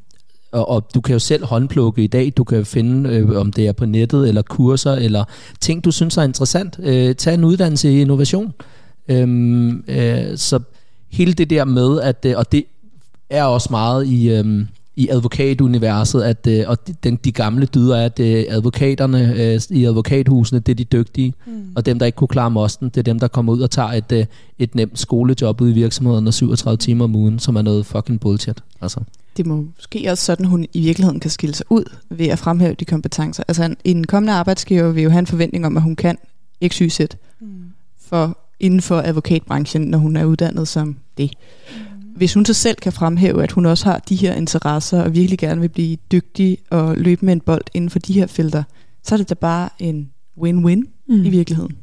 og, 0.52 0.70
og 0.70 0.90
du 0.96 1.02
kan 1.02 1.14
jo 1.14 1.20
selv 1.20 1.46
håndplukke 1.46 2.04
i 2.04 2.08
dag, 2.08 2.34
du 2.38 2.44
kan 2.44 2.66
finde, 2.66 3.10
øh, 3.10 3.40
om 3.40 3.52
det 3.52 3.68
er 3.68 3.72
på 3.72 3.86
nettet, 3.86 4.28
eller 4.28 4.42
kurser, 4.42 4.92
eller 4.92 5.24
ting, 5.60 5.86
du 5.86 5.92
synes 5.92 6.18
er 6.18 6.24
interessant. 6.24 6.80
Øh, 6.84 7.16
tag 7.16 7.34
en 7.34 7.44
uddannelse 7.44 7.92
i 7.94 8.02
innovation. 8.02 8.54
Øhm, 9.08 9.84
øh, 9.88 10.38
så 10.38 10.60
hele 11.12 11.34
det 11.34 11.50
der 11.50 11.66
med, 11.66 12.02
at, 12.02 12.26
øh, 12.26 12.34
og 12.38 12.52
det 12.52 12.64
er 13.34 13.44
også 13.44 13.68
meget 13.72 14.08
i, 14.08 14.30
øhm, 14.30 14.68
i 14.96 15.08
advokatuniverset, 15.10 16.22
at 16.24 16.48
øh, 16.48 16.64
og 16.68 16.88
de, 16.88 16.96
den, 17.04 17.16
de 17.16 17.32
gamle 17.32 17.66
dyder 17.66 17.96
er, 17.96 18.06
at 18.06 18.20
øh, 18.20 18.46
advokaterne 18.50 19.34
øh, 19.44 19.62
i 19.70 19.86
advokathusene, 19.86 20.60
det 20.60 20.72
er 20.72 20.76
de 20.76 20.84
dygtige, 20.84 21.34
mm. 21.46 21.72
og 21.76 21.86
dem, 21.86 22.00
der 22.00 22.06
ikke 22.06 22.16
kunne 22.16 22.28
klare 22.28 22.52
mosten, 22.52 22.90
det 22.90 22.98
er 22.98 23.04
dem, 23.04 23.20
der 23.20 23.28
kommer 23.28 23.54
ud 23.54 23.62
og 23.62 23.72
tager 23.72 23.90
et, 23.90 24.12
øh, 24.12 24.26
et 24.60 24.76
nemt 24.76 25.00
skolejob 25.00 25.62
ud 25.62 25.70
i 25.70 25.74
virksomheden 25.74 26.28
og 26.28 26.34
37 26.34 26.78
timer 26.78 27.04
om 27.04 27.16
ugen, 27.16 27.40
som 27.40 27.56
er 27.56 27.62
noget 27.62 27.86
fucking 27.86 28.20
bullshit. 28.20 28.64
Altså. 28.82 29.00
Det 29.38 29.46
må 29.46 29.66
måske 29.76 30.12
også 30.12 30.26
sådan, 30.26 30.46
hun 30.46 30.66
i 30.74 30.82
virkeligheden 30.82 31.20
kan 31.20 31.32
skille 31.32 31.56
sig 31.56 31.66
ud 31.70 31.84
ved 32.10 32.28
at 32.28 32.40
fremhæve 32.40 32.74
de 32.74 32.86
kompetencer. 32.86 33.44
Altså 33.48 33.64
en, 33.64 33.78
en 33.84 34.08
kommende 34.08 34.34
arbejdsgiver 34.34 34.92
vil 34.92 35.04
jo 35.04 35.10
have 35.10 35.20
en 35.20 35.28
forventning 35.28 35.66
om, 35.66 35.78
at 35.78 35.84
hun 35.84 35.96
kan 35.96 36.18
XYZ 36.68 37.00
mm. 37.40 37.48
for 38.02 38.38
inden 38.60 38.82
for 38.82 39.02
advokatbranchen, 39.02 39.82
når 39.82 39.98
hun 39.98 40.16
er 40.16 40.26
uddannet 40.26 40.68
som 40.68 40.98
det. 41.18 41.32
Mm 41.70 41.93
hvis 42.16 42.34
hun 42.34 42.46
så 42.46 42.54
selv 42.54 42.76
kan 42.76 42.94
fremhæve, 42.94 43.44
at 43.44 43.52
hun 43.52 43.66
også 43.66 43.86
har 43.86 44.00
de 44.10 44.16
her 44.16 44.34
interesser, 44.34 45.04
og 45.04 45.14
virkelig 45.14 45.40
gerne 45.40 45.62
vil 45.62 45.70
blive 45.70 45.98
dygtig 46.12 46.58
og 46.70 46.98
løbe 46.98 47.26
med 47.26 47.34
en 47.34 47.42
bold 47.42 47.64
inden 47.74 47.90
for 47.90 48.00
de 48.00 48.14
her 48.14 48.28
felter, 48.28 48.64
så 49.04 49.16
er 49.16 49.18
det 49.18 49.30
da 49.30 49.34
bare 49.34 49.70
en 49.80 50.10
win-win 50.38 51.06
mm. 51.08 51.26
i 51.26 51.30
virkeligheden. 51.30 51.78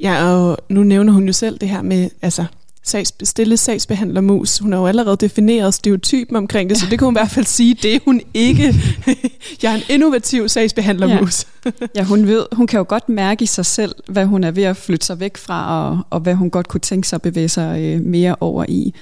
Ja, 0.00 0.24
og 0.24 0.58
nu 0.68 0.82
nævner 0.82 1.12
hun 1.12 1.26
jo 1.26 1.32
selv 1.32 1.58
det 1.58 1.68
her 1.68 1.82
med, 1.82 2.10
altså 2.22 2.44
sags, 2.82 3.14
stille 3.22 3.56
sagsbehandlermus. 3.56 4.58
Hun 4.58 4.72
har 4.72 4.80
jo 4.80 4.86
allerede 4.86 5.16
defineret 5.16 5.74
stereotypen 5.74 6.36
omkring 6.36 6.70
det, 6.70 6.78
så 6.78 6.86
det 6.90 6.98
kunne 6.98 7.06
hun 7.06 7.14
i 7.14 7.18
hvert 7.18 7.30
fald 7.30 7.46
sige, 7.46 7.74
det 7.74 7.94
er 7.94 7.98
hun 8.04 8.20
ikke. 8.34 8.74
Jeg 9.62 9.72
er 9.72 9.76
en 9.76 9.82
innovativ 9.88 10.48
sagsbehandlermus. 10.48 11.46
Ja. 11.64 11.70
ja, 11.96 12.02
hun 12.04 12.26
ved, 12.26 12.46
hun 12.52 12.66
kan 12.66 12.78
jo 12.78 12.84
godt 12.88 13.08
mærke 13.08 13.42
i 13.42 13.46
sig 13.46 13.66
selv, 13.66 13.94
hvad 14.08 14.24
hun 14.24 14.44
er 14.44 14.50
ved 14.50 14.62
at 14.62 14.76
flytte 14.76 15.06
sig 15.06 15.20
væk 15.20 15.36
fra, 15.36 15.90
og, 15.90 15.98
og 16.10 16.20
hvad 16.20 16.34
hun 16.34 16.50
godt 16.50 16.68
kunne 16.68 16.80
tænke 16.80 17.08
sig 17.08 17.16
at 17.16 17.22
bevæge 17.22 17.48
sig 17.48 17.80
øh, 17.82 18.00
mere 18.00 18.36
over 18.40 18.64
i. 18.68 18.94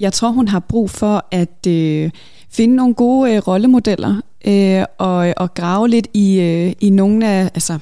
Jeg 0.00 0.12
tror, 0.12 0.30
hun 0.30 0.48
har 0.48 0.60
brug 0.60 0.90
for 0.90 1.26
at 1.30 1.66
øh, 1.68 2.10
finde 2.50 2.76
nogle 2.76 2.94
gode 2.94 3.34
øh, 3.34 3.38
rollemodeller, 3.38 4.20
øh, 4.46 4.84
og, 4.98 5.34
og 5.36 5.54
grave 5.54 5.88
lidt 5.88 6.06
i, 6.14 6.40
øh, 6.40 6.72
i 6.80 6.90
nogle 6.90 7.28
af, 7.28 7.50
altså 7.54 7.78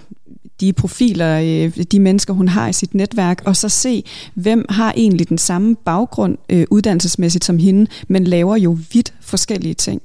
de 0.61 0.73
profiler, 0.73 1.41
øh, 1.41 1.85
de 1.85 2.01
mennesker, 2.01 2.35
hun 2.35 2.49
har 2.49 2.69
i 2.69 2.73
sit 2.73 2.95
netværk, 2.95 3.43
og 3.45 3.57
så 3.57 3.69
se, 3.69 4.05
hvem 4.35 4.65
har 4.69 4.93
egentlig 4.97 5.29
den 5.29 5.39
samme 5.39 5.77
baggrund 5.77 6.39
øh, 6.49 6.67
uddannelsesmæssigt 6.71 7.45
som 7.45 7.59
hende, 7.59 7.91
men 8.09 8.25
laver 8.25 8.57
jo 8.57 8.79
vidt 8.93 9.15
forskellige 9.21 9.75
ting. 9.75 10.03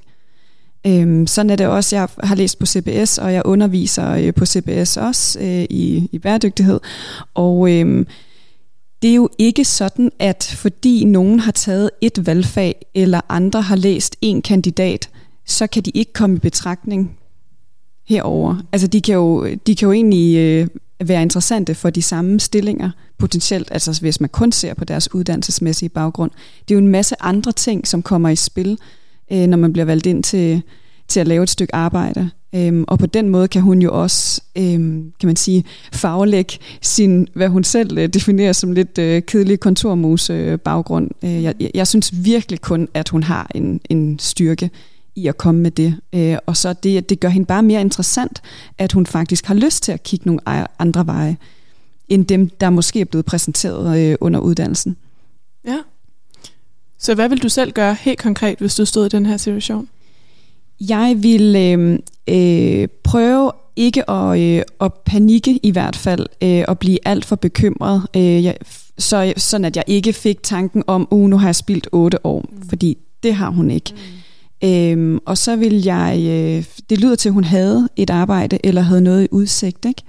Øhm, 0.86 1.26
sådan 1.26 1.50
er 1.50 1.56
det 1.56 1.66
også, 1.66 1.96
jeg 1.96 2.08
har 2.22 2.34
læst 2.34 2.58
på 2.58 2.66
CBS, 2.66 3.18
og 3.18 3.32
jeg 3.32 3.42
underviser 3.44 4.10
øh, 4.10 4.34
på 4.34 4.46
CBS 4.46 4.96
også 4.96 5.40
øh, 5.40 5.64
i, 5.70 6.08
i 6.12 6.18
bæredygtighed. 6.18 6.80
Og 7.34 7.72
øhm, 7.72 8.06
det 9.02 9.10
er 9.10 9.14
jo 9.14 9.28
ikke 9.38 9.64
sådan, 9.64 10.10
at 10.18 10.54
fordi 10.58 11.04
nogen 11.04 11.40
har 11.40 11.52
taget 11.52 11.90
et 12.00 12.26
valgfag, 12.26 12.86
eller 12.94 13.20
andre 13.28 13.62
har 13.62 13.76
læst 13.76 14.16
en 14.20 14.42
kandidat, 14.42 15.10
så 15.46 15.66
kan 15.66 15.82
de 15.82 15.90
ikke 15.90 16.12
komme 16.12 16.36
i 16.36 16.38
betragtning 16.38 17.18
herover. 18.08 18.56
Altså 18.72 18.86
de 18.86 19.00
kan 19.00 19.14
jo, 19.14 19.46
de 19.66 19.76
kan 19.76 19.86
jo 19.86 19.92
egentlig 19.92 20.36
øh, 20.36 20.66
være 21.08 21.22
interessante 21.22 21.74
for 21.74 21.90
de 21.90 22.02
samme 22.02 22.40
stillinger 22.40 22.90
potentielt, 23.18 23.68
altså 23.70 24.00
hvis 24.00 24.20
man 24.20 24.28
kun 24.28 24.52
ser 24.52 24.74
på 24.74 24.84
deres 24.84 25.14
uddannelsesmæssige 25.14 25.88
baggrund. 25.88 26.30
Det 26.68 26.74
er 26.74 26.78
jo 26.78 26.84
en 26.84 26.88
masse 26.88 27.14
andre 27.20 27.52
ting, 27.52 27.86
som 27.86 28.02
kommer 28.02 28.28
i 28.28 28.36
spil, 28.36 28.78
øh, 29.32 29.46
når 29.46 29.56
man 29.56 29.72
bliver 29.72 29.86
valgt 29.86 30.06
ind 30.06 30.22
til, 30.22 30.62
til 31.08 31.20
at 31.20 31.28
lave 31.28 31.42
et 31.42 31.50
stykke 31.50 31.74
arbejde. 31.74 32.30
Øhm, 32.54 32.84
og 32.88 32.98
på 32.98 33.06
den 33.06 33.28
måde 33.28 33.48
kan 33.48 33.62
hun 33.62 33.82
jo 33.82 34.02
også, 34.02 34.42
øhm, 34.56 35.12
kan 35.20 35.26
man 35.26 35.36
sige, 35.36 35.64
faglægge 35.92 36.58
sin, 36.82 37.28
hvad 37.34 37.48
hun 37.48 37.64
selv 37.64 37.98
øh, 37.98 38.08
definerer 38.08 38.52
som 38.52 38.72
lidt 38.72 38.98
øh, 38.98 39.22
kedelig 39.22 39.60
kontormuse-baggrund. 39.60 41.10
Øh, 41.24 41.36
øh 41.36 41.42
jeg, 41.42 41.54
jeg 41.74 41.86
synes 41.86 42.24
virkelig 42.24 42.60
kun, 42.60 42.88
at 42.94 43.08
hun 43.08 43.22
har 43.22 43.50
en, 43.54 43.80
en 43.90 44.18
styrke 44.18 44.70
i 45.16 45.26
at 45.26 45.38
komme 45.38 45.60
med 45.60 45.70
det. 45.70 45.96
Øh, 46.12 46.36
og 46.46 46.56
så 46.56 46.72
det, 46.72 47.08
det 47.08 47.20
gør 47.20 47.28
hende 47.28 47.46
bare 47.46 47.62
mere 47.62 47.80
interessant, 47.80 48.42
at 48.78 48.92
hun 48.92 49.06
faktisk 49.06 49.46
har 49.46 49.54
lyst 49.54 49.82
til 49.82 49.92
at 49.92 50.02
kigge 50.02 50.26
nogle 50.26 50.40
andre 50.80 51.06
veje, 51.06 51.36
end 52.08 52.26
dem, 52.26 52.48
der 52.48 52.70
måske 52.70 53.00
er 53.00 53.04
blevet 53.04 53.24
præsenteret 53.24 54.00
øh, 54.00 54.16
under 54.20 54.40
uddannelsen. 54.40 54.96
Ja. 55.66 55.78
Så 56.98 57.14
hvad 57.14 57.28
vil 57.28 57.42
du 57.42 57.48
selv 57.48 57.72
gøre 57.72 57.96
helt 58.00 58.18
konkret, 58.18 58.58
hvis 58.58 58.74
du 58.74 58.84
stod 58.84 59.06
i 59.06 59.08
den 59.08 59.26
her 59.26 59.36
situation? 59.36 59.88
Jeg 60.80 61.16
vil 61.18 61.56
øh, 61.56 61.98
øh, 62.28 62.88
prøve 63.04 63.52
ikke 63.76 64.10
at, 64.10 64.40
øh, 64.40 64.62
at 64.80 64.94
panikke 64.94 65.60
i 65.62 65.70
hvert 65.70 65.96
fald, 65.96 66.26
øh, 66.42 66.64
og 66.68 66.78
blive 66.78 66.98
alt 67.04 67.24
for 67.24 67.36
bekymret, 67.36 68.02
øh, 68.16 68.44
jeg, 68.44 68.56
så, 68.98 69.32
sådan 69.36 69.64
at 69.64 69.76
jeg 69.76 69.84
ikke 69.86 70.12
fik 70.12 70.42
tanken 70.42 70.84
om, 70.86 71.08
uh, 71.10 71.30
nu 71.30 71.38
har 71.38 71.48
jeg 71.48 71.54
spildt 71.54 71.88
otte 71.92 72.26
år, 72.26 72.44
mm. 72.52 72.68
fordi 72.68 72.98
det 73.22 73.34
har 73.34 73.50
hun 73.50 73.70
ikke. 73.70 73.92
Mm. 73.92 73.98
Øhm, 74.64 75.18
og 75.26 75.38
så 75.38 75.56
vil 75.56 75.82
jeg, 75.84 76.16
øh, 76.20 76.64
det 76.90 77.00
lyder 77.00 77.14
til, 77.16 77.28
at 77.28 77.32
hun 77.32 77.44
havde 77.44 77.88
et 77.96 78.10
arbejde, 78.10 78.58
eller 78.64 78.82
havde 78.82 79.00
noget 79.00 79.24
i 79.24 79.28
udsigt, 79.30 79.84
ikke? 79.84 80.02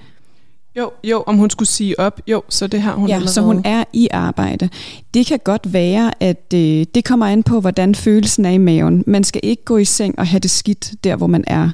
Jo, 0.78 0.92
jo, 1.04 1.24
om 1.28 1.38
hun 1.38 1.50
skulle 1.50 1.70
sige 1.70 2.00
op. 2.00 2.22
Jo, 2.28 2.42
så 2.50 2.68
det 2.68 2.82
har 2.82 2.96
hun 2.96 3.08
Ja, 3.10 3.14
allerede. 3.14 3.34
så 3.34 3.42
hun 3.42 3.62
er 3.66 3.84
i 3.94 4.08
arbejde. 4.12 4.70
Det 5.14 5.26
kan 5.26 5.40
godt 5.44 5.74
være, 5.74 6.24
at 6.24 6.54
øh, 6.54 6.86
det 6.96 7.04
kommer 7.06 7.26
an 7.26 7.44
på, 7.44 7.60
hvordan 7.60 7.96
følelsen 7.96 8.46
er 8.46 8.50
i 8.50 8.58
maven. 8.58 9.04
Man 9.08 9.24
skal 9.24 9.42
ikke 9.44 9.64
gå 9.66 9.78
i 9.78 9.86
seng 9.86 10.20
og 10.20 10.28
have 10.28 10.40
det 10.40 10.52
skidt 10.52 10.94
der, 11.04 11.16
hvor 11.16 11.28
man 11.28 11.44
er. 11.48 11.70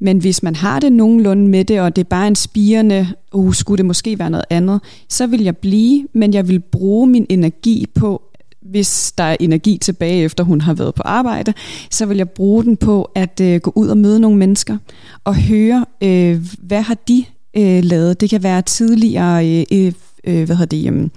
Men 0.00 0.18
hvis 0.18 0.42
man 0.42 0.56
har 0.56 0.80
det 0.80 0.92
nogenlunde 0.92 1.48
med 1.48 1.64
det, 1.64 1.80
og 1.80 1.96
det 1.96 2.02
er 2.04 2.08
bare 2.08 2.26
en 2.28 2.36
spirende, 2.36 3.08
uh, 3.32 3.54
skulle 3.54 3.78
det 3.78 3.86
måske 3.86 4.18
være 4.18 4.30
noget 4.30 4.44
andet, 4.50 4.80
så 5.08 5.26
vil 5.26 5.42
jeg 5.42 5.56
blive, 5.56 6.06
men 6.12 6.34
jeg 6.34 6.48
vil 6.48 6.60
bruge 6.60 7.06
min 7.06 7.26
energi 7.28 7.86
på, 7.94 8.22
hvis 8.62 9.12
der 9.18 9.24
er 9.24 9.36
energi 9.40 9.78
tilbage, 9.78 10.24
efter 10.24 10.44
hun 10.44 10.60
har 10.60 10.74
været 10.74 10.94
på 10.94 11.02
arbejde, 11.04 11.54
så 11.90 12.06
vil 12.06 12.16
jeg 12.16 12.30
bruge 12.30 12.64
den 12.64 12.76
på 12.76 13.10
at 13.14 13.40
øh, 13.40 13.60
gå 13.60 13.72
ud 13.74 13.88
og 13.88 13.98
møde 13.98 14.20
nogle 14.20 14.38
mennesker, 14.38 14.76
og 15.24 15.36
høre, 15.36 15.86
øh, 16.02 16.46
hvad 16.58 16.82
har 16.82 16.96
de 17.08 17.24
øh, 17.56 17.84
lavet. 17.84 18.20
Det 18.20 18.30
kan 18.30 18.42
være 18.42 18.62
tidligere 18.62 19.48
øh, 19.48 19.64
øh, 19.72 19.92
øh 20.24 20.44
hvad 20.46 20.56
hedder 20.56 20.76
det, 20.76 20.90
um, 20.90 21.10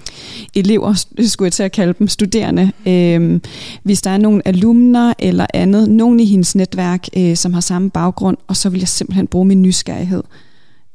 elever, 0.55 1.05
skulle 1.27 1.47
jeg 1.47 1.53
til 1.53 1.63
at 1.63 1.71
kalde 1.71 1.93
dem, 1.99 2.07
studerende. 2.07 2.71
Øh, 2.87 3.39
hvis 3.83 4.01
der 4.01 4.11
er 4.11 4.17
nogle 4.17 4.47
alumner 4.47 5.13
eller 5.19 5.45
andet, 5.53 5.89
nogen 5.89 6.19
i 6.19 6.25
hendes 6.25 6.55
netværk, 6.55 7.07
øh, 7.17 7.35
som 7.35 7.53
har 7.53 7.61
samme 7.61 7.89
baggrund, 7.89 8.37
og 8.47 8.55
så 8.55 8.69
vil 8.69 8.79
jeg 8.79 8.87
simpelthen 8.87 9.27
bruge 9.27 9.45
min 9.45 9.61
nysgerrighed 9.61 10.23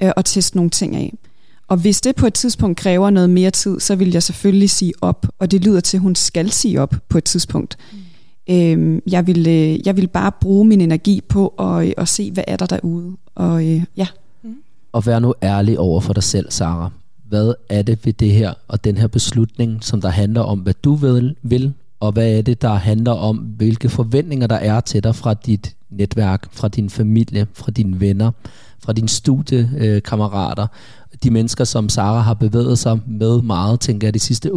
øh, 0.02 0.10
og 0.16 0.24
teste 0.24 0.56
nogle 0.56 0.70
ting 0.70 0.96
af. 0.96 1.14
Og 1.68 1.76
hvis 1.76 2.00
det 2.00 2.16
på 2.16 2.26
et 2.26 2.34
tidspunkt 2.34 2.78
kræver 2.78 3.10
noget 3.10 3.30
mere 3.30 3.50
tid, 3.50 3.80
så 3.80 3.96
vil 3.96 4.10
jeg 4.10 4.22
selvfølgelig 4.22 4.70
sige 4.70 4.92
op, 5.00 5.26
og 5.38 5.50
det 5.50 5.64
lyder 5.64 5.80
til, 5.80 5.96
at 5.96 6.00
hun 6.00 6.14
skal 6.14 6.50
sige 6.50 6.80
op 6.80 6.94
på 7.08 7.18
et 7.18 7.24
tidspunkt. 7.24 7.76
Mm. 7.92 7.98
Øh, 8.54 9.02
jeg, 9.06 9.26
vil, 9.26 9.46
øh, 9.48 9.86
jeg 9.86 9.96
vil 9.96 10.06
bare 10.06 10.32
bruge 10.40 10.64
min 10.64 10.80
energi 10.80 11.20
på 11.28 11.48
at, 11.48 11.86
øh, 11.86 11.92
at 11.96 12.08
se, 12.08 12.30
hvad 12.30 12.44
er 12.46 12.56
der 12.56 12.66
derude. 12.66 13.16
Og 13.34 13.68
øh, 13.68 13.82
ja. 13.96 14.06
Og 14.92 15.06
vær 15.06 15.18
nu 15.18 15.34
ærlig 15.42 15.78
over 15.78 16.00
for 16.00 16.12
dig 16.12 16.22
selv, 16.22 16.50
Sara. 16.50 16.90
Hvad 17.28 17.54
er 17.68 17.82
det 17.82 18.06
ved 18.06 18.12
det 18.12 18.30
her 18.30 18.54
og 18.68 18.84
den 18.84 18.96
her 18.96 19.06
beslutning, 19.06 19.84
som 19.84 20.00
der 20.00 20.08
handler 20.08 20.40
om, 20.40 20.58
hvad 20.58 20.74
du 20.84 20.94
vil, 20.94 21.36
vil 21.42 21.72
og 22.00 22.12
hvad 22.12 22.38
er 22.38 22.42
det, 22.42 22.62
der 22.62 22.74
handler 22.74 23.12
om, 23.12 23.36
hvilke 23.36 23.88
forventninger 23.88 24.46
der 24.46 24.56
er 24.56 24.80
til 24.80 25.04
dig 25.04 25.14
fra 25.14 25.34
dit 25.34 25.76
netværk, 25.90 26.48
fra 26.52 26.68
din 26.68 26.90
familie, 26.90 27.46
fra 27.54 27.70
dine 27.70 28.00
venner, 28.00 28.30
fra 28.84 28.92
dine 28.92 29.08
studiekammerater, 29.08 30.66
de 31.22 31.30
mennesker, 31.30 31.64
som 31.64 31.88
Sara 31.88 32.20
har 32.20 32.34
bevæget 32.34 32.78
sig 32.78 32.98
med 33.06 33.42
meget, 33.42 33.80
tænker 33.80 34.06
jeg, 34.06 34.14
de 34.14 34.18
sidste 34.18 34.48
8-9 34.48 34.52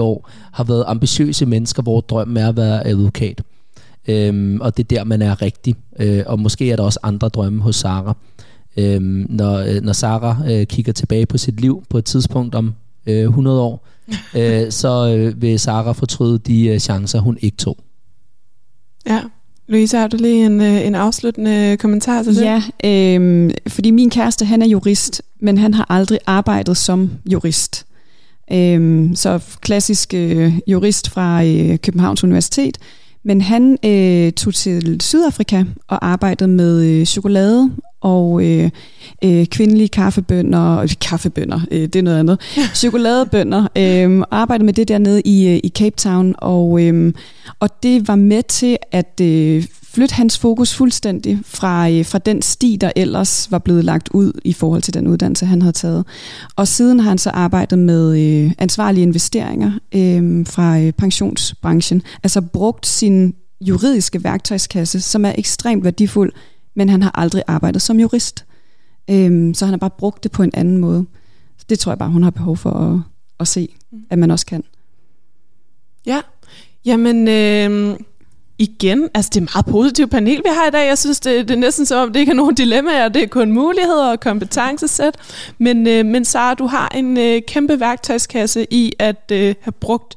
år, 0.00 0.30
har 0.52 0.64
været 0.64 0.84
ambitiøse 0.86 1.46
mennesker, 1.46 1.82
hvor 1.82 2.00
drømmen 2.00 2.36
er 2.36 2.48
at 2.48 2.56
være 2.56 2.86
advokat. 2.86 3.42
Øhm, 4.08 4.60
og 4.60 4.76
det 4.76 4.84
er 4.84 4.96
der, 4.96 5.04
man 5.04 5.22
er 5.22 5.42
rigtig. 5.42 5.74
Øh, 5.98 6.22
og 6.26 6.40
måske 6.40 6.70
er 6.70 6.76
der 6.76 6.82
også 6.82 6.98
andre 7.02 7.28
drømme 7.28 7.62
hos 7.62 7.76
Sara. 7.76 8.16
Øhm, 8.76 9.26
når, 9.28 9.58
øh, 9.58 9.82
når 9.82 9.92
Sara 9.92 10.36
øh, 10.50 10.66
kigger 10.66 10.92
tilbage 10.92 11.26
på 11.26 11.38
sit 11.38 11.60
liv 11.60 11.84
på 11.90 11.98
et 11.98 12.04
tidspunkt 12.04 12.54
om 12.54 12.74
øh, 13.06 13.22
100 13.22 13.60
år, 13.60 13.86
øh, 14.38 14.72
så 14.72 15.16
øh, 15.16 15.42
vil 15.42 15.60
Sara 15.60 15.92
fortryde 15.92 16.38
de 16.38 16.66
øh, 16.66 16.78
chancer, 16.78 17.20
hun 17.20 17.38
ikke 17.40 17.56
tog. 17.56 17.78
Ja. 19.06 19.20
Louise, 19.68 19.96
har 19.96 20.08
du 20.08 20.16
lige 20.16 20.46
en, 20.46 20.60
øh, 20.60 20.86
en 20.86 20.94
afsluttende 20.94 21.76
kommentar 21.76 22.22
til 22.22 22.36
det? 22.36 22.42
Ja, 22.42 22.62
øh, 22.84 23.50
fordi 23.68 23.90
min 23.90 24.10
kæreste, 24.10 24.44
han 24.44 24.62
er 24.62 24.66
jurist, 24.66 25.22
men 25.40 25.58
han 25.58 25.74
har 25.74 25.86
aldrig 25.88 26.18
arbejdet 26.26 26.76
som 26.76 27.10
jurist. 27.32 27.86
Øh, 28.52 29.10
så 29.14 29.40
klassisk 29.60 30.14
øh, 30.14 30.52
jurist 30.66 31.10
fra 31.10 31.44
øh, 31.44 31.78
Københavns 31.78 32.24
Universitet, 32.24 32.78
men 33.24 33.40
han 33.40 33.78
øh, 33.84 34.32
tog 34.32 34.54
til 34.54 35.00
Sydafrika 35.00 35.64
og 35.88 36.06
arbejdede 36.06 36.48
med 36.48 36.84
øh, 36.84 37.06
chokolade 37.06 37.70
og 38.06 38.44
øh, 38.44 38.70
øh, 39.24 39.46
kvindelige 39.46 39.88
kaffebønder, 39.88 40.78
øh, 40.78 40.88
kaffebønder, 41.00 41.60
øh, 41.70 41.80
det 41.80 41.96
er 41.96 42.02
noget 42.02 42.18
andet, 42.18 42.40
chokoladebønder, 42.80 43.62
øh, 43.76 44.22
arbejdede 44.30 44.64
med 44.64 44.72
det 44.72 44.88
dernede 44.88 45.20
i, 45.20 45.48
øh, 45.48 45.60
i 45.64 45.68
Cape 45.68 45.96
Town, 45.96 46.34
og, 46.38 46.82
øh, 46.82 47.12
og 47.60 47.82
det 47.82 48.08
var 48.08 48.16
med 48.16 48.42
til 48.42 48.76
at 48.92 49.20
øh, 49.22 49.64
flytte 49.94 50.14
hans 50.14 50.38
fokus 50.38 50.74
fuldstændig 50.74 51.38
fra, 51.44 51.90
øh, 51.90 52.04
fra 52.04 52.18
den 52.18 52.42
sti, 52.42 52.78
der 52.80 52.90
ellers 52.96 53.50
var 53.50 53.58
blevet 53.58 53.84
lagt 53.84 54.08
ud 54.08 54.32
i 54.44 54.52
forhold 54.52 54.82
til 54.82 54.94
den 54.94 55.06
uddannelse, 55.06 55.46
han 55.46 55.62
havde 55.62 55.76
taget. 55.76 56.04
Og 56.56 56.68
siden 56.68 57.00
har 57.00 57.08
han 57.08 57.18
så 57.18 57.30
arbejdet 57.30 57.78
med 57.78 58.18
øh, 58.18 58.52
ansvarlige 58.58 59.02
investeringer 59.02 59.72
øh, 59.94 60.46
fra 60.46 60.78
øh, 60.78 60.92
pensionsbranchen, 60.92 62.02
altså 62.22 62.40
brugt 62.40 62.86
sin 62.86 63.34
juridiske 63.60 64.24
værktøjskasse, 64.24 65.00
som 65.00 65.24
er 65.24 65.32
ekstremt 65.38 65.84
værdifuld, 65.84 66.32
men 66.76 66.88
han 66.88 67.02
har 67.02 67.10
aldrig 67.14 67.42
arbejdet 67.46 67.82
som 67.82 68.00
jurist. 68.00 68.44
Øhm, 69.10 69.54
så 69.54 69.64
han 69.64 69.72
har 69.72 69.78
bare 69.78 69.90
brugt 69.90 70.22
det 70.22 70.32
på 70.32 70.42
en 70.42 70.50
anden 70.54 70.78
måde. 70.78 71.06
Det 71.68 71.78
tror 71.78 71.92
jeg 71.92 71.98
bare, 71.98 72.10
hun 72.10 72.22
har 72.22 72.30
behov 72.30 72.56
for 72.56 72.70
at, 72.70 73.00
at 73.40 73.48
se, 73.48 73.68
at 74.10 74.18
man 74.18 74.30
også 74.30 74.46
kan. 74.46 74.64
Ja, 76.06 76.20
jamen 76.84 77.28
øh, 77.28 77.98
igen, 78.58 79.08
altså 79.14 79.30
det 79.34 79.40
er 79.40 79.44
et 79.44 79.50
meget 79.54 79.66
positivt 79.66 80.10
panel, 80.10 80.36
vi 80.36 80.48
har 80.50 80.68
i 80.68 80.70
dag. 80.70 80.88
Jeg 80.88 80.98
synes, 80.98 81.20
det, 81.20 81.48
det 81.48 81.54
er 81.54 81.58
næsten 81.58 81.86
som 81.86 81.98
om, 81.98 82.12
det 82.12 82.20
ikke 82.20 82.30
er 82.30 82.36
nogen 82.36 82.54
dilemmaer, 82.54 83.08
det 83.08 83.22
er 83.22 83.26
kun 83.26 83.52
muligheder 83.52 84.10
og 84.10 84.20
kompetencesæt. 84.20 85.14
Men, 85.58 85.86
øh, 85.86 86.06
men 86.06 86.24
Sara, 86.24 86.54
du 86.54 86.66
har 86.66 86.88
en 86.88 87.18
øh, 87.18 87.42
kæmpe 87.48 87.80
værktøjskasse 87.80 88.66
i 88.70 88.92
at 88.98 89.30
øh, 89.32 89.54
have 89.60 89.72
brugt 89.72 90.14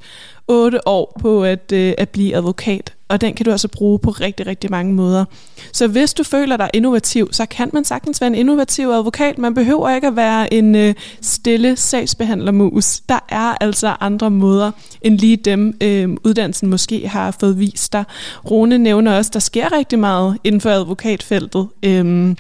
otte 0.50 0.88
år 0.88 1.18
på 1.20 1.44
at, 1.44 1.72
øh, 1.74 1.94
at 1.98 2.10
blive 2.10 2.36
advokat, 2.36 2.94
og 3.08 3.22
den 3.22 3.34
kan 3.34 3.46
du 3.46 3.52
altså 3.52 3.68
bruge 3.68 4.00
på 4.00 4.12
rigtig, 4.12 4.48
rigtig 4.48 4.72
mange 4.72 4.94
måder. 4.94 5.26
Så 5.74 5.88
hvis 5.88 6.14
du 6.14 6.24
føler 6.24 6.58
dig 6.58 6.70
innovativ, 6.74 7.30
så 7.32 7.46
kan 7.46 7.70
man 7.74 7.84
sagtens 7.84 8.22
være 8.22 8.28
en 8.28 8.36
innovativ 8.36 8.90
advokat. 8.90 9.38
Man 9.38 9.54
behøver 9.54 9.90
ikke 9.90 10.08
at 10.08 10.16
være 10.16 10.54
en 10.54 10.76
øh, 10.76 10.94
stille 11.22 11.76
sagsbehandlermus. 11.76 13.00
Der 13.00 13.20
er 13.30 13.56
altså 13.62 13.96
andre 14.00 14.32
måder 14.32 14.72
end 15.02 15.20
lige 15.20 15.38
dem, 15.38 15.74
øh, 15.84 16.10
uddannelsen 16.24 16.70
måske 16.70 17.08
har 17.08 17.36
fået 17.40 17.60
vist 17.60 17.94
dig. 17.94 18.04
Rune 18.52 18.78
nævner 18.78 19.18
også, 19.18 19.32
der 19.34 19.40
sker 19.40 19.78
rigtig 19.78 20.00
meget 20.00 20.38
inden 20.44 20.62
for 20.62 20.70
advokatfeltet. 20.70 21.68
Øh, 21.86 22.36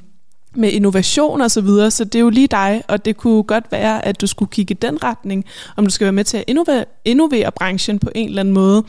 med 0.55 0.71
innovation 0.71 1.41
og 1.41 1.51
så 1.51 1.61
videre, 1.61 1.91
så 1.91 2.03
det 2.03 2.15
er 2.15 2.19
jo 2.19 2.29
lige 2.29 2.47
dig, 2.47 2.83
og 2.87 3.05
det 3.05 3.17
kunne 3.17 3.43
godt 3.43 3.71
være, 3.71 4.05
at 4.05 4.21
du 4.21 4.27
skulle 4.27 4.49
kigge 4.49 4.71
i 4.71 4.77
den 4.81 5.03
retning, 5.03 5.45
om 5.77 5.85
du 5.85 5.91
skal 5.91 6.05
være 6.05 6.11
med 6.11 6.23
til 6.23 6.37
at 6.37 6.43
innovere, 6.47 6.85
innovere 7.05 7.51
branchen 7.51 7.99
på 7.99 8.09
en 8.15 8.29
eller 8.29 8.39
anden 8.39 8.53
måde. 8.53 8.83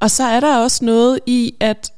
Og 0.00 0.10
så 0.10 0.24
er 0.24 0.40
der 0.40 0.56
også 0.58 0.84
noget 0.84 1.20
i 1.26 1.54
at 1.60 1.92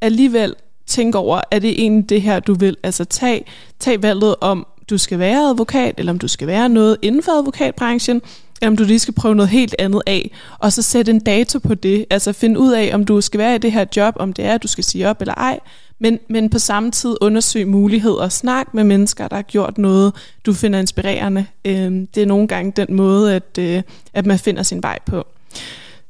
alligevel 0.00 0.54
tænke 0.86 1.18
over, 1.18 1.40
er 1.50 1.58
det 1.58 1.70
egentlig 1.70 2.08
det 2.08 2.22
her, 2.22 2.40
du 2.40 2.54
vil? 2.54 2.76
Altså 2.82 3.04
tag, 3.04 3.46
tag 3.78 4.02
valget 4.02 4.34
om, 4.40 4.66
du 4.90 4.98
skal 4.98 5.18
være 5.18 5.48
advokat, 5.48 5.94
eller 5.98 6.12
om 6.12 6.18
du 6.18 6.28
skal 6.28 6.46
være 6.46 6.68
noget 6.68 6.96
inden 7.02 7.22
for 7.22 7.32
advokatbranchen, 7.32 8.22
om 8.66 8.76
du 8.76 8.84
lige 8.84 8.98
skal 8.98 9.14
prøve 9.14 9.34
noget 9.34 9.48
helt 9.48 9.74
andet 9.78 10.02
af, 10.06 10.30
og 10.58 10.72
så 10.72 10.82
sætte 10.82 11.12
en 11.12 11.20
dato 11.20 11.58
på 11.58 11.74
det, 11.74 12.06
altså 12.10 12.32
finde 12.32 12.60
ud 12.60 12.72
af, 12.72 12.90
om 12.94 13.04
du 13.04 13.20
skal 13.20 13.38
være 13.38 13.54
i 13.54 13.58
det 13.58 13.72
her 13.72 13.84
job, 13.96 14.14
om 14.18 14.32
det 14.32 14.44
er, 14.44 14.54
at 14.54 14.62
du 14.62 14.68
skal 14.68 14.84
sige 14.84 15.08
op 15.08 15.20
eller 15.20 15.34
ej, 15.34 15.60
men, 15.98 16.18
men 16.28 16.50
på 16.50 16.58
samme 16.58 16.90
tid 16.90 17.16
undersøg 17.20 17.68
muligheder, 17.68 18.28
snak 18.28 18.74
med 18.74 18.84
mennesker, 18.84 19.28
der 19.28 19.36
har 19.36 19.42
gjort 19.42 19.78
noget, 19.78 20.14
du 20.46 20.52
finder 20.52 20.78
inspirerende. 20.78 21.46
Øhm, 21.64 22.06
det 22.06 22.22
er 22.22 22.26
nogle 22.26 22.48
gange 22.48 22.72
den 22.76 22.94
måde, 22.96 23.34
at, 23.34 23.58
øh, 23.58 23.82
at 24.14 24.26
man 24.26 24.38
finder 24.38 24.62
sin 24.62 24.82
vej 24.82 24.98
på. 25.06 25.26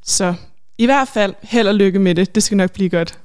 Så 0.03 0.33
i 0.77 0.85
hvert 0.85 1.07
fald, 1.07 1.33
held 1.41 1.67
og 1.67 1.75
lykke 1.75 1.99
med 1.99 2.15
det. 2.15 2.35
Det 2.35 2.43
skal 2.43 2.57
nok 2.57 2.71
blive 2.71 2.89
godt. 2.89 3.19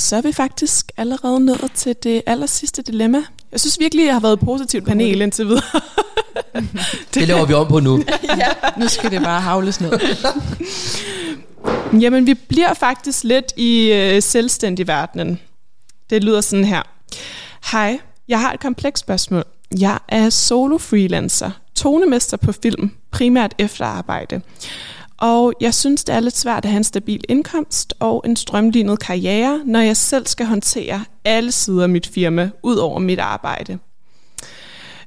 Og 0.00 0.04
så 0.04 0.16
er 0.16 0.20
vi 0.20 0.32
faktisk 0.32 0.92
allerede 0.96 1.40
nået 1.40 1.70
til 1.74 1.96
det 2.02 2.22
aller 2.26 2.46
sidste 2.46 2.82
dilemma. 2.82 3.22
Jeg 3.52 3.60
synes 3.60 3.78
virkelig, 3.80 4.06
jeg 4.06 4.14
har 4.14 4.20
været 4.20 4.32
et 4.32 4.40
positivt 4.40 4.84
panel 4.84 5.20
indtil 5.20 5.46
videre. 5.46 5.80
Det 7.14 7.28
laver 7.28 7.44
vi 7.46 7.54
om 7.54 7.68
på 7.68 7.80
nu. 7.80 8.04
ja, 8.42 8.48
nu 8.76 8.88
skal 8.88 9.10
det 9.10 9.22
bare 9.22 9.40
havles 9.40 9.80
ned. 9.80 9.92
Jamen, 12.02 12.26
vi 12.26 12.34
bliver 12.34 12.74
faktisk 12.74 13.24
lidt 13.24 13.52
i 13.56 13.92
øh, 13.92 14.22
selvstændig 14.22 14.86
verdenen. 14.86 15.40
Det 16.10 16.24
lyder 16.24 16.40
sådan 16.40 16.64
her. 16.64 16.82
Hej, 17.72 17.98
jeg 18.28 18.40
har 18.40 18.52
et 18.52 18.60
komplekst 18.60 19.00
spørgsmål. 19.00 19.44
Jeg 19.80 19.98
er 20.08 20.30
solo 20.30 20.78
freelancer, 20.78 21.50
tonemester 21.74 22.36
på 22.36 22.52
film, 22.52 22.90
primært 23.10 23.54
efter 23.58 23.84
arbejde. 23.84 24.40
Og 25.20 25.52
jeg 25.60 25.74
synes, 25.74 26.04
det 26.04 26.14
er 26.14 26.20
lidt 26.20 26.36
svært 26.36 26.64
at 26.64 26.70
have 26.70 26.76
en 26.76 26.84
stabil 26.84 27.24
indkomst 27.28 27.94
og 28.00 28.22
en 28.26 28.36
strømlignet 28.36 28.98
karriere, 28.98 29.60
når 29.64 29.80
jeg 29.80 29.96
selv 29.96 30.26
skal 30.26 30.46
håndtere 30.46 31.04
alle 31.24 31.52
sider 31.52 31.82
af 31.82 31.88
mit 31.88 32.06
firma, 32.06 32.50
ud 32.62 32.76
over 32.76 32.98
mit 32.98 33.18
arbejde. 33.18 33.78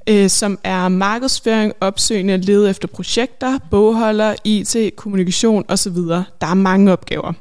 Øh, 0.09 0.29
som 0.29 0.59
er 0.63 0.87
markedsføring, 0.87 1.73
opsøgende, 1.81 2.37
lede 2.37 2.69
efter 2.69 2.87
projekter, 2.87 3.59
bogholder, 3.71 4.35
IT, 4.43 4.75
kommunikation 4.95 5.65
osv. 5.67 5.95
Der 6.41 6.47
er 6.47 6.53
mange 6.53 6.91
opgaver. 6.91 7.33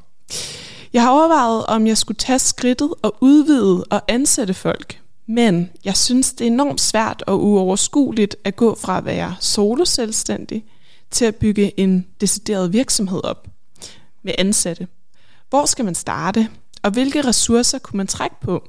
Jeg 0.92 1.02
har 1.02 1.10
overvejet, 1.10 1.66
om 1.66 1.86
jeg 1.86 1.98
skulle 1.98 2.18
tage 2.18 2.38
skridtet 2.38 2.90
og 3.02 3.14
udvide 3.20 3.84
og 3.90 4.02
ansætte 4.08 4.54
folk. 4.54 4.98
Men 5.26 5.70
jeg 5.84 5.96
synes, 5.96 6.32
det 6.32 6.46
er 6.46 6.50
enormt 6.50 6.80
svært 6.80 7.24
og 7.26 7.44
uoverskueligt 7.44 8.36
at 8.44 8.56
gå 8.56 8.78
fra 8.80 8.98
at 8.98 9.04
være 9.04 9.34
soloselvstændig 9.40 10.14
selvstændig 10.14 10.64
til 11.12 11.24
at 11.24 11.36
bygge 11.36 11.80
en 11.80 12.06
decideret 12.20 12.72
virksomhed 12.72 13.24
op 13.24 13.48
med 14.22 14.34
ansatte. 14.38 14.88
Hvor 15.50 15.66
skal 15.66 15.84
man 15.84 15.94
starte? 15.94 16.48
Og 16.82 16.90
hvilke 16.90 17.20
ressourcer 17.20 17.78
kunne 17.78 17.96
man 17.96 18.06
trække 18.06 18.36
på? 18.40 18.68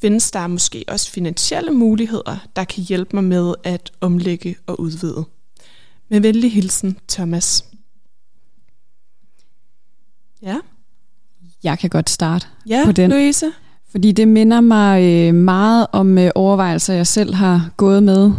Findes 0.00 0.30
der 0.30 0.46
måske 0.46 0.84
også 0.88 1.10
finansielle 1.10 1.70
muligheder, 1.70 2.38
der 2.56 2.64
kan 2.64 2.82
hjælpe 2.82 3.16
mig 3.16 3.24
med 3.24 3.54
at 3.64 3.92
omlægge 4.00 4.56
og 4.66 4.80
udvide? 4.80 5.24
Med 6.08 6.20
venlig 6.20 6.52
hilsen, 6.52 6.98
Thomas. 7.08 7.64
Ja. 10.42 10.58
Jeg 11.62 11.78
kan 11.78 11.90
godt 11.90 12.10
starte 12.10 12.46
ja, 12.66 12.82
på 12.84 12.92
den. 12.92 13.10
Louise? 13.10 13.52
Fordi 13.90 14.12
det 14.12 14.28
minder 14.28 14.60
mig 14.60 15.02
øh, 15.02 15.34
meget 15.34 15.86
om 15.92 16.18
øh, 16.18 16.30
overvejelser, 16.34 16.94
jeg 16.94 17.06
selv 17.06 17.34
har 17.34 17.70
gået 17.76 18.02
med 18.02 18.32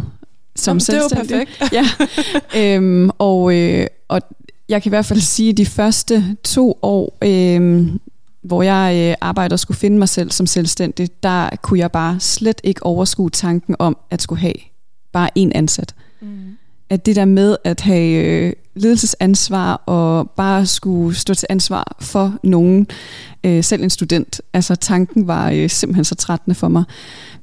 som 0.56 0.70
Jamen, 0.70 0.80
selvstændig. 0.80 1.28
Det 1.28 1.34
er 1.34 1.38
jo 1.38 1.44
perfekt. 1.70 2.52
ja. 2.54 2.76
øhm, 2.76 3.10
og, 3.18 3.54
øh, 3.54 3.86
og 4.08 4.20
jeg 4.68 4.82
kan 4.82 4.88
i 4.88 4.94
hvert 4.94 5.06
fald 5.06 5.20
sige, 5.20 5.50
at 5.50 5.56
de 5.56 5.66
første 5.66 6.36
to 6.44 6.78
år, 6.82 7.18
øh, 7.22 7.88
hvor 8.42 8.62
jeg 8.62 9.08
øh, 9.10 9.14
arbejdede 9.20 9.54
og 9.54 9.58
skulle 9.58 9.78
finde 9.78 9.98
mig 9.98 10.08
selv 10.08 10.30
som 10.30 10.46
selvstændig, 10.46 11.08
der 11.22 11.50
kunne 11.62 11.78
jeg 11.78 11.92
bare 11.92 12.20
slet 12.20 12.60
ikke 12.64 12.82
overskue 12.82 13.30
tanken 13.30 13.76
om 13.78 13.96
at 14.10 14.22
skulle 14.22 14.40
have 14.40 14.54
bare 15.12 15.28
en 15.34 15.52
ansat. 15.52 15.94
Mm. 16.20 16.28
At 16.90 17.06
det 17.06 17.16
der 17.16 17.24
med 17.24 17.56
at 17.64 17.80
have 17.80 18.24
øh, 18.24 18.52
ledelsesansvar 18.74 19.74
og 19.86 20.30
bare 20.30 20.66
skulle 20.66 21.16
stå 21.16 21.34
til 21.34 21.46
ansvar 21.50 21.96
for 22.00 22.38
nogen, 22.42 22.86
øh, 23.44 23.64
selv 23.64 23.82
en 23.82 23.90
student, 23.90 24.40
altså 24.52 24.74
tanken 24.74 25.26
var 25.26 25.50
øh, 25.50 25.70
simpelthen 25.70 26.04
så 26.04 26.14
trættende 26.14 26.54
for 26.54 26.68
mig. 26.68 26.84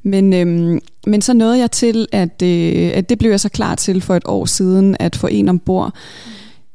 Men, 0.04 0.34
øhm, 0.34 0.80
men 1.08 1.22
så 1.22 1.34
nåede 1.34 1.60
jeg 1.60 1.72
til, 1.72 2.08
at, 2.12 2.42
øh, 2.44 2.92
at 2.94 3.10
det 3.10 3.20
blev 3.20 3.30
jeg 3.30 3.40
så 3.40 3.50
klar 3.50 3.76
til 3.76 4.02
for 4.02 4.16
et 4.16 4.24
år 4.26 4.46
siden, 4.46 4.96
at 5.00 5.16
få 5.16 5.28
en 5.28 5.50
ombord. 5.50 5.94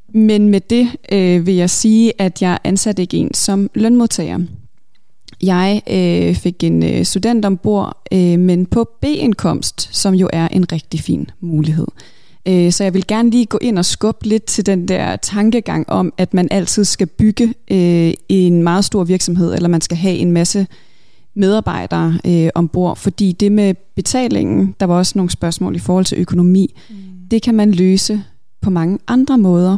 Men 0.09 0.49
med 0.49 0.61
det 0.61 0.89
øh, 1.13 1.47
vil 1.47 1.55
jeg 1.55 1.71
sige, 1.71 2.13
at 2.19 2.43
jeg 2.43 2.59
ansatte 2.65 3.03
ikke 3.03 3.17
en 3.17 3.35
som 3.35 3.71
lønmodtager. 3.75 4.39
Jeg 5.43 5.83
øh, 5.91 6.35
fik 6.35 6.65
en 6.65 6.83
øh, 6.83 7.05
student 7.05 7.45
ombord, 7.45 8.03
øh, 8.13 8.39
men 8.39 8.67
på 8.67 8.89
B-indkomst, 9.01 9.89
som 9.93 10.15
jo 10.15 10.29
er 10.33 10.49
en 10.49 10.73
rigtig 10.73 11.01
fin 11.01 11.31
mulighed. 11.41 11.87
Øh, 12.49 12.73
så 12.73 12.85
jeg 12.85 12.95
vil 12.95 13.07
gerne 13.07 13.31
lige 13.31 13.47
gå 13.47 13.59
ind 13.61 13.79
og 13.79 13.85
skubbe 13.85 14.27
lidt 14.27 14.45
til 14.45 14.67
den 14.67 14.89
der 14.89 15.17
tankegang 15.17 15.89
om, 15.89 16.13
at 16.19 16.35
man 16.35 16.49
altid 16.51 16.85
skal 16.85 17.07
bygge 17.07 17.55
øh, 17.71 18.13
en 18.29 18.63
meget 18.63 18.85
stor 18.85 19.05
virksomhed, 19.05 19.55
eller 19.55 19.69
man 19.69 19.81
skal 19.81 19.97
have 19.97 20.17
en 20.17 20.33
masse 20.33 20.67
medarbejdere 21.37 22.19
øh, 22.27 22.49
ombord, 22.55 22.97
fordi 22.97 23.33
det 23.33 23.53
med 23.53 23.75
betalingen, 23.97 24.75
der 24.81 24.87
var 24.87 24.95
også 24.95 25.13
nogle 25.17 25.31
spørgsmål 25.31 25.77
i 25.77 25.79
forhold 25.79 26.05
til 26.05 26.19
økonomi, 26.19 26.75
mm. 26.91 26.97
det 27.31 27.43
kan 27.43 27.55
man 27.55 27.71
løse 27.71 28.23
på 28.63 28.71
mange 28.71 28.99
andre 29.09 29.39
måder, 29.39 29.77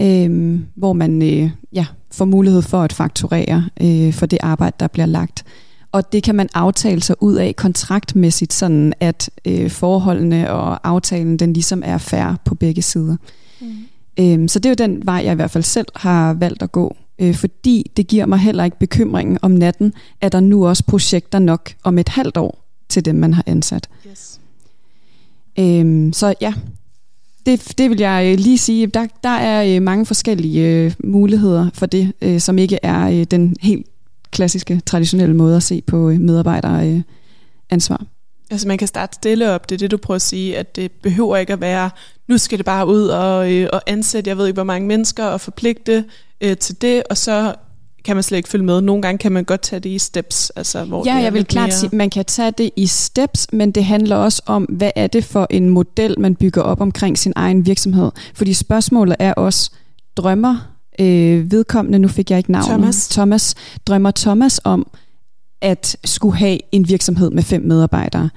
øh, 0.00 0.60
hvor 0.74 0.92
man 0.92 1.22
øh, 1.22 1.50
ja, 1.72 1.86
får 2.12 2.24
mulighed 2.24 2.62
for 2.62 2.82
at 2.82 2.92
fakturere 2.92 3.64
øh, 3.82 4.12
for 4.12 4.26
det 4.26 4.38
arbejde, 4.42 4.76
der 4.80 4.88
bliver 4.88 5.06
lagt. 5.06 5.44
Og 5.92 6.12
det 6.12 6.22
kan 6.22 6.34
man 6.34 6.48
aftale 6.54 7.02
sig 7.02 7.16
ud 7.22 7.34
af 7.34 7.56
kontraktmæssigt, 7.56 8.52
sådan 8.52 8.92
at 9.00 9.30
øh, 9.44 9.70
forholdene 9.70 10.50
og 10.50 10.88
aftalen 10.88 11.36
den 11.36 11.52
ligesom 11.52 11.82
er 11.84 11.98
fair 11.98 12.36
på 12.44 12.54
begge 12.54 12.82
sider. 12.82 13.16
Mm. 13.60 13.66
Øhm, 14.20 14.48
så 14.48 14.58
det 14.58 14.66
er 14.66 14.70
jo 14.70 14.88
den 14.88 15.06
vej, 15.06 15.20
jeg 15.24 15.32
i 15.32 15.34
hvert 15.34 15.50
fald 15.50 15.64
selv 15.64 15.86
har 15.96 16.34
valgt 16.34 16.62
at 16.62 16.72
gå. 16.72 16.96
Øh, 17.18 17.34
fordi 17.34 17.90
det 17.96 18.06
giver 18.06 18.26
mig 18.26 18.38
heller 18.38 18.64
ikke 18.64 18.78
bekymringen 18.78 19.38
om 19.42 19.50
natten, 19.50 19.92
at 20.20 20.32
der 20.32 20.40
nu 20.40 20.66
også 20.66 20.84
projekter 20.84 21.38
nok 21.38 21.72
om 21.84 21.98
et 21.98 22.08
halvt 22.08 22.36
år 22.36 22.68
til 22.88 23.04
dem, 23.04 23.14
man 23.14 23.34
har 23.34 23.44
ansat. 23.46 23.88
Yes. 24.10 24.40
Øhm, 25.58 26.12
så 26.12 26.34
ja, 26.40 26.54
det, 27.46 27.74
det 27.78 27.90
vil 27.90 27.98
jeg 27.98 28.32
øh, 28.32 28.38
lige 28.38 28.58
sige. 28.58 28.86
Der, 28.86 29.06
der 29.22 29.28
er 29.28 29.76
øh, 29.76 29.82
mange 29.82 30.06
forskellige 30.06 30.68
øh, 30.68 30.94
muligheder 31.04 31.70
for 31.74 31.86
det, 31.86 32.12
som 32.42 32.58
ikke 32.58 32.78
er 32.82 33.24
den 33.24 33.56
helt 33.60 33.86
klassiske, 34.30 34.80
traditionelle 34.86 35.36
måde 35.36 35.56
at 35.56 35.62
se 35.62 35.82
på 35.86 35.96
medarbejderansvar. 35.96 38.00
Øh, 38.00 38.06
altså 38.50 38.68
man 38.68 38.78
kan 38.78 38.88
starte 38.88 39.14
stille 39.14 39.50
op, 39.50 39.68
det 39.68 39.74
er 39.74 39.78
det 39.78 39.90
du 39.90 39.96
prøver 39.96 40.16
at 40.16 40.22
sige, 40.22 40.58
at 40.58 40.76
det 40.76 40.92
behøver 40.92 41.36
ikke 41.36 41.52
at 41.52 41.60
være, 41.60 41.90
nu 42.32 42.38
skal 42.38 42.58
det 42.58 42.66
bare 42.66 42.86
ud 42.86 43.06
og, 43.06 43.52
øh, 43.52 43.68
og 43.72 43.82
ansætte, 43.86 44.28
jeg 44.28 44.38
ved 44.38 44.46
ikke 44.46 44.56
hvor 44.56 44.64
mange 44.64 44.88
mennesker, 44.88 45.24
og 45.24 45.40
forpligte 45.40 46.04
øh, 46.40 46.56
til 46.56 46.82
det, 46.82 47.02
og 47.10 47.16
så 47.16 47.54
kan 48.04 48.16
man 48.16 48.22
slet 48.22 48.36
ikke 48.36 48.48
følge 48.48 48.64
med. 48.64 48.80
Nogle 48.80 49.02
gange 49.02 49.18
kan 49.18 49.32
man 49.32 49.44
godt 49.44 49.62
tage 49.62 49.80
det 49.80 49.88
i 49.88 49.98
steps. 49.98 50.50
Altså, 50.50 50.84
hvor 50.84 51.02
ja, 51.06 51.14
jeg 51.14 51.34
vil 51.34 51.44
klart 51.44 51.68
mere... 51.68 51.76
sige, 51.76 51.96
man 51.96 52.10
kan 52.10 52.24
tage 52.24 52.50
det 52.50 52.70
i 52.76 52.86
steps, 52.86 53.46
men 53.52 53.72
det 53.72 53.84
handler 53.84 54.16
også 54.16 54.42
om, 54.46 54.62
hvad 54.62 54.90
er 54.96 55.06
det 55.06 55.24
for 55.24 55.46
en 55.50 55.68
model, 55.68 56.20
man 56.20 56.34
bygger 56.34 56.62
op 56.62 56.80
omkring 56.80 57.18
sin 57.18 57.32
egen 57.36 57.66
virksomhed. 57.66 58.10
Fordi 58.34 58.54
spørgsmålet 58.54 59.16
er 59.18 59.32
også, 59.32 59.70
drømmer 60.16 60.56
øh, 60.98 61.52
vedkommende, 61.52 61.98
nu 61.98 62.08
fik 62.08 62.30
jeg 62.30 62.38
ikke 62.38 62.52
navnet, 62.52 62.68
Thomas. 62.68 63.08
Thomas, 63.08 63.54
drømmer 63.86 64.10
Thomas 64.10 64.60
om 64.64 64.86
at 65.62 65.96
skulle 66.04 66.36
have 66.36 66.58
en 66.72 66.88
virksomhed 66.88 67.30
med 67.30 67.42
fem 67.42 67.62
medarbejdere? 67.62 68.30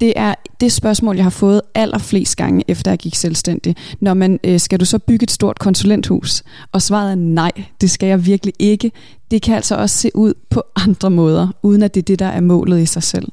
Det 0.00 0.12
er 0.16 0.34
det 0.60 0.72
spørgsmål, 0.72 1.16
jeg 1.16 1.24
har 1.24 1.30
fået 1.30 1.60
allerflest 1.74 2.36
gange, 2.36 2.64
efter 2.68 2.90
jeg 2.90 2.98
gik 2.98 3.14
selvstændig. 3.14 3.76
Når 4.00 4.14
man, 4.14 4.40
øh, 4.44 4.60
skal 4.60 4.80
du 4.80 4.84
så 4.84 4.98
bygge 4.98 5.24
et 5.24 5.30
stort 5.30 5.58
konsulenthus? 5.58 6.42
Og 6.72 6.82
svaret 6.82 7.10
er 7.10 7.14
nej, 7.14 7.52
det 7.80 7.90
skal 7.90 8.06
jeg 8.06 8.26
virkelig 8.26 8.54
ikke. 8.58 8.92
Det 9.30 9.42
kan 9.42 9.56
altså 9.56 9.74
også 9.76 9.98
se 9.98 10.10
ud 10.14 10.34
på 10.50 10.62
andre 10.76 11.10
måder, 11.10 11.48
uden 11.62 11.82
at 11.82 11.94
det 11.94 12.00
er 12.00 12.04
det, 12.04 12.18
der 12.18 12.26
er 12.26 12.40
målet 12.40 12.82
i 12.82 12.86
sig 12.86 13.02
selv. 13.02 13.28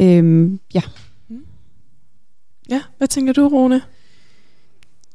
Øhm, 0.00 0.60
ja. 0.74 0.80
Ja, 2.70 2.80
hvad 2.98 3.08
tænker 3.08 3.32
du, 3.32 3.48
Rune? 3.48 3.80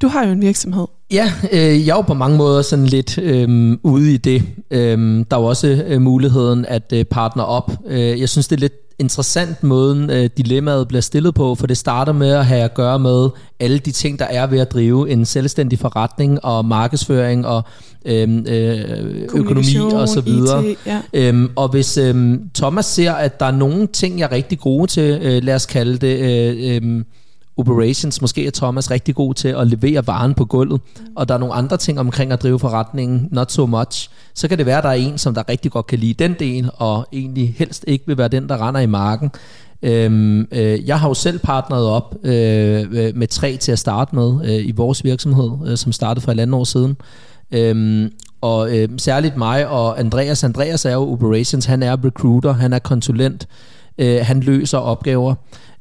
Du 0.01 0.07
har 0.07 0.25
jo 0.25 0.31
en 0.31 0.41
virksomhed. 0.41 0.85
Ja, 1.11 1.31
øh, 1.51 1.87
jeg 1.87 1.93
er 1.93 1.95
jo 1.95 2.01
på 2.01 2.13
mange 2.13 2.37
måder 2.37 2.61
sådan 2.61 2.85
lidt 2.85 3.17
øh, 3.17 3.77
ude 3.83 4.13
i 4.13 4.17
det. 4.17 4.43
Øh, 4.71 5.25
der 5.31 5.37
er 5.37 5.41
jo 5.41 5.45
også 5.45 5.83
øh, 5.87 6.01
muligheden 6.01 6.65
at 6.65 6.93
øh, 6.93 7.05
partner 7.05 7.43
op. 7.43 7.71
Øh, 7.87 8.19
jeg 8.19 8.29
synes, 8.29 8.47
det 8.47 8.55
er 8.55 8.59
lidt 8.59 8.88
interessant 8.99 9.63
måden 9.63 10.09
øh, 10.09 10.29
dilemmaet 10.37 10.87
bliver 10.87 11.01
stillet 11.01 11.35
på, 11.35 11.55
for 11.55 11.67
det 11.67 11.77
starter 11.77 12.13
med 12.13 12.31
at 12.31 12.45
have 12.45 12.61
at 12.61 12.73
gøre 12.73 12.99
med 12.99 13.29
alle 13.59 13.79
de 13.79 13.91
ting, 13.91 14.19
der 14.19 14.25
er 14.25 14.47
ved 14.47 14.59
at 14.59 14.71
drive 14.71 15.09
en 15.09 15.25
selvstændig 15.25 15.79
forretning 15.79 16.45
og 16.45 16.65
markedsføring 16.65 17.47
og 17.47 17.63
øhm, 18.05 18.45
øh, 18.47 19.27
økonomi 19.35 19.75
og 19.93 20.09
så 20.09 20.21
videre. 20.21 20.65
IT, 20.65 20.77
ja. 20.85 21.01
øhm, 21.13 21.51
og 21.55 21.67
hvis 21.67 21.97
øh, 21.97 22.39
Thomas 22.55 22.85
ser, 22.85 23.13
at 23.13 23.39
der 23.39 23.45
er 23.45 23.51
nogle 23.51 23.87
ting, 23.87 24.19
jeg 24.19 24.25
er 24.25 24.31
rigtig 24.31 24.59
gode 24.59 24.87
til, 24.87 25.19
øh, 25.21 25.43
lad 25.43 25.55
os 25.55 25.65
kalde 25.65 25.97
det... 25.97 26.19
Øh, 26.19 26.75
øh, 26.83 27.03
operations. 27.59 28.21
Måske 28.21 28.47
er 28.47 28.51
Thomas 28.51 28.91
rigtig 28.91 29.15
god 29.15 29.33
til 29.33 29.47
at 29.47 29.67
levere 29.67 30.07
varen 30.07 30.33
på 30.33 30.45
gulvet, 30.45 30.81
og 31.15 31.27
der 31.27 31.33
er 31.33 31.37
nogle 31.37 31.53
andre 31.53 31.77
ting 31.77 31.99
omkring 31.99 32.31
at 32.31 32.43
drive 32.43 32.59
forretningen, 32.59 33.27
not 33.31 33.51
so 33.51 33.65
much. 33.65 34.09
Så 34.33 34.47
kan 34.47 34.57
det 34.57 34.65
være, 34.65 34.77
at 34.77 34.83
der 34.83 34.89
er 34.89 34.93
en, 34.93 35.17
som 35.17 35.33
der 35.33 35.49
rigtig 35.49 35.71
godt 35.71 35.87
kan 35.87 35.99
lide 35.99 36.13
den 36.13 36.35
del, 36.39 36.69
og 36.73 37.07
egentlig 37.13 37.55
helst 37.57 37.83
ikke 37.87 38.03
vil 38.07 38.17
være 38.17 38.27
den, 38.27 38.49
der 38.49 38.67
render 38.67 38.81
i 38.81 38.85
marken. 38.85 39.31
Øhm, 39.81 40.47
øh, 40.51 40.87
jeg 40.87 40.99
har 40.99 41.07
jo 41.07 41.13
selv 41.13 41.39
partneret 41.39 41.85
op 41.85 42.15
øh, 42.23 42.85
øh 42.91 43.15
med 43.15 43.27
tre 43.27 43.57
til 43.57 43.71
at 43.71 43.79
starte 43.79 44.15
med 44.15 44.39
øh, 44.45 44.67
i 44.67 44.71
vores 44.71 45.03
virksomhed, 45.03 45.51
øh, 45.67 45.77
som 45.77 45.91
startede 45.91 46.23
for 46.23 46.31
et 46.31 46.39
andet 46.39 46.59
år 46.59 46.63
siden. 46.63 46.97
Øhm, 47.51 48.11
og 48.41 48.77
øh, 48.77 48.89
særligt 48.97 49.37
mig 49.37 49.67
og 49.67 49.99
Andreas. 49.99 50.43
Andreas 50.43 50.85
er 50.85 50.93
jo 50.93 51.11
operations, 51.11 51.65
han 51.65 51.83
er 51.83 52.05
recruiter, 52.05 52.53
han 52.53 52.73
er 52.73 52.79
konsulent, 52.79 53.47
øh, 53.99 54.19
han 54.25 54.39
løser 54.39 54.77
opgaver 54.77 55.35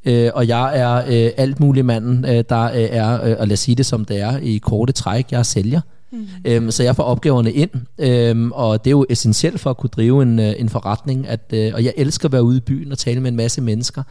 øh, 0.04 0.30
og 0.34 0.48
jeg 0.48 0.78
er 0.78 0.96
øh, 0.96 1.32
alt 1.36 1.60
muligt 1.60 1.86
manden, 1.86 2.24
øh, 2.24 2.44
der 2.48 2.62
øh, 2.62 2.80
er, 2.80 3.24
øh, 3.24 3.36
og 3.38 3.48
lad 3.48 3.52
os 3.52 3.60
sige 3.60 3.74
det 3.74 3.86
som 3.86 4.04
det 4.04 4.20
er, 4.20 4.38
i 4.42 4.58
korte 4.58 4.92
træk, 4.92 5.26
jeg 5.30 5.38
er 5.38 5.42
sælger. 5.42 5.80
Mm. 6.12 6.26
Øhm, 6.44 6.70
så 6.70 6.82
jeg 6.82 6.96
får 6.96 7.02
opgaverne 7.02 7.52
ind, 7.52 7.70
øhm, 7.98 8.52
og 8.52 8.84
det 8.84 8.90
er 8.90 8.92
jo 8.92 9.06
essentielt 9.08 9.60
for 9.60 9.70
at 9.70 9.76
kunne 9.76 9.90
drive 9.90 10.22
en, 10.22 10.38
øh, 10.38 10.54
en 10.58 10.68
forretning, 10.68 11.28
at, 11.28 11.40
øh, 11.52 11.70
og 11.74 11.84
jeg 11.84 11.92
elsker 11.96 12.28
at 12.28 12.32
være 12.32 12.42
ude 12.42 12.56
i 12.56 12.60
byen 12.60 12.92
og 12.92 12.98
tale 12.98 13.20
med 13.20 13.30
en 13.30 13.36
masse 13.36 13.60
mennesker, 13.60 14.02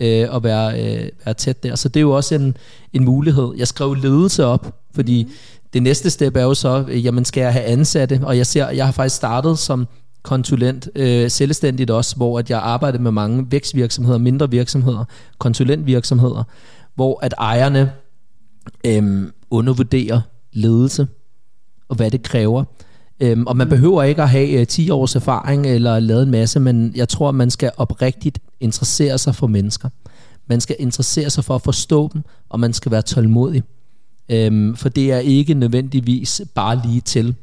øh, 0.00 0.26
og 0.30 0.44
være, 0.44 0.80
øh, 0.80 1.08
være 1.24 1.34
tæt 1.34 1.62
der. 1.62 1.74
Så 1.74 1.88
det 1.88 2.00
er 2.00 2.02
jo 2.02 2.10
også 2.10 2.34
en, 2.34 2.56
en 2.92 3.04
mulighed. 3.04 3.52
Jeg 3.56 3.68
skrev 3.68 3.94
ledelse 3.94 4.44
op, 4.44 4.74
fordi 4.94 5.24
mm. 5.24 5.30
det 5.72 5.82
næste 5.82 6.10
step 6.10 6.36
er 6.36 6.42
jo 6.42 6.54
så, 6.54 6.84
øh, 6.88 7.04
jamen 7.04 7.24
skal 7.24 7.40
jeg 7.40 7.52
have 7.52 7.64
ansatte, 7.64 8.20
og 8.22 8.36
jeg 8.36 8.46
ser, 8.46 8.70
jeg 8.70 8.84
har 8.84 8.92
faktisk 8.92 9.16
startet 9.16 9.58
som 9.58 9.86
konsulent, 10.26 10.88
øh, 10.94 11.30
selvstændigt 11.30 11.90
også, 11.90 12.16
hvor 12.16 12.38
at 12.38 12.50
jeg 12.50 12.58
arbejder 12.58 12.98
med 12.98 13.10
mange 13.10 13.46
vækstvirksomheder, 13.50 14.18
mindre 14.18 14.50
virksomheder, 14.50 15.04
konsulentvirksomheder, 15.38 16.44
hvor 16.94 17.18
at 17.22 17.34
ejerne 17.38 17.92
øh, 18.86 19.28
undervurderer 19.50 20.20
ledelse 20.52 21.06
og 21.88 21.96
hvad 21.96 22.10
det 22.10 22.22
kræver. 22.22 22.64
Øhm, 23.20 23.46
og 23.46 23.56
man 23.56 23.68
behøver 23.68 24.02
ikke 24.02 24.22
at 24.22 24.28
have 24.28 24.60
øh, 24.60 24.66
10 24.66 24.90
års 24.90 25.16
erfaring 25.16 25.66
eller 25.66 26.00
lavet 26.00 26.22
en 26.22 26.30
masse, 26.30 26.60
men 26.60 26.92
jeg 26.96 27.08
tror, 27.08 27.30
man 27.30 27.50
skal 27.50 27.70
oprigtigt 27.76 28.38
interessere 28.60 29.18
sig 29.18 29.34
for 29.34 29.46
mennesker. 29.46 29.88
Man 30.46 30.60
skal 30.60 30.76
interessere 30.78 31.30
sig 31.30 31.44
for 31.44 31.54
at 31.54 31.62
forstå 31.62 32.10
dem, 32.12 32.22
og 32.48 32.60
man 32.60 32.72
skal 32.72 32.92
være 32.92 33.02
tålmodig. 33.02 33.62
Øhm, 34.28 34.76
for 34.76 34.88
det 34.88 35.12
er 35.12 35.18
ikke 35.18 35.54
nødvendigvis 35.54 36.42
bare 36.54 36.82
lige 36.84 37.00
til. 37.00 37.34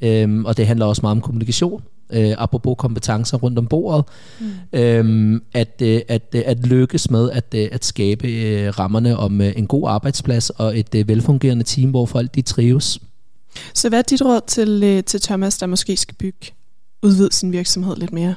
Øhm, 0.00 0.44
og 0.44 0.56
det 0.56 0.66
handler 0.66 0.86
også 0.86 1.02
meget 1.02 1.16
om 1.16 1.20
kommunikation 1.20 1.82
øh, 2.10 2.34
apropos 2.38 2.74
kompetencer 2.78 3.36
rundt 3.36 3.58
om 3.58 3.66
bordet, 3.66 4.04
mm. 4.40 4.46
øhm, 4.72 5.42
at, 5.54 5.82
øh, 5.82 6.00
at, 6.08 6.22
øh, 6.34 6.42
at 6.46 6.66
lykkes 6.66 7.10
med 7.10 7.30
at, 7.30 7.54
øh, 7.54 7.68
at 7.72 7.84
skabe 7.84 8.28
øh, 8.28 8.78
rammerne 8.78 9.16
om 9.16 9.40
øh, 9.40 9.52
en 9.56 9.66
god 9.66 9.88
arbejdsplads 9.88 10.50
og 10.50 10.78
et 10.78 10.94
øh, 10.94 11.08
velfungerende 11.08 11.64
team, 11.64 11.90
hvor 11.90 12.06
folk 12.06 12.34
de 12.34 12.42
trives. 12.42 13.00
Så 13.74 13.88
hvad 13.88 13.98
er 13.98 14.02
dit 14.02 14.22
råd 14.22 14.40
til, 14.46 14.82
øh, 14.84 15.04
til 15.04 15.20
Thomas, 15.20 15.58
der 15.58 15.66
måske 15.66 15.96
skal 15.96 16.14
bygge, 16.14 16.50
udvide 17.02 17.32
sin 17.32 17.52
virksomhed 17.52 17.96
lidt 17.96 18.12
mere? 18.12 18.34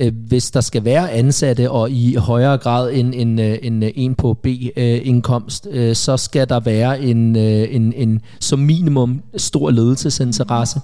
Øh, 0.00 0.12
hvis 0.28 0.50
der 0.50 0.60
skal 0.60 0.84
være 0.84 1.10
ansatte, 1.12 1.70
og 1.70 1.90
i 1.90 2.14
højere 2.14 2.58
grad 2.58 2.92
end 2.92 3.14
en, 3.14 3.38
en, 3.38 3.58
en, 3.62 3.92
en 3.94 4.14
på 4.14 4.34
B-indkomst, 4.34 5.68
så 5.92 6.16
skal 6.16 6.48
der 6.48 6.60
være 6.60 7.00
en, 7.00 7.36
en, 7.36 7.92
en 7.92 8.20
som 8.40 8.58
minimum 8.58 9.22
stor 9.36 9.70
ledelsesinteresse 9.70 10.80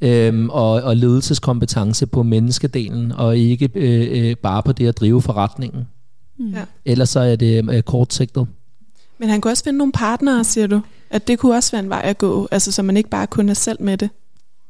øhm, 0.00 0.50
og, 0.50 0.70
og 0.70 0.96
ledelseskompetence 0.96 2.06
på 2.06 2.22
menneskedelen, 2.22 3.12
og 3.12 3.38
ikke 3.38 3.70
øh, 3.74 4.36
bare 4.36 4.62
på 4.62 4.72
det 4.72 4.86
at 4.86 5.00
drive 5.00 5.22
forretningen. 5.22 5.88
Mm. 6.38 6.50
Ja. 6.50 6.64
Ellers 6.84 7.08
så 7.08 7.20
er 7.20 7.36
det 7.36 7.70
øh, 7.72 7.82
kortsigtet. 7.82 8.46
Men 9.18 9.28
han 9.28 9.40
kunne 9.40 9.52
også 9.52 9.64
finde 9.64 9.78
nogle 9.78 9.92
partnere, 9.92 10.44
siger 10.44 10.66
du? 10.66 10.80
At 11.10 11.28
det 11.28 11.38
kunne 11.38 11.54
også 11.54 11.72
være 11.72 11.82
en 11.82 11.90
vej 11.90 12.00
at 12.04 12.18
gå, 12.18 12.48
altså 12.50 12.72
så 12.72 12.82
man 12.82 12.96
ikke 12.96 13.10
bare 13.10 13.26
kun 13.26 13.48
er 13.48 13.54
selv 13.54 13.82
med 13.82 13.98
det? 13.98 14.10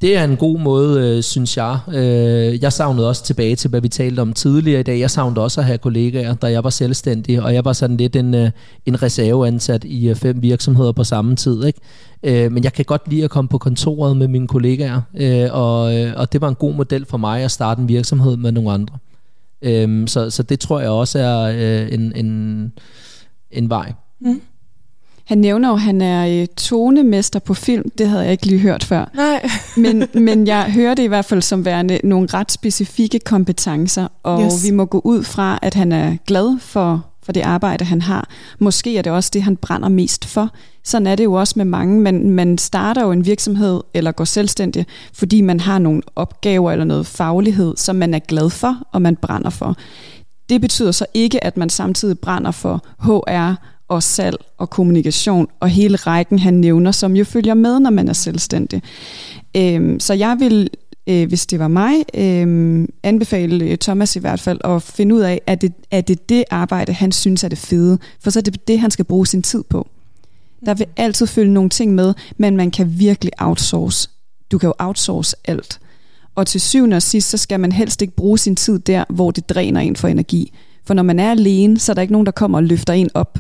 Det 0.01 0.17
er 0.17 0.25
en 0.25 0.37
god 0.37 0.59
måde, 0.59 1.17
øh, 1.17 1.23
synes 1.23 1.57
jeg. 1.57 1.79
Øh, 1.89 2.63
jeg 2.63 2.73
savnede 2.73 3.09
også 3.09 3.25
tilbage 3.25 3.57
til, 3.57 3.71
hvad 3.71 3.81
vi 3.81 3.89
talte 3.89 4.21
om 4.21 4.33
tidligere 4.33 4.81
i 4.81 4.83
dag. 4.83 5.01
Jeg 5.01 5.11
savnede 5.11 5.41
også 5.41 5.61
at 5.61 5.67
have 5.67 5.79
kollegaer, 5.79 6.35
da 6.35 6.47
jeg 6.47 6.65
var 6.65 6.71
selvstændig, 6.71 7.43
og 7.43 7.55
jeg 7.55 7.65
var 7.65 7.73
sådan 7.73 7.97
lidt 7.97 8.17
en, 8.17 8.35
øh, 8.35 8.51
en 8.87 9.03
reserveansat 9.03 9.85
i 9.85 10.09
øh, 10.09 10.17
fem 10.17 10.43
virksomheder 10.43 10.93
på 10.93 11.05
samme 11.05 11.37
tid. 11.37 11.65
Ikke? 11.65 11.81
Øh, 12.23 12.53
men 12.53 12.65
jeg 12.65 12.73
kan 12.73 12.85
godt 12.85 13.03
lide 13.11 13.25
at 13.25 13.31
komme 13.31 13.49
på 13.49 13.59
kontoret 13.59 14.17
med 14.17 14.29
mine 14.29 14.49
kollegaer, 14.49 15.01
øh, 15.15 15.49
og, 15.53 15.97
øh, 15.97 16.13
og 16.17 16.33
det 16.33 16.41
var 16.41 16.49
en 16.49 16.55
god 16.55 16.75
model 16.75 17.07
for 17.07 17.19
mig 17.19 17.43
at 17.43 17.51
starte 17.51 17.81
en 17.81 17.89
virksomhed 17.89 18.37
med 18.37 18.53
nogle 18.53 18.73
andre. 18.73 18.99
Øh, 19.63 20.09
så, 20.09 20.31
så 20.31 20.43
det 20.43 20.61
tror 20.61 20.81
jeg 20.81 20.91
også 20.91 21.19
er 21.19 21.39
øh, 21.39 21.95
en, 21.95 22.13
en, 22.17 22.73
en 23.51 23.71
vej. 23.71 23.93
Mm. 24.21 24.41
Han 25.29 25.39
nævner 25.39 25.69
jo, 25.69 25.75
at 25.75 25.81
han 25.81 26.01
er 26.01 26.41
øh, 26.41 26.47
tonemester 26.47 27.39
på 27.39 27.55
film. 27.55 27.91
Det 27.99 28.09
havde 28.09 28.23
jeg 28.23 28.33
ikke 28.33 28.47
lige 28.47 28.61
hørt 28.61 28.85
før. 28.85 29.11
Nej. 29.15 29.49
men, 29.85 30.05
men 30.15 30.47
jeg 30.47 30.73
hører 30.73 30.95
det 30.95 31.03
i 31.03 31.07
hvert 31.07 31.25
fald 31.25 31.43
som 31.43 31.65
værende 31.65 32.01
nogle 32.05 32.29
ret 32.35 32.53
specifikke 32.53 33.19
kompetencer, 33.19 34.09
og 34.23 34.45
yes. 34.45 34.65
vi 34.65 34.71
må 34.71 34.85
gå 34.85 35.01
ud 35.05 35.23
fra, 35.23 35.59
at 35.63 35.75
han 35.75 35.93
er 35.93 36.17
glad 36.27 36.59
for, 36.61 37.07
for 37.23 37.33
det 37.33 37.41
arbejde, 37.41 37.85
han 37.85 38.03
har. 38.03 38.29
Måske 38.59 38.99
er 38.99 39.03
det 39.03 39.13
også 39.13 39.31
det, 39.33 39.43
han 39.43 39.57
brænder 39.57 39.89
mest 39.89 40.25
for. 40.25 40.51
Sådan 40.85 41.07
er 41.07 41.17
det 41.17 41.25
jo 41.25 41.33
også 41.33 41.55
med 41.57 41.65
mange. 41.65 42.01
Man, 42.01 42.31
man 42.31 42.59
starter 42.59 43.05
jo 43.05 43.13
en 43.13 43.27
virksomhed 43.27 43.81
eller 43.95 44.13
går 44.13 44.25
selvstændig, 44.25 44.87
fordi 45.13 45.41
man 45.41 45.61
har 45.61 45.79
nogle 45.79 46.03
opgaver 46.17 46.73
eller 46.73 46.85
noget 46.85 47.07
faglighed, 47.07 47.77
som 47.77 47.97
man 47.97 48.15
er 48.15 48.19
glad 48.19 48.51
for, 48.51 48.77
og 48.93 49.03
man 49.03 49.17
brænder 49.17 49.51
for. 49.51 49.77
Det 50.49 50.61
betyder 50.61 50.93
så 50.93 51.07
ikke, 51.15 51.45
at 51.45 51.57
man 51.57 51.69
samtidig 51.69 52.19
brænder 52.19 52.51
for 52.51 52.85
HR 52.99 53.78
og 53.89 54.03
salg 54.03 54.37
og 54.59 54.71
kommunikation 54.71 55.49
og 55.61 55.69
hele 55.69 55.97
rækken, 55.97 56.39
han 56.39 56.55
nævner, 56.55 56.93
som 56.93 57.17
jo 57.17 57.25
følger 57.25 57.55
med, 57.55 57.81
når 57.81 57.91
man 57.91 58.09
er 58.09 58.13
selvstændig. 58.13 58.83
Øhm, 59.57 60.01
så 60.01 60.15
jeg 60.15 60.37
vil, 60.39 60.71
øh, 61.07 61.29
hvis 61.29 61.47
det 61.47 61.59
var 61.59 61.69
mig, 61.69 61.95
øhm, 62.15 62.83
øh, 62.83 62.89
anbefale 63.03 63.77
Thomas 63.77 64.17
i 64.17 64.19
hvert 64.19 64.41
fald 64.41 64.61
at 64.65 64.83
finde 64.83 65.15
ud 65.15 65.21
af, 65.21 65.41
at 65.47 65.61
det 65.61 65.73
er 65.91 66.01
det, 66.01 66.29
det 66.29 66.45
arbejde, 66.51 66.93
han 66.93 67.13
synes 67.13 67.45
er 67.45 67.49
det 67.49 67.59
fede, 67.59 67.99
for 68.21 68.31
så 68.31 68.39
er 68.39 68.43
det 68.43 68.69
det, 68.69 68.81
han 68.81 68.91
skal 68.91 69.05
bruge 69.05 69.27
sin 69.27 69.43
tid 69.43 69.63
på. 69.71 69.89
Der 70.67 70.75
vil 70.75 70.87
altid 70.97 71.27
følge 71.27 71.53
nogle 71.53 71.71
ting 71.71 71.95
med, 71.95 72.15
men 72.37 72.57
man 72.57 72.71
kan 72.71 72.99
virkelig 72.99 73.33
outsource. 73.39 74.11
Du 74.53 74.59
kan 74.59 74.67
jo 74.67 74.75
outsource 74.79 75.37
alt. 75.45 75.81
Og 76.35 76.47
til 76.47 76.61
syvende 76.61 76.97
og 76.97 77.03
sidst, 77.03 77.31
så 77.31 77.37
skal 77.37 77.61
man 77.61 77.73
helst 77.73 78.03
ikke 78.03 78.17
bruge 78.17 78.39
sin 78.39 78.57
tid 78.57 78.79
der, 78.79 79.05
hvor 79.09 79.31
det 79.31 79.49
dræner 79.49 79.81
en 79.81 79.97
for 79.97 80.09
energi. 80.09 80.53
For 80.85 80.95
når 80.95 81.03
man 81.03 81.19
er 81.19 81.31
alene, 81.31 81.79
så 81.79 81.93
er 81.93 81.95
der 81.95 82.03
ikke 82.03 82.13
nogen, 82.13 82.27
der 82.27 82.33
kommer 82.33 82.59
og 82.59 82.65
løfter 82.65 82.93
en 82.93 83.11
op 83.15 83.39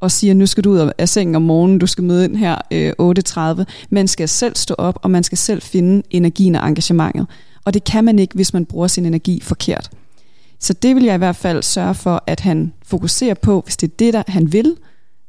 og 0.00 0.10
siger, 0.10 0.34
nu 0.34 0.46
skal 0.46 0.64
du 0.64 0.70
ud 0.70 0.90
af 0.98 1.08
sengen 1.08 1.34
om 1.34 1.42
morgenen, 1.42 1.78
du 1.78 1.86
skal 1.86 2.04
møde 2.04 2.24
ind 2.24 2.36
her 2.36 2.56
øh, 2.70 2.92
8.30. 3.58 3.64
Man 3.90 4.08
skal 4.08 4.28
selv 4.28 4.56
stå 4.56 4.74
op, 4.78 4.98
og 5.02 5.10
man 5.10 5.22
skal 5.22 5.38
selv 5.38 5.62
finde 5.62 6.02
energien 6.10 6.54
og 6.54 6.68
engagementet. 6.68 7.26
Og 7.64 7.74
det 7.74 7.84
kan 7.84 8.04
man 8.04 8.18
ikke, 8.18 8.34
hvis 8.34 8.52
man 8.52 8.66
bruger 8.66 8.86
sin 8.86 9.06
energi 9.06 9.40
forkert. 9.40 9.90
Så 10.60 10.72
det 10.72 10.96
vil 10.96 11.04
jeg 11.04 11.14
i 11.14 11.18
hvert 11.18 11.36
fald 11.36 11.62
sørge 11.62 11.94
for, 11.94 12.22
at 12.26 12.40
han 12.40 12.72
fokuserer 12.86 13.34
på, 13.34 13.60
hvis 13.64 13.76
det 13.76 13.90
er 13.90 13.94
det, 13.98 14.14
der 14.14 14.22
han 14.28 14.52
vil, 14.52 14.76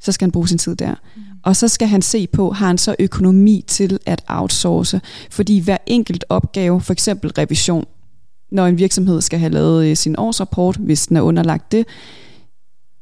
så 0.00 0.12
skal 0.12 0.26
han 0.26 0.32
bruge 0.32 0.48
sin 0.48 0.58
tid 0.58 0.76
der. 0.76 0.94
Mm. 1.16 1.22
Og 1.42 1.56
så 1.56 1.68
skal 1.68 1.88
han 1.88 2.02
se 2.02 2.26
på, 2.26 2.50
har 2.50 2.66
han 2.66 2.78
så 2.78 2.94
økonomi 2.98 3.64
til 3.66 3.98
at 4.06 4.24
outsource? 4.28 5.00
Fordi 5.30 5.58
hver 5.58 5.76
enkelt 5.86 6.24
opgave, 6.28 6.80
for 6.80 6.92
eksempel 6.92 7.30
revision, 7.30 7.84
når 8.50 8.66
en 8.66 8.78
virksomhed 8.78 9.20
skal 9.20 9.38
have 9.38 9.52
lavet 9.52 9.86
øh, 9.86 9.96
sin 9.96 10.14
årsrapport, 10.18 10.76
hvis 10.76 11.06
den 11.06 11.16
er 11.16 11.20
underlagt 11.20 11.72
det, 11.72 11.86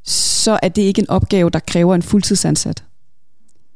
så 0.07 0.59
er 0.63 0.69
det 0.69 0.83
ikke 0.83 1.01
en 1.01 1.11
opgave, 1.11 1.51
der 1.51 1.59
kræver 1.59 1.95
en 1.95 2.03
fuldtidsansat. 2.03 2.83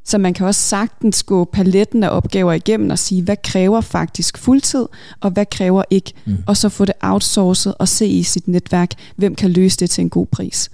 Så 0.05 0.18
man 0.18 0.35
kan 0.35 0.47
også 0.47 0.61
sagtens 0.61 1.22
gå 1.22 1.45
paletten 1.45 2.05
af 2.05 2.09
opgaver 2.09 2.53
igennem 2.53 2.91
og 2.91 2.99
sige, 2.99 3.22
hvad 3.22 3.37
kræver 3.45 3.81
faktisk 3.81 4.39
fuldtid, 4.39 4.87
og 5.20 5.31
hvad 5.31 5.47
kræver 5.47 5.83
ikke, 5.91 6.12
mm. 6.24 6.37
og 6.47 6.57
så 6.57 6.68
få 6.68 6.85
det 6.85 6.95
outsourcet 7.01 7.74
og 7.78 7.89
se 7.89 8.07
i 8.07 8.22
sit 8.22 8.49
netværk, 8.49 8.91
hvem 9.16 9.35
kan 9.35 9.51
løse 9.51 9.76
det 9.76 9.91
til 9.91 10.03
en 10.03 10.11
god 10.11 10.26
pris. 10.26 10.70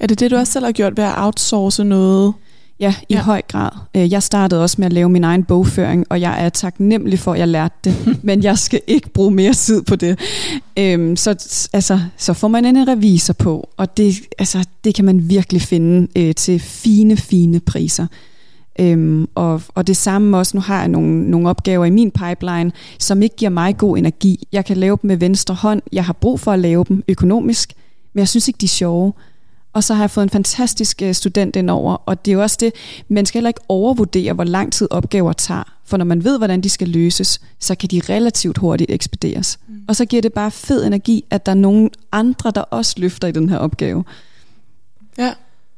Er 0.00 0.06
det 0.06 0.20
det, 0.20 0.30
du 0.30 0.36
også 0.36 0.52
selv 0.52 0.64
har 0.64 0.72
gjort 0.72 0.96
ved 0.96 1.04
at 1.04 1.14
outsource 1.16 1.84
noget? 1.84 2.34
Ja, 2.80 2.94
i 3.08 3.14
ja. 3.14 3.22
høj 3.22 3.42
grad. 3.48 3.70
Øh, 3.96 4.12
jeg 4.12 4.22
startede 4.22 4.62
også 4.62 4.76
med 4.78 4.86
at 4.86 4.92
lave 4.92 5.08
min 5.08 5.24
egen 5.24 5.44
bogføring, 5.44 6.06
og 6.10 6.20
jeg 6.20 6.44
er 6.44 6.48
taknemmelig 6.48 7.18
for, 7.18 7.32
at 7.32 7.38
jeg 7.38 7.48
lærte 7.48 7.74
det. 7.84 7.94
men 8.22 8.42
jeg 8.42 8.58
skal 8.58 8.80
ikke 8.86 9.08
bruge 9.08 9.30
mere 9.30 9.54
tid 9.54 9.82
på 9.82 9.96
det. 9.96 10.18
Øhm, 10.78 11.16
så, 11.16 11.30
altså, 11.72 12.00
så 12.16 12.32
får 12.32 12.48
man 12.48 12.64
en 12.64 12.88
revisor 12.88 13.34
på, 13.34 13.68
og 13.76 13.96
det, 13.96 14.14
altså, 14.38 14.64
det 14.84 14.94
kan 14.94 15.04
man 15.04 15.28
virkelig 15.28 15.62
finde 15.62 16.08
øh, 16.16 16.34
til 16.34 16.60
fine, 16.60 17.16
fine 17.16 17.60
priser. 17.60 18.06
Øhm, 18.80 19.28
og, 19.34 19.62
og 19.74 19.86
det 19.86 19.96
samme 19.96 20.38
også, 20.38 20.56
nu 20.56 20.60
har 20.60 20.78
jeg 20.78 20.88
nogle, 20.88 21.30
nogle 21.30 21.48
opgaver 21.48 21.84
i 21.84 21.90
min 21.90 22.10
pipeline, 22.10 22.72
som 22.98 23.22
ikke 23.22 23.36
giver 23.36 23.50
mig 23.50 23.76
god 23.76 23.98
energi. 23.98 24.48
Jeg 24.52 24.64
kan 24.64 24.76
lave 24.76 24.98
dem 25.02 25.08
med 25.08 25.16
venstre 25.16 25.54
hånd. 25.54 25.82
Jeg 25.92 26.04
har 26.04 26.12
brug 26.12 26.40
for 26.40 26.52
at 26.52 26.58
lave 26.58 26.84
dem 26.88 27.04
økonomisk, 27.08 27.72
men 28.12 28.18
jeg 28.18 28.28
synes 28.28 28.48
ikke, 28.48 28.58
de 28.58 28.66
er 28.66 28.68
sjove. 28.68 29.12
Og 29.74 29.84
så 29.84 29.94
har 29.94 30.02
jeg 30.02 30.10
fået 30.10 30.24
en 30.24 30.30
fantastisk 30.30 31.02
øh, 31.02 31.14
student 31.14 31.56
indover, 31.56 31.96
og 32.06 32.24
det 32.24 32.30
er 32.30 32.34
jo 32.34 32.42
også 32.42 32.56
det, 32.60 32.72
man 33.08 33.26
skal 33.26 33.38
heller 33.38 33.48
ikke 33.48 33.60
overvurdere, 33.68 34.32
hvor 34.32 34.44
lang 34.44 34.72
tid 34.72 34.88
opgaver 34.90 35.32
tager. 35.32 35.74
For 35.84 35.96
når 35.96 36.04
man 36.04 36.24
ved, 36.24 36.38
hvordan 36.38 36.60
de 36.60 36.68
skal 36.68 36.88
løses, 36.88 37.40
så 37.58 37.74
kan 37.74 37.88
de 37.88 38.00
relativt 38.08 38.58
hurtigt 38.58 38.90
ekspederes. 38.90 39.58
Mm. 39.68 39.74
Og 39.88 39.96
så 39.96 40.04
giver 40.04 40.22
det 40.22 40.32
bare 40.32 40.50
fed 40.50 40.86
energi, 40.86 41.24
at 41.30 41.46
der 41.46 41.52
er 41.52 41.56
nogen 41.56 41.90
andre, 42.12 42.50
der 42.50 42.60
også 42.60 42.94
løfter 42.96 43.28
i 43.28 43.32
den 43.32 43.48
her 43.48 43.58
opgave. 43.58 44.04
Ja. 45.18 45.32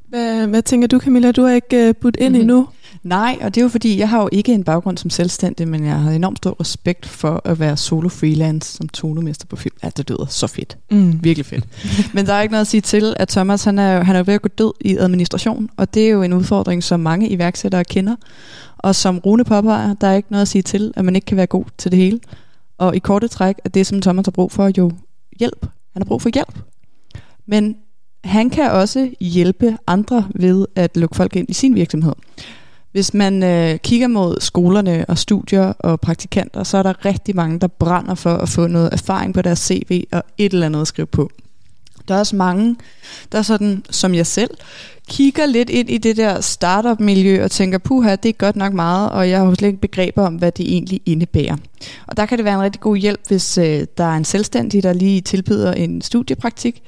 Hvad, 0.09 0.47
hvad 0.47 0.63
tænker 0.63 0.89
du, 0.89 0.99
Camilla? 0.99 1.33
Du 1.33 1.43
har 1.43 1.51
ikke 1.51 1.89
uh, 1.89 1.95
budt 1.95 2.17
ind 2.17 2.29
mm-hmm. 2.29 2.41
endnu. 2.41 2.69
Nej, 3.03 3.39
og 3.41 3.55
det 3.55 3.61
er 3.61 3.65
jo 3.65 3.69
fordi, 3.69 3.99
jeg 3.99 4.09
har 4.09 4.21
jo 4.21 4.29
ikke 4.33 4.53
en 4.53 4.65
baggrund 4.65 4.99
som 4.99 5.11
selvstændig, 5.11 5.69
men 5.69 5.85
jeg 5.85 6.01
har 6.01 6.11
enormt 6.11 6.39
stor 6.39 6.61
respekt 6.61 7.07
for 7.07 7.41
at 7.45 7.61
være 7.61 7.77
solo 7.77 8.09
freelance 8.09 8.73
som 8.73 8.89
tonemester 8.89 9.47
på 9.47 9.57
film. 9.57 9.75
Ja, 9.83 9.91
det 9.97 10.11
lyder 10.11 10.27
så 10.27 10.47
fedt. 10.47 10.79
Mm. 10.91 11.25
Virkelig 11.25 11.47
fedt. 11.47 11.65
men 12.15 12.27
der 12.27 12.33
er 12.33 12.43
ikke 12.43 12.53
noget 12.53 12.61
at 12.61 12.67
sige 12.67 12.81
til, 12.81 13.15
at 13.17 13.29
Thomas 13.29 13.65
han 13.65 13.79
er, 13.79 14.03
han 14.03 14.17
er 14.17 14.23
ved 14.23 14.35
at 14.35 14.43
gå 14.43 14.49
død 14.49 14.73
i 14.81 14.97
administration, 14.97 15.71
og 15.77 15.95
det 15.95 16.07
er 16.07 16.11
jo 16.11 16.23
en 16.23 16.33
udfordring, 16.33 16.85
som 16.85 17.01
mange 17.01 17.29
iværksættere 17.29 17.85
kender. 17.85 18.17
Og 18.79 18.95
som 18.95 19.19
Rune 19.19 19.45
påpeger, 19.45 19.95
der 19.95 20.07
er 20.07 20.15
ikke 20.15 20.33
noget 20.33 20.43
at 20.43 20.49
sige 20.49 20.63
til, 20.63 20.93
at 20.97 21.05
man 21.05 21.17
ikke 21.17 21.25
kan 21.25 21.37
være 21.37 21.47
god 21.47 21.65
til 21.79 21.91
det 21.91 21.99
hele. 21.99 22.21
Og 22.79 22.97
i 22.97 22.99
korte 22.99 23.29
træk 23.29 23.57
er 23.65 23.69
det, 23.69 23.87
som 23.87 24.01
Thomas 24.01 24.27
har 24.27 24.31
brug 24.31 24.53
for, 24.53 24.71
jo 24.79 24.91
hjælp. 25.39 25.63
Han 25.93 26.03
har 26.03 26.05
brug 26.05 26.23
for 26.23 26.31
hjælp. 26.35 26.59
Men 27.47 27.77
han 28.25 28.51
kan 28.51 28.71
også 28.71 29.11
hjælpe 29.21 29.77
andre 29.87 30.29
ved 30.35 30.67
at 30.75 30.97
lukke 30.97 31.17
folk 31.17 31.37
ind 31.37 31.51
i 31.51 31.53
sin 31.53 31.75
virksomhed. 31.75 32.13
Hvis 32.97 33.15
man 33.15 33.43
øh, 33.43 33.79
kigger 33.79 34.09
mod 34.09 34.41
skolerne 34.41 35.05
og 35.09 35.19
studier 35.19 35.73
og 35.79 36.01
praktikanter, 36.01 36.63
så 36.63 36.79
er 36.79 36.83
der 36.83 37.05
rigtig 37.05 37.37
mange, 37.37 37.59
der 37.59 37.67
brænder 37.67 38.15
for 38.15 38.35
at 38.35 38.49
få 38.49 38.67
noget 38.67 38.93
erfaring 38.93 39.35
på 39.35 39.43
deres 39.43 39.59
CV 39.59 40.05
og 40.13 40.23
et 40.39 40.53
eller 40.53 40.67
andet 40.67 40.81
at 40.81 40.89
skrive 40.89 41.07
på. 41.07 41.31
Der 42.09 42.15
er 42.15 42.19
også 42.19 42.37
mange, 42.37 42.77
der 43.33 43.43
sådan, 43.43 43.85
som 43.91 44.15
jeg 44.15 44.27
selv, 44.27 44.51
kigger 45.09 45.47
lidt 45.47 45.71
ind 45.71 45.91
i 45.91 45.99
det 45.99 46.17
der 46.17 46.41
startup-miljø 46.41 47.45
og 47.45 47.51
tænker, 47.51 47.79
puha, 47.79 48.17
det 48.17 48.29
er 48.29 48.33
godt 48.33 48.57
nok 48.57 48.73
meget, 48.73 49.11
og 49.11 49.31
jeg 49.31 49.39
har 49.39 49.55
slet 49.55 49.69
ikke 49.69 49.81
begreber 49.81 50.27
om, 50.27 50.35
hvad 50.35 50.53
det 50.53 50.73
egentlig 50.73 51.01
indebærer. 51.07 51.57
Og 52.07 52.17
der 52.17 52.27
kan 52.27 52.39
det 52.39 52.45
være 52.45 52.55
en 52.55 52.63
rigtig 52.63 52.81
god 52.81 52.97
hjælp, 52.97 53.21
hvis 53.29 53.59
øh, 53.59 53.87
der 53.99 54.05
er 54.05 54.17
en 54.17 54.25
selvstændig, 54.25 54.83
der 54.83 54.93
lige 54.93 55.21
tilbyder 55.21 55.73
en 55.73 56.03
studiepraktik, 56.03 56.83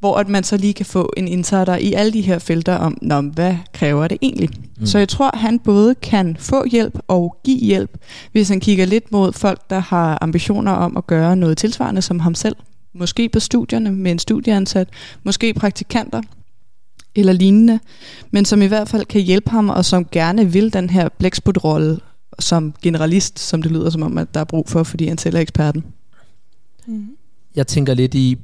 hvor 0.00 0.16
at 0.16 0.28
man 0.28 0.44
så 0.44 0.56
lige 0.56 0.74
kan 0.74 0.86
få 0.86 1.12
en 1.16 1.28
insider 1.28 1.76
i 1.76 1.92
alle 1.92 2.12
de 2.12 2.20
her 2.20 2.38
felter 2.38 2.76
om, 2.76 2.98
Nå, 3.02 3.20
hvad 3.20 3.56
kræver 3.72 4.08
det 4.08 4.18
egentlig? 4.22 4.50
Mm. 4.78 4.86
Så 4.86 4.98
jeg 4.98 5.08
tror, 5.08 5.30
at 5.30 5.38
han 5.38 5.58
både 5.58 5.94
kan 5.94 6.36
få 6.38 6.66
hjælp 6.66 6.98
og 7.08 7.36
give 7.44 7.58
hjælp, 7.58 7.90
hvis 8.32 8.48
han 8.48 8.60
kigger 8.60 8.84
lidt 8.84 9.12
mod 9.12 9.32
folk, 9.32 9.70
der 9.70 9.78
har 9.78 10.18
ambitioner 10.20 10.72
om 10.72 10.96
at 10.96 11.06
gøre 11.06 11.36
noget 11.36 11.58
tilsvarende 11.58 12.02
som 12.02 12.20
ham 12.20 12.34
selv. 12.34 12.56
Måske 12.94 13.28
på 13.28 13.40
studierne 13.40 13.92
med 13.92 14.10
en 14.10 14.18
studieansat, 14.18 14.88
måske 15.24 15.54
praktikanter 15.54 16.22
eller 17.14 17.32
lignende, 17.32 17.80
men 18.30 18.44
som 18.44 18.62
i 18.62 18.66
hvert 18.66 18.88
fald 18.88 19.04
kan 19.04 19.20
hjælpe 19.20 19.50
ham, 19.50 19.68
og 19.68 19.84
som 19.84 20.04
gerne 20.04 20.52
vil 20.52 20.72
den 20.72 20.90
her 20.90 21.08
blæksprutrolle 21.08 21.98
som 22.38 22.74
generalist, 22.82 23.38
som 23.38 23.62
det 23.62 23.72
lyder 23.72 23.90
som 23.90 24.02
om, 24.02 24.18
at 24.18 24.34
der 24.34 24.40
er 24.40 24.44
brug 24.44 24.68
for, 24.68 24.82
fordi 24.82 25.06
han 25.06 25.18
selv 25.18 25.36
er 25.36 25.40
eksperten. 25.40 25.84
Mm. 26.86 27.06
Jeg 27.56 27.66
tænker 27.66 27.94
lidt 27.94 28.14
i, 28.14 28.38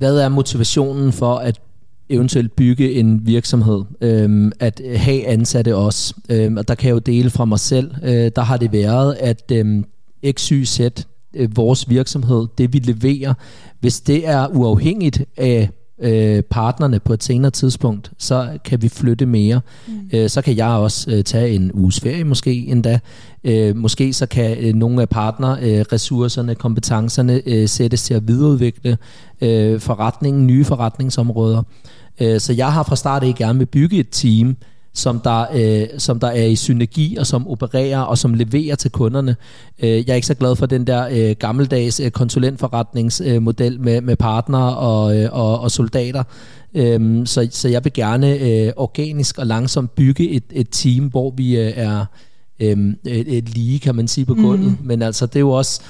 hvad 0.00 0.18
er 0.18 0.28
motivationen 0.28 1.12
for 1.12 1.34
at 1.36 1.60
eventuelt 2.08 2.56
bygge 2.56 2.92
en 2.92 3.26
virksomhed, 3.26 3.82
øhm, 4.00 4.52
at 4.60 4.80
øh, 4.84 5.00
have 5.00 5.26
ansatte 5.26 5.76
også. 5.76 6.14
Øhm, 6.30 6.56
og 6.56 6.68
der 6.68 6.74
kan 6.74 6.88
jeg 6.88 6.94
jo 6.94 6.98
dele 6.98 7.30
fra 7.30 7.44
mig 7.44 7.58
selv. 7.58 7.90
Øh, 8.02 8.30
der 8.36 8.42
har 8.42 8.56
det 8.56 8.72
været, 8.72 9.14
at 9.20 9.52
øhm, 9.52 9.84
XYZ, 10.32 10.80
øh, 11.34 11.56
vores 11.56 11.88
virksomhed, 11.88 12.46
det 12.58 12.72
vi 12.72 12.78
leverer, 12.78 13.34
hvis 13.80 14.00
det 14.00 14.28
er 14.28 14.46
uafhængigt 14.46 15.24
af 15.36 15.70
øh, 16.00 16.42
partnerne 16.42 17.00
på 17.00 17.12
et 17.12 17.24
senere 17.24 17.50
tidspunkt, 17.50 18.12
så 18.18 18.58
kan 18.64 18.82
vi 18.82 18.88
flytte 18.88 19.26
mere. 19.26 19.60
Mm. 19.88 20.10
Øh, 20.12 20.28
så 20.28 20.42
kan 20.42 20.56
jeg 20.56 20.68
også 20.68 21.10
øh, 21.10 21.24
tage 21.24 21.50
en 21.50 21.72
uges 21.74 22.00
ferie 22.00 22.24
måske 22.24 22.52
endda. 22.52 22.98
Øh, 23.44 23.76
måske 23.76 24.12
så 24.12 24.26
kan 24.26 24.58
øh, 24.58 24.74
nogle 24.74 25.02
af 25.02 25.08
partnerressourcerne, 25.08 26.52
øh, 26.52 26.56
kompetencerne 26.56 27.42
øh, 27.46 27.68
sættes 27.68 28.02
til 28.02 28.14
at 28.14 28.28
videreudvikle 28.28 28.98
øh, 29.40 29.80
forretningen, 29.80 30.46
nye 30.46 30.64
forretningsområder. 30.64 31.62
Øh, 32.20 32.40
så 32.40 32.52
jeg 32.52 32.72
har 32.72 32.82
fra 32.82 32.96
start 32.96 33.22
af 33.22 33.34
gerne 33.34 33.58
vil 33.58 33.66
bygge 33.66 33.98
et 33.98 34.08
team, 34.10 34.56
som 34.94 35.20
der, 35.20 35.46
øh, 35.54 35.88
som 35.98 36.20
der 36.20 36.28
er 36.28 36.44
i 36.44 36.56
synergi 36.56 37.16
og 37.16 37.26
som 37.26 37.48
opererer 37.48 38.00
og 38.00 38.18
som 38.18 38.34
leverer 38.34 38.74
til 38.74 38.90
kunderne. 38.90 39.36
Øh, 39.82 39.90
jeg 39.90 40.08
er 40.08 40.14
ikke 40.14 40.26
så 40.26 40.34
glad 40.34 40.56
for 40.56 40.66
den 40.66 40.86
der 40.86 41.08
øh, 41.10 41.36
gammeldags 41.38 42.00
øh, 42.00 42.10
konsulentforretningsmodel 42.10 43.74
øh, 43.74 43.80
med, 43.80 44.00
med 44.00 44.16
partnere 44.16 44.76
og, 44.76 45.16
øh, 45.16 45.28
og, 45.32 45.60
og 45.60 45.70
soldater. 45.70 46.22
Øh, 46.74 47.26
så, 47.26 47.48
så 47.50 47.68
jeg 47.68 47.84
vil 47.84 47.92
gerne 47.92 48.38
øh, 48.38 48.72
organisk 48.76 49.38
og 49.38 49.46
langsomt 49.46 49.94
bygge 49.94 50.30
et, 50.30 50.44
et 50.52 50.68
team, 50.70 51.04
hvor 51.04 51.34
vi 51.36 51.56
øh, 51.56 51.72
er 51.76 52.04
øh, 52.60 52.76
et, 53.06 53.36
et 53.36 53.54
lige, 53.54 53.78
kan 53.78 53.94
man 53.94 54.08
sige, 54.08 54.24
på 54.24 54.34
gulvet. 54.34 54.78
Mm. 54.80 54.86
Men 54.86 55.02
altså, 55.02 55.26
det 55.26 55.36
er 55.36 55.40
jo 55.40 55.50
også 55.50 55.80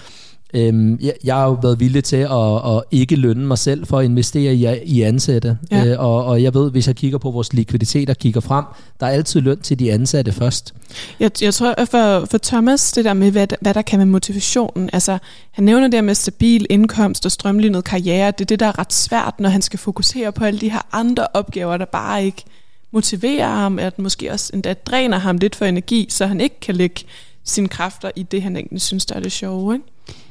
Øhm, 0.54 0.98
jeg, 1.00 1.12
jeg 1.24 1.34
har 1.34 1.44
jo 1.44 1.58
været 1.62 1.80
villig 1.80 2.04
til 2.04 2.16
at, 2.16 2.76
at 2.76 2.82
ikke 2.90 3.16
lønne 3.16 3.46
mig 3.46 3.58
selv 3.58 3.86
for 3.86 3.98
at 3.98 4.04
investere 4.04 4.54
i, 4.54 4.66
i 4.84 5.02
ansatte. 5.02 5.58
Ja. 5.70 5.86
Øh, 5.86 6.00
og, 6.00 6.24
og 6.24 6.42
jeg 6.42 6.54
ved, 6.54 6.70
hvis 6.70 6.86
jeg 6.86 6.96
kigger 6.96 7.18
på 7.18 7.30
vores 7.30 7.52
likviditet 7.52 8.10
og 8.10 8.16
kigger 8.16 8.40
frem, 8.40 8.64
der 9.00 9.06
er 9.06 9.10
altid 9.10 9.40
løn 9.40 9.58
til 9.60 9.78
de 9.78 9.92
ansatte 9.92 10.32
først. 10.32 10.74
Jeg, 11.20 11.30
jeg 11.42 11.54
tror 11.54 11.74
for, 11.84 12.26
for 12.30 12.38
Thomas, 12.42 12.92
det 12.92 13.04
der 13.04 13.14
med, 13.14 13.30
hvad, 13.30 13.46
hvad 13.60 13.74
der 13.74 13.82
kan 13.82 13.98
med 13.98 14.06
motivationen, 14.06 14.90
altså 14.92 15.18
han 15.50 15.64
nævner 15.64 15.88
det 15.88 16.04
med 16.04 16.14
stabil 16.14 16.66
indkomst 16.70 17.26
og 17.26 17.32
strømlignet 17.32 17.84
karriere, 17.84 18.30
det 18.30 18.40
er 18.40 18.44
det, 18.44 18.60
der 18.60 18.66
er 18.66 18.78
ret 18.78 18.92
svært, 18.92 19.34
når 19.38 19.48
han 19.48 19.62
skal 19.62 19.78
fokusere 19.78 20.32
på 20.32 20.44
alle 20.44 20.60
de 20.60 20.70
her 20.70 20.86
andre 20.92 21.26
opgaver, 21.34 21.76
der 21.76 21.84
bare 21.84 22.24
ikke 22.24 22.44
motiverer 22.92 23.48
ham, 23.48 23.78
at 23.78 23.98
måske 23.98 24.32
også 24.32 24.50
endda 24.54 24.74
dræner 24.74 25.18
ham 25.18 25.38
lidt 25.38 25.56
for 25.56 25.64
energi, 25.64 26.06
så 26.10 26.26
han 26.26 26.40
ikke 26.40 26.60
kan 26.60 26.74
lægge 26.74 27.04
sine 27.44 27.68
kræfter 27.68 28.10
i 28.16 28.22
det, 28.22 28.42
han 28.42 28.56
egentlig 28.56 28.80
synes, 28.80 29.06
der 29.06 29.14
er 29.14 29.20
det 29.20 29.32
sjove. 29.32 29.74
Ikke? 29.74 29.84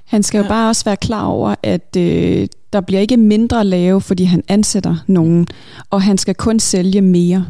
Han 0.09 0.23
skal 0.23 0.41
jo 0.41 0.47
bare 0.47 0.69
også 0.69 0.85
være 0.85 0.97
klar 0.97 1.25
over, 1.25 1.55
at 1.63 1.95
øh, 1.97 2.47
der 2.73 2.81
bliver 2.81 3.01
ikke 3.01 3.17
mindre 3.17 3.63
lave, 3.63 4.01
fordi 4.01 4.23
han 4.23 4.43
ansætter 4.47 4.95
nogen, 5.07 5.47
og 5.89 6.01
han 6.01 6.17
skal 6.17 6.35
kun 6.35 6.59
sælge 6.59 7.01
mere. 7.01 7.45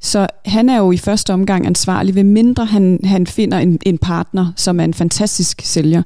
Så 0.00 0.26
han 0.44 0.68
er 0.68 0.78
jo 0.78 0.92
i 0.92 0.96
første 0.96 1.32
omgang 1.32 1.66
ansvarlig, 1.66 2.14
ved 2.14 2.24
mindre 2.24 2.64
han, 2.64 3.00
han 3.04 3.26
finder 3.26 3.58
en, 3.58 3.78
en 3.86 3.98
partner, 3.98 4.52
som 4.56 4.80
er 4.80 4.84
en 4.84 4.94
fantastisk 4.94 5.60
sælger, 5.64 6.02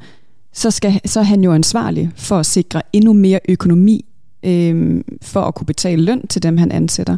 så, 0.52 0.70
skal, 0.70 1.00
så 1.04 1.20
er 1.20 1.24
han 1.24 1.44
jo 1.44 1.52
ansvarlig 1.52 2.10
for 2.16 2.38
at 2.38 2.46
sikre 2.46 2.82
endnu 2.92 3.12
mere 3.12 3.40
økonomi 3.48 4.04
øh, 4.42 5.02
for 5.22 5.40
at 5.40 5.54
kunne 5.54 5.66
betale 5.66 6.02
løn 6.02 6.26
til 6.26 6.42
dem, 6.42 6.56
han 6.56 6.72
ansætter. 6.72 7.16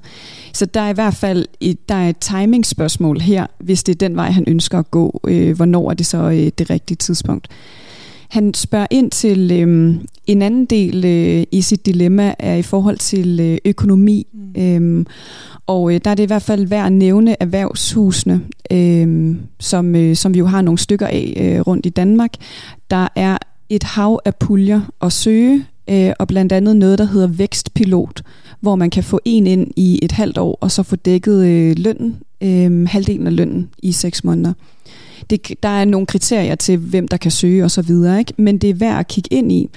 Så 0.55 0.67
der 0.67 0.81
er 0.81 0.91
i 0.91 0.95
hvert 0.95 1.15
fald 1.15 1.47
et, 1.61 1.89
der 1.89 1.95
er 1.95 2.09
et 2.09 2.19
timing-spørgsmål 2.19 3.21
her, 3.21 3.47
hvis 3.59 3.83
det 3.83 3.95
er 3.95 4.09
den 4.09 4.17
vej, 4.17 4.31
han 4.31 4.45
ønsker 4.47 4.79
at 4.79 4.91
gå. 4.91 5.21
Øh, 5.29 5.57
hvornår 5.57 5.91
er 5.91 5.95
det 5.95 6.07
så 6.07 6.19
øh, 6.19 6.51
det 6.59 6.71
rigtige 6.71 6.97
tidspunkt? 6.97 7.49
Han 8.29 8.55
spørger 8.55 8.87
ind 8.91 9.11
til 9.11 9.51
øh, 9.53 9.95
en 10.27 10.43
anden 10.43 10.65
del 10.65 11.05
øh, 11.05 11.45
i 11.53 11.63
sit 11.63 11.87
dilemma 11.87 12.35
er 12.39 12.55
i 12.55 12.63
forhold 12.63 12.99
til 12.99 13.41
øh, 13.41 13.59
økonomi. 13.65 14.27
Mm. 14.33 14.63
Øhm, 14.63 15.07
og 15.67 15.95
øh, 15.95 16.01
der 16.05 16.11
er 16.11 16.15
det 16.15 16.23
i 16.23 16.27
hvert 16.27 16.43
fald 16.43 16.67
værd 16.67 16.87
at 16.87 16.93
nævne 16.93 17.43
erhvervshusene, 17.43 18.41
øh, 18.71 19.37
som, 19.61 19.95
øh, 19.97 20.17
som 20.17 20.35
vi 20.35 20.39
jo 20.39 20.47
har 20.47 20.63
nogle 20.63 20.79
stykker 20.79 21.07
af 21.07 21.35
øh, 21.37 21.61
rundt 21.61 21.87
i 21.87 21.89
Danmark. 21.89 22.33
Der 22.91 23.09
er 23.17 23.39
et 23.69 23.83
hav 23.83 24.21
af 24.25 24.35
puljer 24.35 24.81
at 25.03 25.13
søge, 25.13 25.65
øh, 25.91 26.13
og 26.19 26.29
blandt 26.29 26.53
andet 26.53 26.77
noget, 26.77 26.99
der 26.99 27.05
hedder 27.05 27.27
Vækstpilot, 27.27 28.23
hvor 28.61 28.77
man 28.77 28.91
kan 28.91 29.05
få 29.05 29.21
en 29.25 29.47
ind 29.47 29.71
i 29.77 29.99
et 30.03 30.13
halvt 30.13 30.39
år, 30.39 30.59
og 30.61 30.71
så 30.71 30.83
få 30.83 30.97
dækket 30.97 31.47
øh, 31.47 31.75
lønnen, 31.79 32.17
øh, 32.41 32.89
halvdelen 32.89 33.27
af 33.27 33.37
lønnen 33.37 33.69
i 33.83 33.93
seks 33.93 34.25
måneder 34.25 34.53
det, 35.31 35.63
der 35.63 35.69
er 35.69 35.85
nogle 35.85 36.07
kriterier 36.07 36.55
til, 36.55 36.77
hvem 36.77 37.09
der 37.09 37.17
kan 37.17 37.31
søge 37.31 37.65
og 37.65 37.71
så 37.71 37.83
videre, 37.83 38.19
ikke? 38.19 38.33
men 38.37 38.59
det 38.59 38.71
er 38.71 38.75
værd 38.75 38.99
at 38.99 39.09
kigge 39.09 39.29
ind 39.35 39.53
i 39.53 39.71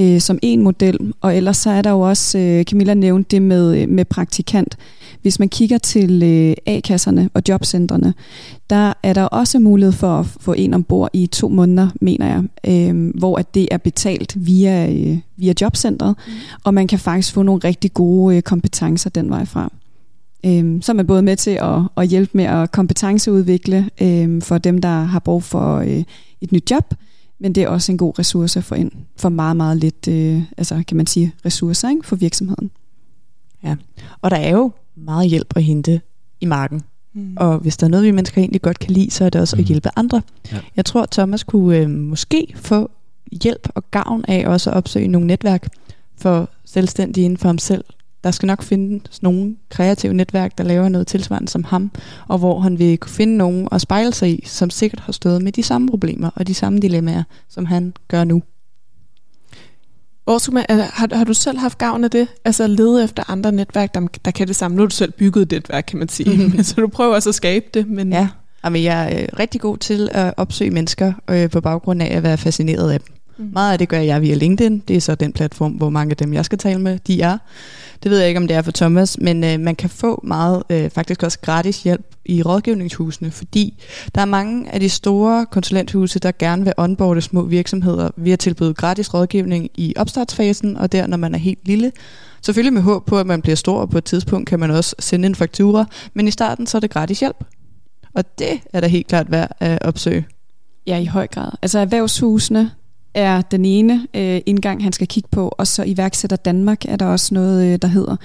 øh, 0.00 0.20
som 0.20 0.38
en 0.42 0.62
model. 0.62 1.12
Og 1.20 1.36
ellers 1.36 1.56
så 1.56 1.70
er 1.70 1.82
der 1.82 1.90
jo 1.90 2.00
også, 2.00 2.38
øh, 2.38 2.64
Camilla 2.64 2.94
nævnte 2.94 3.30
det 3.30 3.42
med, 3.42 3.86
med 3.86 4.04
praktikant. 4.04 4.76
Hvis 5.22 5.38
man 5.38 5.48
kigger 5.48 5.78
til 5.78 6.22
øh, 6.22 6.54
A-kasserne 6.66 7.30
og 7.34 7.42
jobcentrene, 7.48 8.14
der 8.70 8.92
er 9.02 9.12
der 9.12 9.22
også 9.22 9.58
mulighed 9.58 9.92
for 9.92 10.18
at 10.18 10.26
få 10.26 10.52
en 10.52 10.74
ombord 10.74 11.10
i 11.12 11.26
to 11.26 11.48
måneder, 11.48 11.88
mener 12.00 12.26
jeg, 12.26 12.44
øh, 12.90 13.18
hvor 13.18 13.38
at 13.38 13.54
det 13.54 13.68
er 13.70 13.76
betalt 13.76 14.46
via, 14.46 14.92
øh, 14.92 15.18
via 15.36 15.54
jobcentret, 15.60 16.14
mm. 16.26 16.32
og 16.64 16.74
man 16.74 16.86
kan 16.86 16.98
faktisk 16.98 17.34
få 17.34 17.42
nogle 17.42 17.60
rigtig 17.64 17.94
gode 17.94 18.36
øh, 18.36 18.42
kompetencer 18.42 19.10
den 19.10 19.30
vej 19.30 19.44
fra. 19.44 19.72
Øhm, 20.46 20.82
så 20.82 20.92
er 20.92 20.94
man 20.94 21.06
både 21.06 21.22
med 21.22 21.36
til 21.36 21.50
at, 21.50 21.80
at 21.96 22.08
hjælpe 22.08 22.30
med 22.34 22.44
at 22.44 22.72
kompetenceudvikle 22.72 23.90
øhm, 24.02 24.40
for 24.40 24.58
dem, 24.58 24.80
der 24.80 25.02
har 25.02 25.18
brug 25.18 25.42
for 25.42 25.76
øh, 25.76 26.04
et 26.40 26.52
nyt 26.52 26.70
job, 26.70 26.94
men 27.40 27.54
det 27.54 27.62
er 27.62 27.68
også 27.68 27.92
en 27.92 27.98
god 27.98 28.18
ressource 28.18 28.62
for 28.62 28.74
ind 28.74 28.92
for 29.16 29.28
meget, 29.28 29.56
meget 29.56 29.76
lidt, 29.76 30.08
øh, 30.08 30.42
altså 30.58 30.82
kan 30.88 30.96
man 30.96 31.06
sige, 31.06 31.32
ressourcer 31.46 31.90
ikke, 31.90 32.06
for 32.06 32.16
virksomheden. 32.16 32.70
Ja, 33.64 33.76
og 34.20 34.30
der 34.30 34.36
er 34.36 34.50
jo 34.50 34.70
meget 34.96 35.28
hjælp 35.30 35.52
at 35.56 35.62
hente 35.62 36.00
i 36.40 36.46
marken. 36.46 36.82
Mm. 37.14 37.36
Og 37.36 37.58
hvis 37.58 37.76
der 37.76 37.86
er 37.86 37.90
noget, 37.90 38.06
vi 38.06 38.10
mennesker 38.10 38.40
egentlig 38.40 38.62
godt 38.62 38.78
kan 38.78 38.90
lide, 38.90 39.10
så 39.10 39.24
er 39.24 39.30
det 39.30 39.40
også 39.40 39.56
mm. 39.56 39.60
at 39.60 39.66
hjælpe 39.66 39.88
andre. 39.96 40.22
Ja. 40.52 40.58
Jeg 40.76 40.84
tror, 40.84 41.02
at 41.02 41.10
Thomas 41.10 41.42
kunne 41.42 41.76
øh, 41.76 41.90
måske 41.90 42.52
få 42.56 42.90
hjælp 43.32 43.68
og 43.74 43.90
gavn 43.90 44.24
af 44.28 44.48
også 44.48 44.70
at 44.70 44.76
opsøge 44.76 45.08
nogle 45.08 45.26
netværk 45.26 45.68
for 46.16 46.50
selvstændige 46.64 47.24
inden 47.24 47.36
for 47.36 47.48
ham 47.48 47.58
selv, 47.58 47.84
der 48.24 48.30
skal 48.30 48.46
nok 48.46 48.62
finde 48.62 49.00
nogle 49.22 49.56
kreative 49.68 50.14
netværk, 50.14 50.58
der 50.58 50.64
laver 50.64 50.88
noget 50.88 51.06
tilsvarende 51.06 51.48
som 51.48 51.64
ham, 51.64 51.90
og 52.28 52.38
hvor 52.38 52.60
han 52.60 52.78
vil 52.78 52.98
kunne 52.98 53.12
finde 53.12 53.36
nogen 53.36 53.68
at 53.72 53.80
spejle 53.80 54.14
sig 54.14 54.30
i, 54.30 54.46
som 54.46 54.70
sikkert 54.70 55.00
har 55.00 55.12
stået 55.12 55.42
med 55.42 55.52
de 55.52 55.62
samme 55.62 55.88
problemer 55.88 56.30
og 56.34 56.46
de 56.46 56.54
samme 56.54 56.78
dilemmaer, 56.78 57.22
som 57.48 57.66
han 57.66 57.92
gør 58.08 58.24
nu. 58.24 58.42
Har 60.28 61.24
du 61.26 61.34
selv 61.34 61.58
haft 61.58 61.78
gavn 61.78 62.04
af 62.04 62.10
det? 62.10 62.28
Altså 62.44 62.64
at 62.64 62.70
lede 62.70 63.04
efter 63.04 63.30
andre 63.30 63.52
netværk, 63.52 63.94
der, 63.94 64.06
der 64.24 64.30
kan 64.30 64.48
det 64.48 64.56
samme. 64.56 64.76
Nu 64.76 64.82
har 64.82 64.88
du 64.88 64.94
selv 64.94 65.12
bygget 65.12 65.42
et 65.42 65.52
netværk, 65.52 65.84
kan 65.88 65.98
man 65.98 66.08
sige. 66.08 66.36
Mm-hmm. 66.36 66.62
så 66.68 66.74
du 66.80 66.88
prøver 66.88 67.14
også 67.14 67.28
at 67.28 67.34
skabe 67.34 67.66
det. 67.74 67.88
Men... 67.88 68.12
Ja, 68.12 68.28
Jamen, 68.64 68.84
jeg 68.84 69.12
er 69.12 69.22
øh, 69.22 69.28
rigtig 69.38 69.60
god 69.60 69.78
til 69.78 70.08
at 70.12 70.34
opsøge 70.36 70.70
mennesker 70.70 71.12
øh, 71.30 71.50
på 71.50 71.60
baggrund 71.60 72.02
af 72.02 72.16
at 72.16 72.22
være 72.22 72.38
fascineret 72.38 72.92
af 72.92 73.00
dem. 73.00 73.14
Mm. 73.40 73.50
Meget 73.52 73.72
af 73.72 73.78
det 73.78 73.88
gør 73.88 73.98
jeg 73.98 74.22
via 74.22 74.34
LinkedIn. 74.34 74.78
Det 74.88 74.96
er 74.96 75.00
så 75.00 75.14
den 75.14 75.32
platform, 75.32 75.72
hvor 75.72 75.90
mange 75.90 76.10
af 76.10 76.16
dem, 76.16 76.32
jeg 76.32 76.44
skal 76.44 76.58
tale 76.58 76.80
med, 76.80 76.98
de 77.06 77.22
er. 77.22 77.38
Det 78.02 78.10
ved 78.10 78.18
jeg 78.18 78.28
ikke, 78.28 78.40
om 78.40 78.48
det 78.48 78.56
er 78.56 78.62
for 78.62 78.72
Thomas, 78.72 79.18
men 79.18 79.44
øh, 79.44 79.60
man 79.60 79.76
kan 79.76 79.90
få 79.90 80.20
meget, 80.24 80.62
øh, 80.70 80.90
faktisk 80.90 81.22
også 81.22 81.38
gratis 81.40 81.82
hjælp 81.82 82.06
i 82.24 82.42
rådgivningshusene, 82.42 83.30
fordi 83.30 83.82
der 84.14 84.20
er 84.20 84.24
mange 84.24 84.74
af 84.74 84.80
de 84.80 84.88
store 84.88 85.46
konsulenthuse, 85.46 86.18
der 86.18 86.32
gerne 86.38 86.64
vil 86.64 86.72
onboarde 86.76 87.20
små 87.20 87.42
virksomheder 87.42 88.10
ved 88.16 88.32
at 88.32 88.38
tilbyde 88.38 88.74
gratis 88.74 89.14
rådgivning 89.14 89.70
i 89.74 89.94
opstartsfasen, 89.96 90.76
og 90.76 90.92
der, 90.92 91.06
når 91.06 91.16
man 91.16 91.34
er 91.34 91.38
helt 91.38 91.68
lille. 91.68 91.92
Selvfølgelig 92.42 92.72
med 92.72 92.82
håb 92.82 93.06
på, 93.06 93.18
at 93.18 93.26
man 93.26 93.42
bliver 93.42 93.56
stor, 93.56 93.80
og 93.80 93.90
på 93.90 93.98
et 93.98 94.04
tidspunkt 94.04 94.48
kan 94.48 94.60
man 94.60 94.70
også 94.70 94.94
sende 94.98 95.26
en 95.26 95.34
faktura, 95.34 95.84
men 96.14 96.28
i 96.28 96.30
starten 96.30 96.66
så 96.66 96.78
er 96.78 96.80
det 96.80 96.90
gratis 96.90 97.20
hjælp. 97.20 97.44
Og 98.14 98.38
det 98.38 98.60
er 98.72 98.80
da 98.80 98.86
helt 98.86 99.06
klart 99.06 99.30
værd 99.30 99.56
at 99.60 99.82
opsøge. 99.82 100.26
Ja, 100.86 100.98
i 100.98 101.04
høj 101.04 101.26
grad. 101.26 101.50
Altså 101.62 101.78
erhvervshusene, 101.78 102.70
er 103.14 103.42
den 103.42 103.64
ene 103.64 104.06
øh, 104.14 104.40
indgang, 104.46 104.82
han 104.82 104.92
skal 104.92 105.06
kigge 105.06 105.28
på, 105.32 105.48
og 105.48 105.66
så 105.66 105.82
iværksætter 105.82 106.36
Danmark 106.36 106.84
er 106.84 106.96
der 106.96 107.06
også 107.06 107.34
noget, 107.34 107.72
øh, 107.72 107.78
der 107.82 107.88
hedder. 107.88 108.16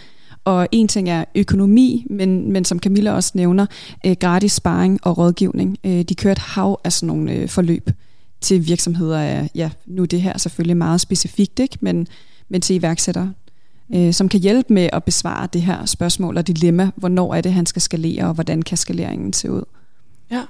Og 0.45 0.67
en 0.71 0.87
ting 0.87 1.09
er 1.09 1.25
økonomi, 1.35 2.05
men, 2.09 2.51
men 2.51 2.65
som 2.65 2.79
Camilla 2.79 3.11
også 3.11 3.31
nævner, 3.33 3.65
øh, 4.05 4.15
gratis 4.19 4.51
sparring 4.51 4.99
og 5.03 5.17
rådgivning. 5.17 5.77
Øh, 5.83 6.01
de 6.01 6.15
kører 6.15 6.31
et 6.31 6.37
hav 6.37 6.79
af 6.83 6.93
sådan 6.93 7.07
nogle 7.07 7.33
øh, 7.33 7.49
forløb 7.49 7.89
til 8.41 8.67
virksomheder. 8.67 9.41
Øh, 9.41 9.47
ja, 9.55 9.69
nu 9.85 10.01
er 10.01 10.05
det 10.05 10.21
her 10.21 10.37
selvfølgelig 10.37 10.77
meget 10.77 11.01
specifikt, 11.01 11.59
ikke? 11.59 11.77
Men, 11.81 12.07
men 12.49 12.61
til 12.61 12.75
iværksættere, 12.75 13.33
øh, 13.95 14.13
som 14.13 14.29
kan 14.29 14.39
hjælpe 14.39 14.73
med 14.73 14.89
at 14.93 15.03
besvare 15.03 15.47
det 15.53 15.61
her 15.61 15.85
spørgsmål 15.85 16.37
og 16.37 16.47
dilemma. 16.47 16.91
Hvornår 16.95 17.33
er 17.33 17.41
det, 17.41 17.53
han 17.53 17.65
skal 17.65 17.81
skalere, 17.81 18.25
og 18.25 18.33
hvordan 18.33 18.61
kan 18.61 18.77
skaleringen 18.77 19.33
se 19.33 19.51
ud? 19.51 19.63
Ja. 20.31 20.43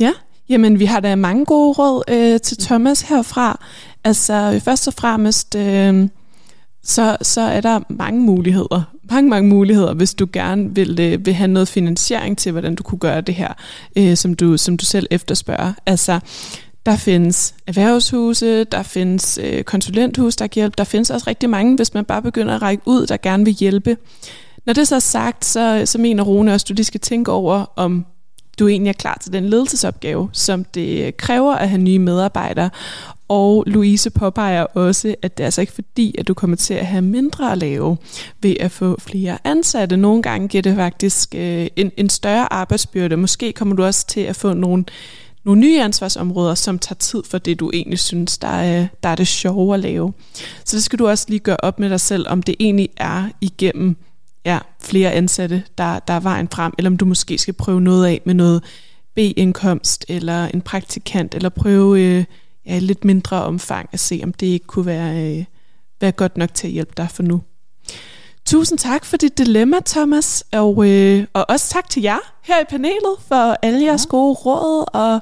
Ja, 0.00 0.12
Jamen, 0.48 0.78
vi 0.78 0.84
har 0.84 1.00
da 1.00 1.14
mange 1.14 1.44
gode 1.44 1.72
råd 1.72 2.02
øh, 2.08 2.40
til 2.40 2.58
Thomas 2.58 3.00
herfra. 3.02 3.64
Altså, 4.04 4.60
først 4.64 4.88
og 4.88 4.94
fremmest, 4.94 5.54
øh, 5.54 6.08
så, 6.84 7.16
så 7.22 7.40
er 7.40 7.60
der 7.60 7.80
mange 7.88 8.20
muligheder. 8.20 8.82
Mange, 9.10 9.30
mange 9.30 9.48
muligheder, 9.48 9.94
hvis 9.94 10.14
du 10.14 10.26
gerne 10.32 10.74
vil, 10.74 11.00
øh, 11.00 11.26
vil 11.26 11.34
have 11.34 11.48
noget 11.48 11.68
finansiering 11.68 12.38
til, 12.38 12.52
hvordan 12.52 12.74
du 12.74 12.82
kunne 12.82 12.98
gøre 12.98 13.20
det 13.20 13.34
her, 13.34 13.52
øh, 13.98 14.16
som, 14.16 14.34
du, 14.34 14.56
som 14.56 14.76
du 14.76 14.84
selv 14.84 15.06
efterspørger. 15.10 15.72
Altså, 15.86 16.20
Der 16.86 16.96
findes 16.96 17.54
erhvervshuse, 17.66 18.64
der 18.64 18.82
findes 18.82 19.38
øh, 19.42 19.64
konsulenthus, 19.64 20.36
der 20.36 20.46
kan 20.46 20.60
hjælpe. 20.60 20.74
Der 20.78 20.84
findes 20.84 21.10
også 21.10 21.24
rigtig 21.26 21.50
mange, 21.50 21.76
hvis 21.76 21.94
man 21.94 22.04
bare 22.04 22.22
begynder 22.22 22.54
at 22.54 22.62
række 22.62 22.82
ud, 22.86 23.06
der 23.06 23.16
gerne 23.16 23.44
vil 23.44 23.54
hjælpe. 23.54 23.96
Når 24.66 24.72
det 24.72 24.88
så 24.88 24.94
er 24.94 24.98
sagt, 24.98 25.44
så, 25.44 25.82
så 25.84 25.98
mener 25.98 26.22
Rune 26.22 26.54
også, 26.54 26.64
at 26.64 26.68
du 26.68 26.74
lige 26.74 26.84
skal 26.84 27.00
tænke 27.00 27.32
over, 27.32 27.72
om 27.76 28.06
du 28.58 28.68
egentlig 28.68 28.88
er 28.88 28.94
klar 28.94 29.18
til 29.22 29.32
den 29.32 29.48
ledelsesopgave, 29.48 30.28
som 30.32 30.64
det 30.64 31.16
kræver 31.16 31.54
at 31.54 31.68
have 31.68 31.82
nye 31.82 31.98
medarbejdere. 31.98 32.70
Og 33.28 33.64
Louise 33.66 34.10
påpeger 34.10 34.62
også, 34.62 35.14
at 35.22 35.38
det 35.38 35.44
er 35.44 35.46
altså 35.46 35.60
ikke 35.60 35.72
fordi, 35.72 36.14
at 36.18 36.28
du 36.28 36.34
kommer 36.34 36.56
til 36.56 36.74
at 36.74 36.86
have 36.86 37.02
mindre 37.02 37.52
at 37.52 37.58
lave 37.58 37.96
ved 38.42 38.54
at 38.60 38.70
få 38.70 39.00
flere 39.00 39.38
ansatte. 39.44 39.96
Nogle 39.96 40.22
gange 40.22 40.48
giver 40.48 40.62
det 40.62 40.76
faktisk 40.76 41.34
øh, 41.34 41.66
en, 41.76 41.92
en 41.96 42.08
større 42.08 42.52
arbejdsbyrde. 42.52 43.16
Måske 43.16 43.52
kommer 43.52 43.76
du 43.76 43.84
også 43.84 44.06
til 44.06 44.20
at 44.20 44.36
få 44.36 44.52
nogle, 44.52 44.84
nogle 45.44 45.60
nye 45.60 45.82
ansvarsområder, 45.82 46.54
som 46.54 46.78
tager 46.78 46.94
tid 46.94 47.22
for 47.30 47.38
det, 47.38 47.60
du 47.60 47.70
egentlig 47.74 47.98
synes, 47.98 48.38
der 48.38 48.48
er, 48.48 48.86
der 49.02 49.08
er 49.08 49.14
det 49.14 49.28
sjove 49.28 49.74
at 49.74 49.80
lave. 49.80 50.12
Så 50.64 50.76
det 50.76 50.82
skal 50.82 50.98
du 50.98 51.08
også 51.08 51.26
lige 51.28 51.40
gøre 51.40 51.56
op 51.62 51.78
med 51.78 51.90
dig 51.90 52.00
selv, 52.00 52.26
om 52.28 52.42
det 52.42 52.54
egentlig 52.60 52.88
er 52.96 53.28
igennem 53.40 53.96
ja, 54.46 54.58
flere 54.82 55.12
ansatte, 55.12 55.62
der, 55.78 55.98
der 55.98 56.14
er 56.14 56.20
vejen 56.20 56.48
frem, 56.52 56.72
eller 56.78 56.90
om 56.90 56.96
du 56.96 57.04
måske 57.04 57.38
skal 57.38 57.54
prøve 57.54 57.80
noget 57.80 58.06
af 58.06 58.20
med 58.24 58.34
noget 58.34 58.64
B-indkomst, 59.14 60.04
eller 60.08 60.44
en 60.44 60.60
praktikant, 60.60 61.34
eller 61.34 61.48
prøve 61.48 62.00
øh, 62.00 62.24
ja, 62.66 62.78
lidt 62.78 63.04
mindre 63.04 63.44
omfang 63.44 63.88
at 63.92 64.00
se, 64.00 64.20
om 64.24 64.32
det 64.32 64.46
ikke 64.46 64.66
kunne 64.66 64.86
være, 64.86 65.38
øh, 65.38 65.44
være 66.00 66.12
godt 66.12 66.36
nok 66.36 66.54
til 66.54 66.66
at 66.66 66.72
hjælpe 66.72 66.92
dig 66.96 67.08
for 67.10 67.22
nu. 67.22 67.42
Tusind 68.46 68.78
tak 68.78 69.04
for 69.04 69.16
dit 69.16 69.38
dilemma, 69.38 69.76
Thomas, 69.86 70.44
og, 70.52 70.88
øh, 70.88 71.26
og 71.32 71.46
også 71.48 71.68
tak 71.68 71.90
til 71.90 72.02
jer 72.02 72.18
her 72.42 72.60
i 72.60 72.64
panelet 72.68 73.16
for 73.28 73.56
alle 73.62 73.84
jeres 73.84 74.04
ja. 74.04 74.08
gode 74.08 74.34
råd 74.34 74.84
og 74.92 75.20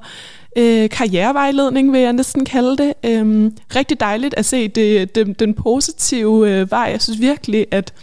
øh, 0.57 0.91
karrierevejledning, 0.91 1.93
vil 1.93 2.01
jeg 2.01 2.13
næsten 2.13 2.45
kalde 2.45 2.77
det. 2.77 2.95
Øhm, 3.05 3.57
rigtig 3.77 4.01
dejligt 4.01 4.35
at 4.35 4.45
se 4.45 4.69
det, 4.69 5.15
det, 5.15 5.41
den 5.41 5.55
positive 5.55 6.51
øh, 6.51 6.71
vej. 6.71 6.89
Jeg 6.93 7.03
synes 7.03 7.21
virkelig, 7.21 7.67
at 7.71 7.95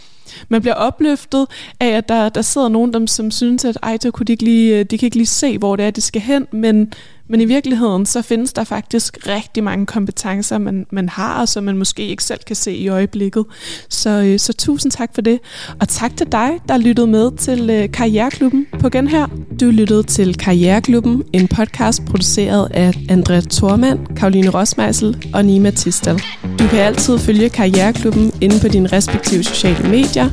man 0.48 0.60
bliver 0.60 0.74
opløftet 0.74 1.46
af, 1.80 1.88
at 1.88 2.08
der, 2.08 2.28
der 2.28 2.42
sidder 2.42 2.68
nogen, 2.68 2.92
dem, 2.92 3.06
som 3.06 3.30
synes, 3.30 3.64
at 3.64 3.78
ej, 3.82 3.98
kunne 4.10 4.24
de, 4.24 4.32
ikke 4.32 4.44
lige, 4.44 4.78
øh, 4.78 4.84
de 4.84 4.98
kan 4.98 5.06
ikke 5.06 5.16
lige 5.16 5.26
se, 5.26 5.58
hvor 5.58 5.76
det 5.76 5.86
er, 5.86 5.90
det 5.90 6.02
skal 6.02 6.22
hen, 6.22 6.46
men, 6.52 6.92
men 7.28 7.40
i 7.40 7.44
virkeligheden, 7.44 8.06
så 8.06 8.22
findes 8.22 8.52
der 8.52 8.64
faktisk 8.64 9.18
rigtig 9.28 9.64
mange 9.64 9.86
kompetencer, 9.86 10.58
man, 10.58 10.86
man 10.92 11.08
har, 11.08 11.40
og 11.40 11.48
som 11.48 11.64
man 11.64 11.78
måske 11.78 12.06
ikke 12.06 12.24
selv 12.24 12.40
kan 12.46 12.56
se 12.56 12.74
i 12.74 12.88
øjeblikket. 12.88 13.44
Så, 13.88 14.10
øh, 14.10 14.38
så 14.38 14.52
tusind 14.52 14.92
tak 14.92 15.10
for 15.14 15.22
det. 15.22 15.40
Og 15.80 15.88
tak 15.88 16.16
til 16.16 16.32
dig, 16.32 16.50
der 16.68 16.76
lyttede 16.76 17.06
med 17.06 17.36
til 17.36 17.70
øh, 17.70 17.92
Karriereklubben 17.92 18.66
på 18.80 18.88
Genhør. 18.88 19.30
Du 19.60 19.66
lyttede 19.66 20.02
til 20.02 20.38
Karriereklubben, 20.38 21.22
en 21.32 21.48
podcast 21.48 22.04
produceret 22.04 22.68
af 22.70 22.92
Andrea 23.08 23.40
Tormand, 23.40 24.06
Karoline 24.16 24.48
Rosmeisel 24.48 25.30
og 25.34 25.44
Nima 25.44 25.70
Tistel. 25.70 26.22
Du 26.58 26.66
kan 26.68 26.78
altid 26.78 27.18
følge 27.18 27.48
Karriereklubben 27.48 28.32
inde 28.40 28.60
på 28.60 28.68
dine 28.68 28.88
respektive 28.88 29.42
sociale 29.42 29.88
medier. 29.88 30.30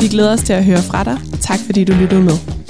Vi 0.00 0.08
glæder 0.08 0.32
os 0.32 0.40
til 0.40 0.52
at 0.52 0.64
høre 0.64 0.82
fra 0.82 1.04
dig. 1.04 1.18
Tak 1.40 1.58
fordi 1.66 1.84
du 1.84 1.92
lyttede 1.92 2.22
med. 2.22 2.61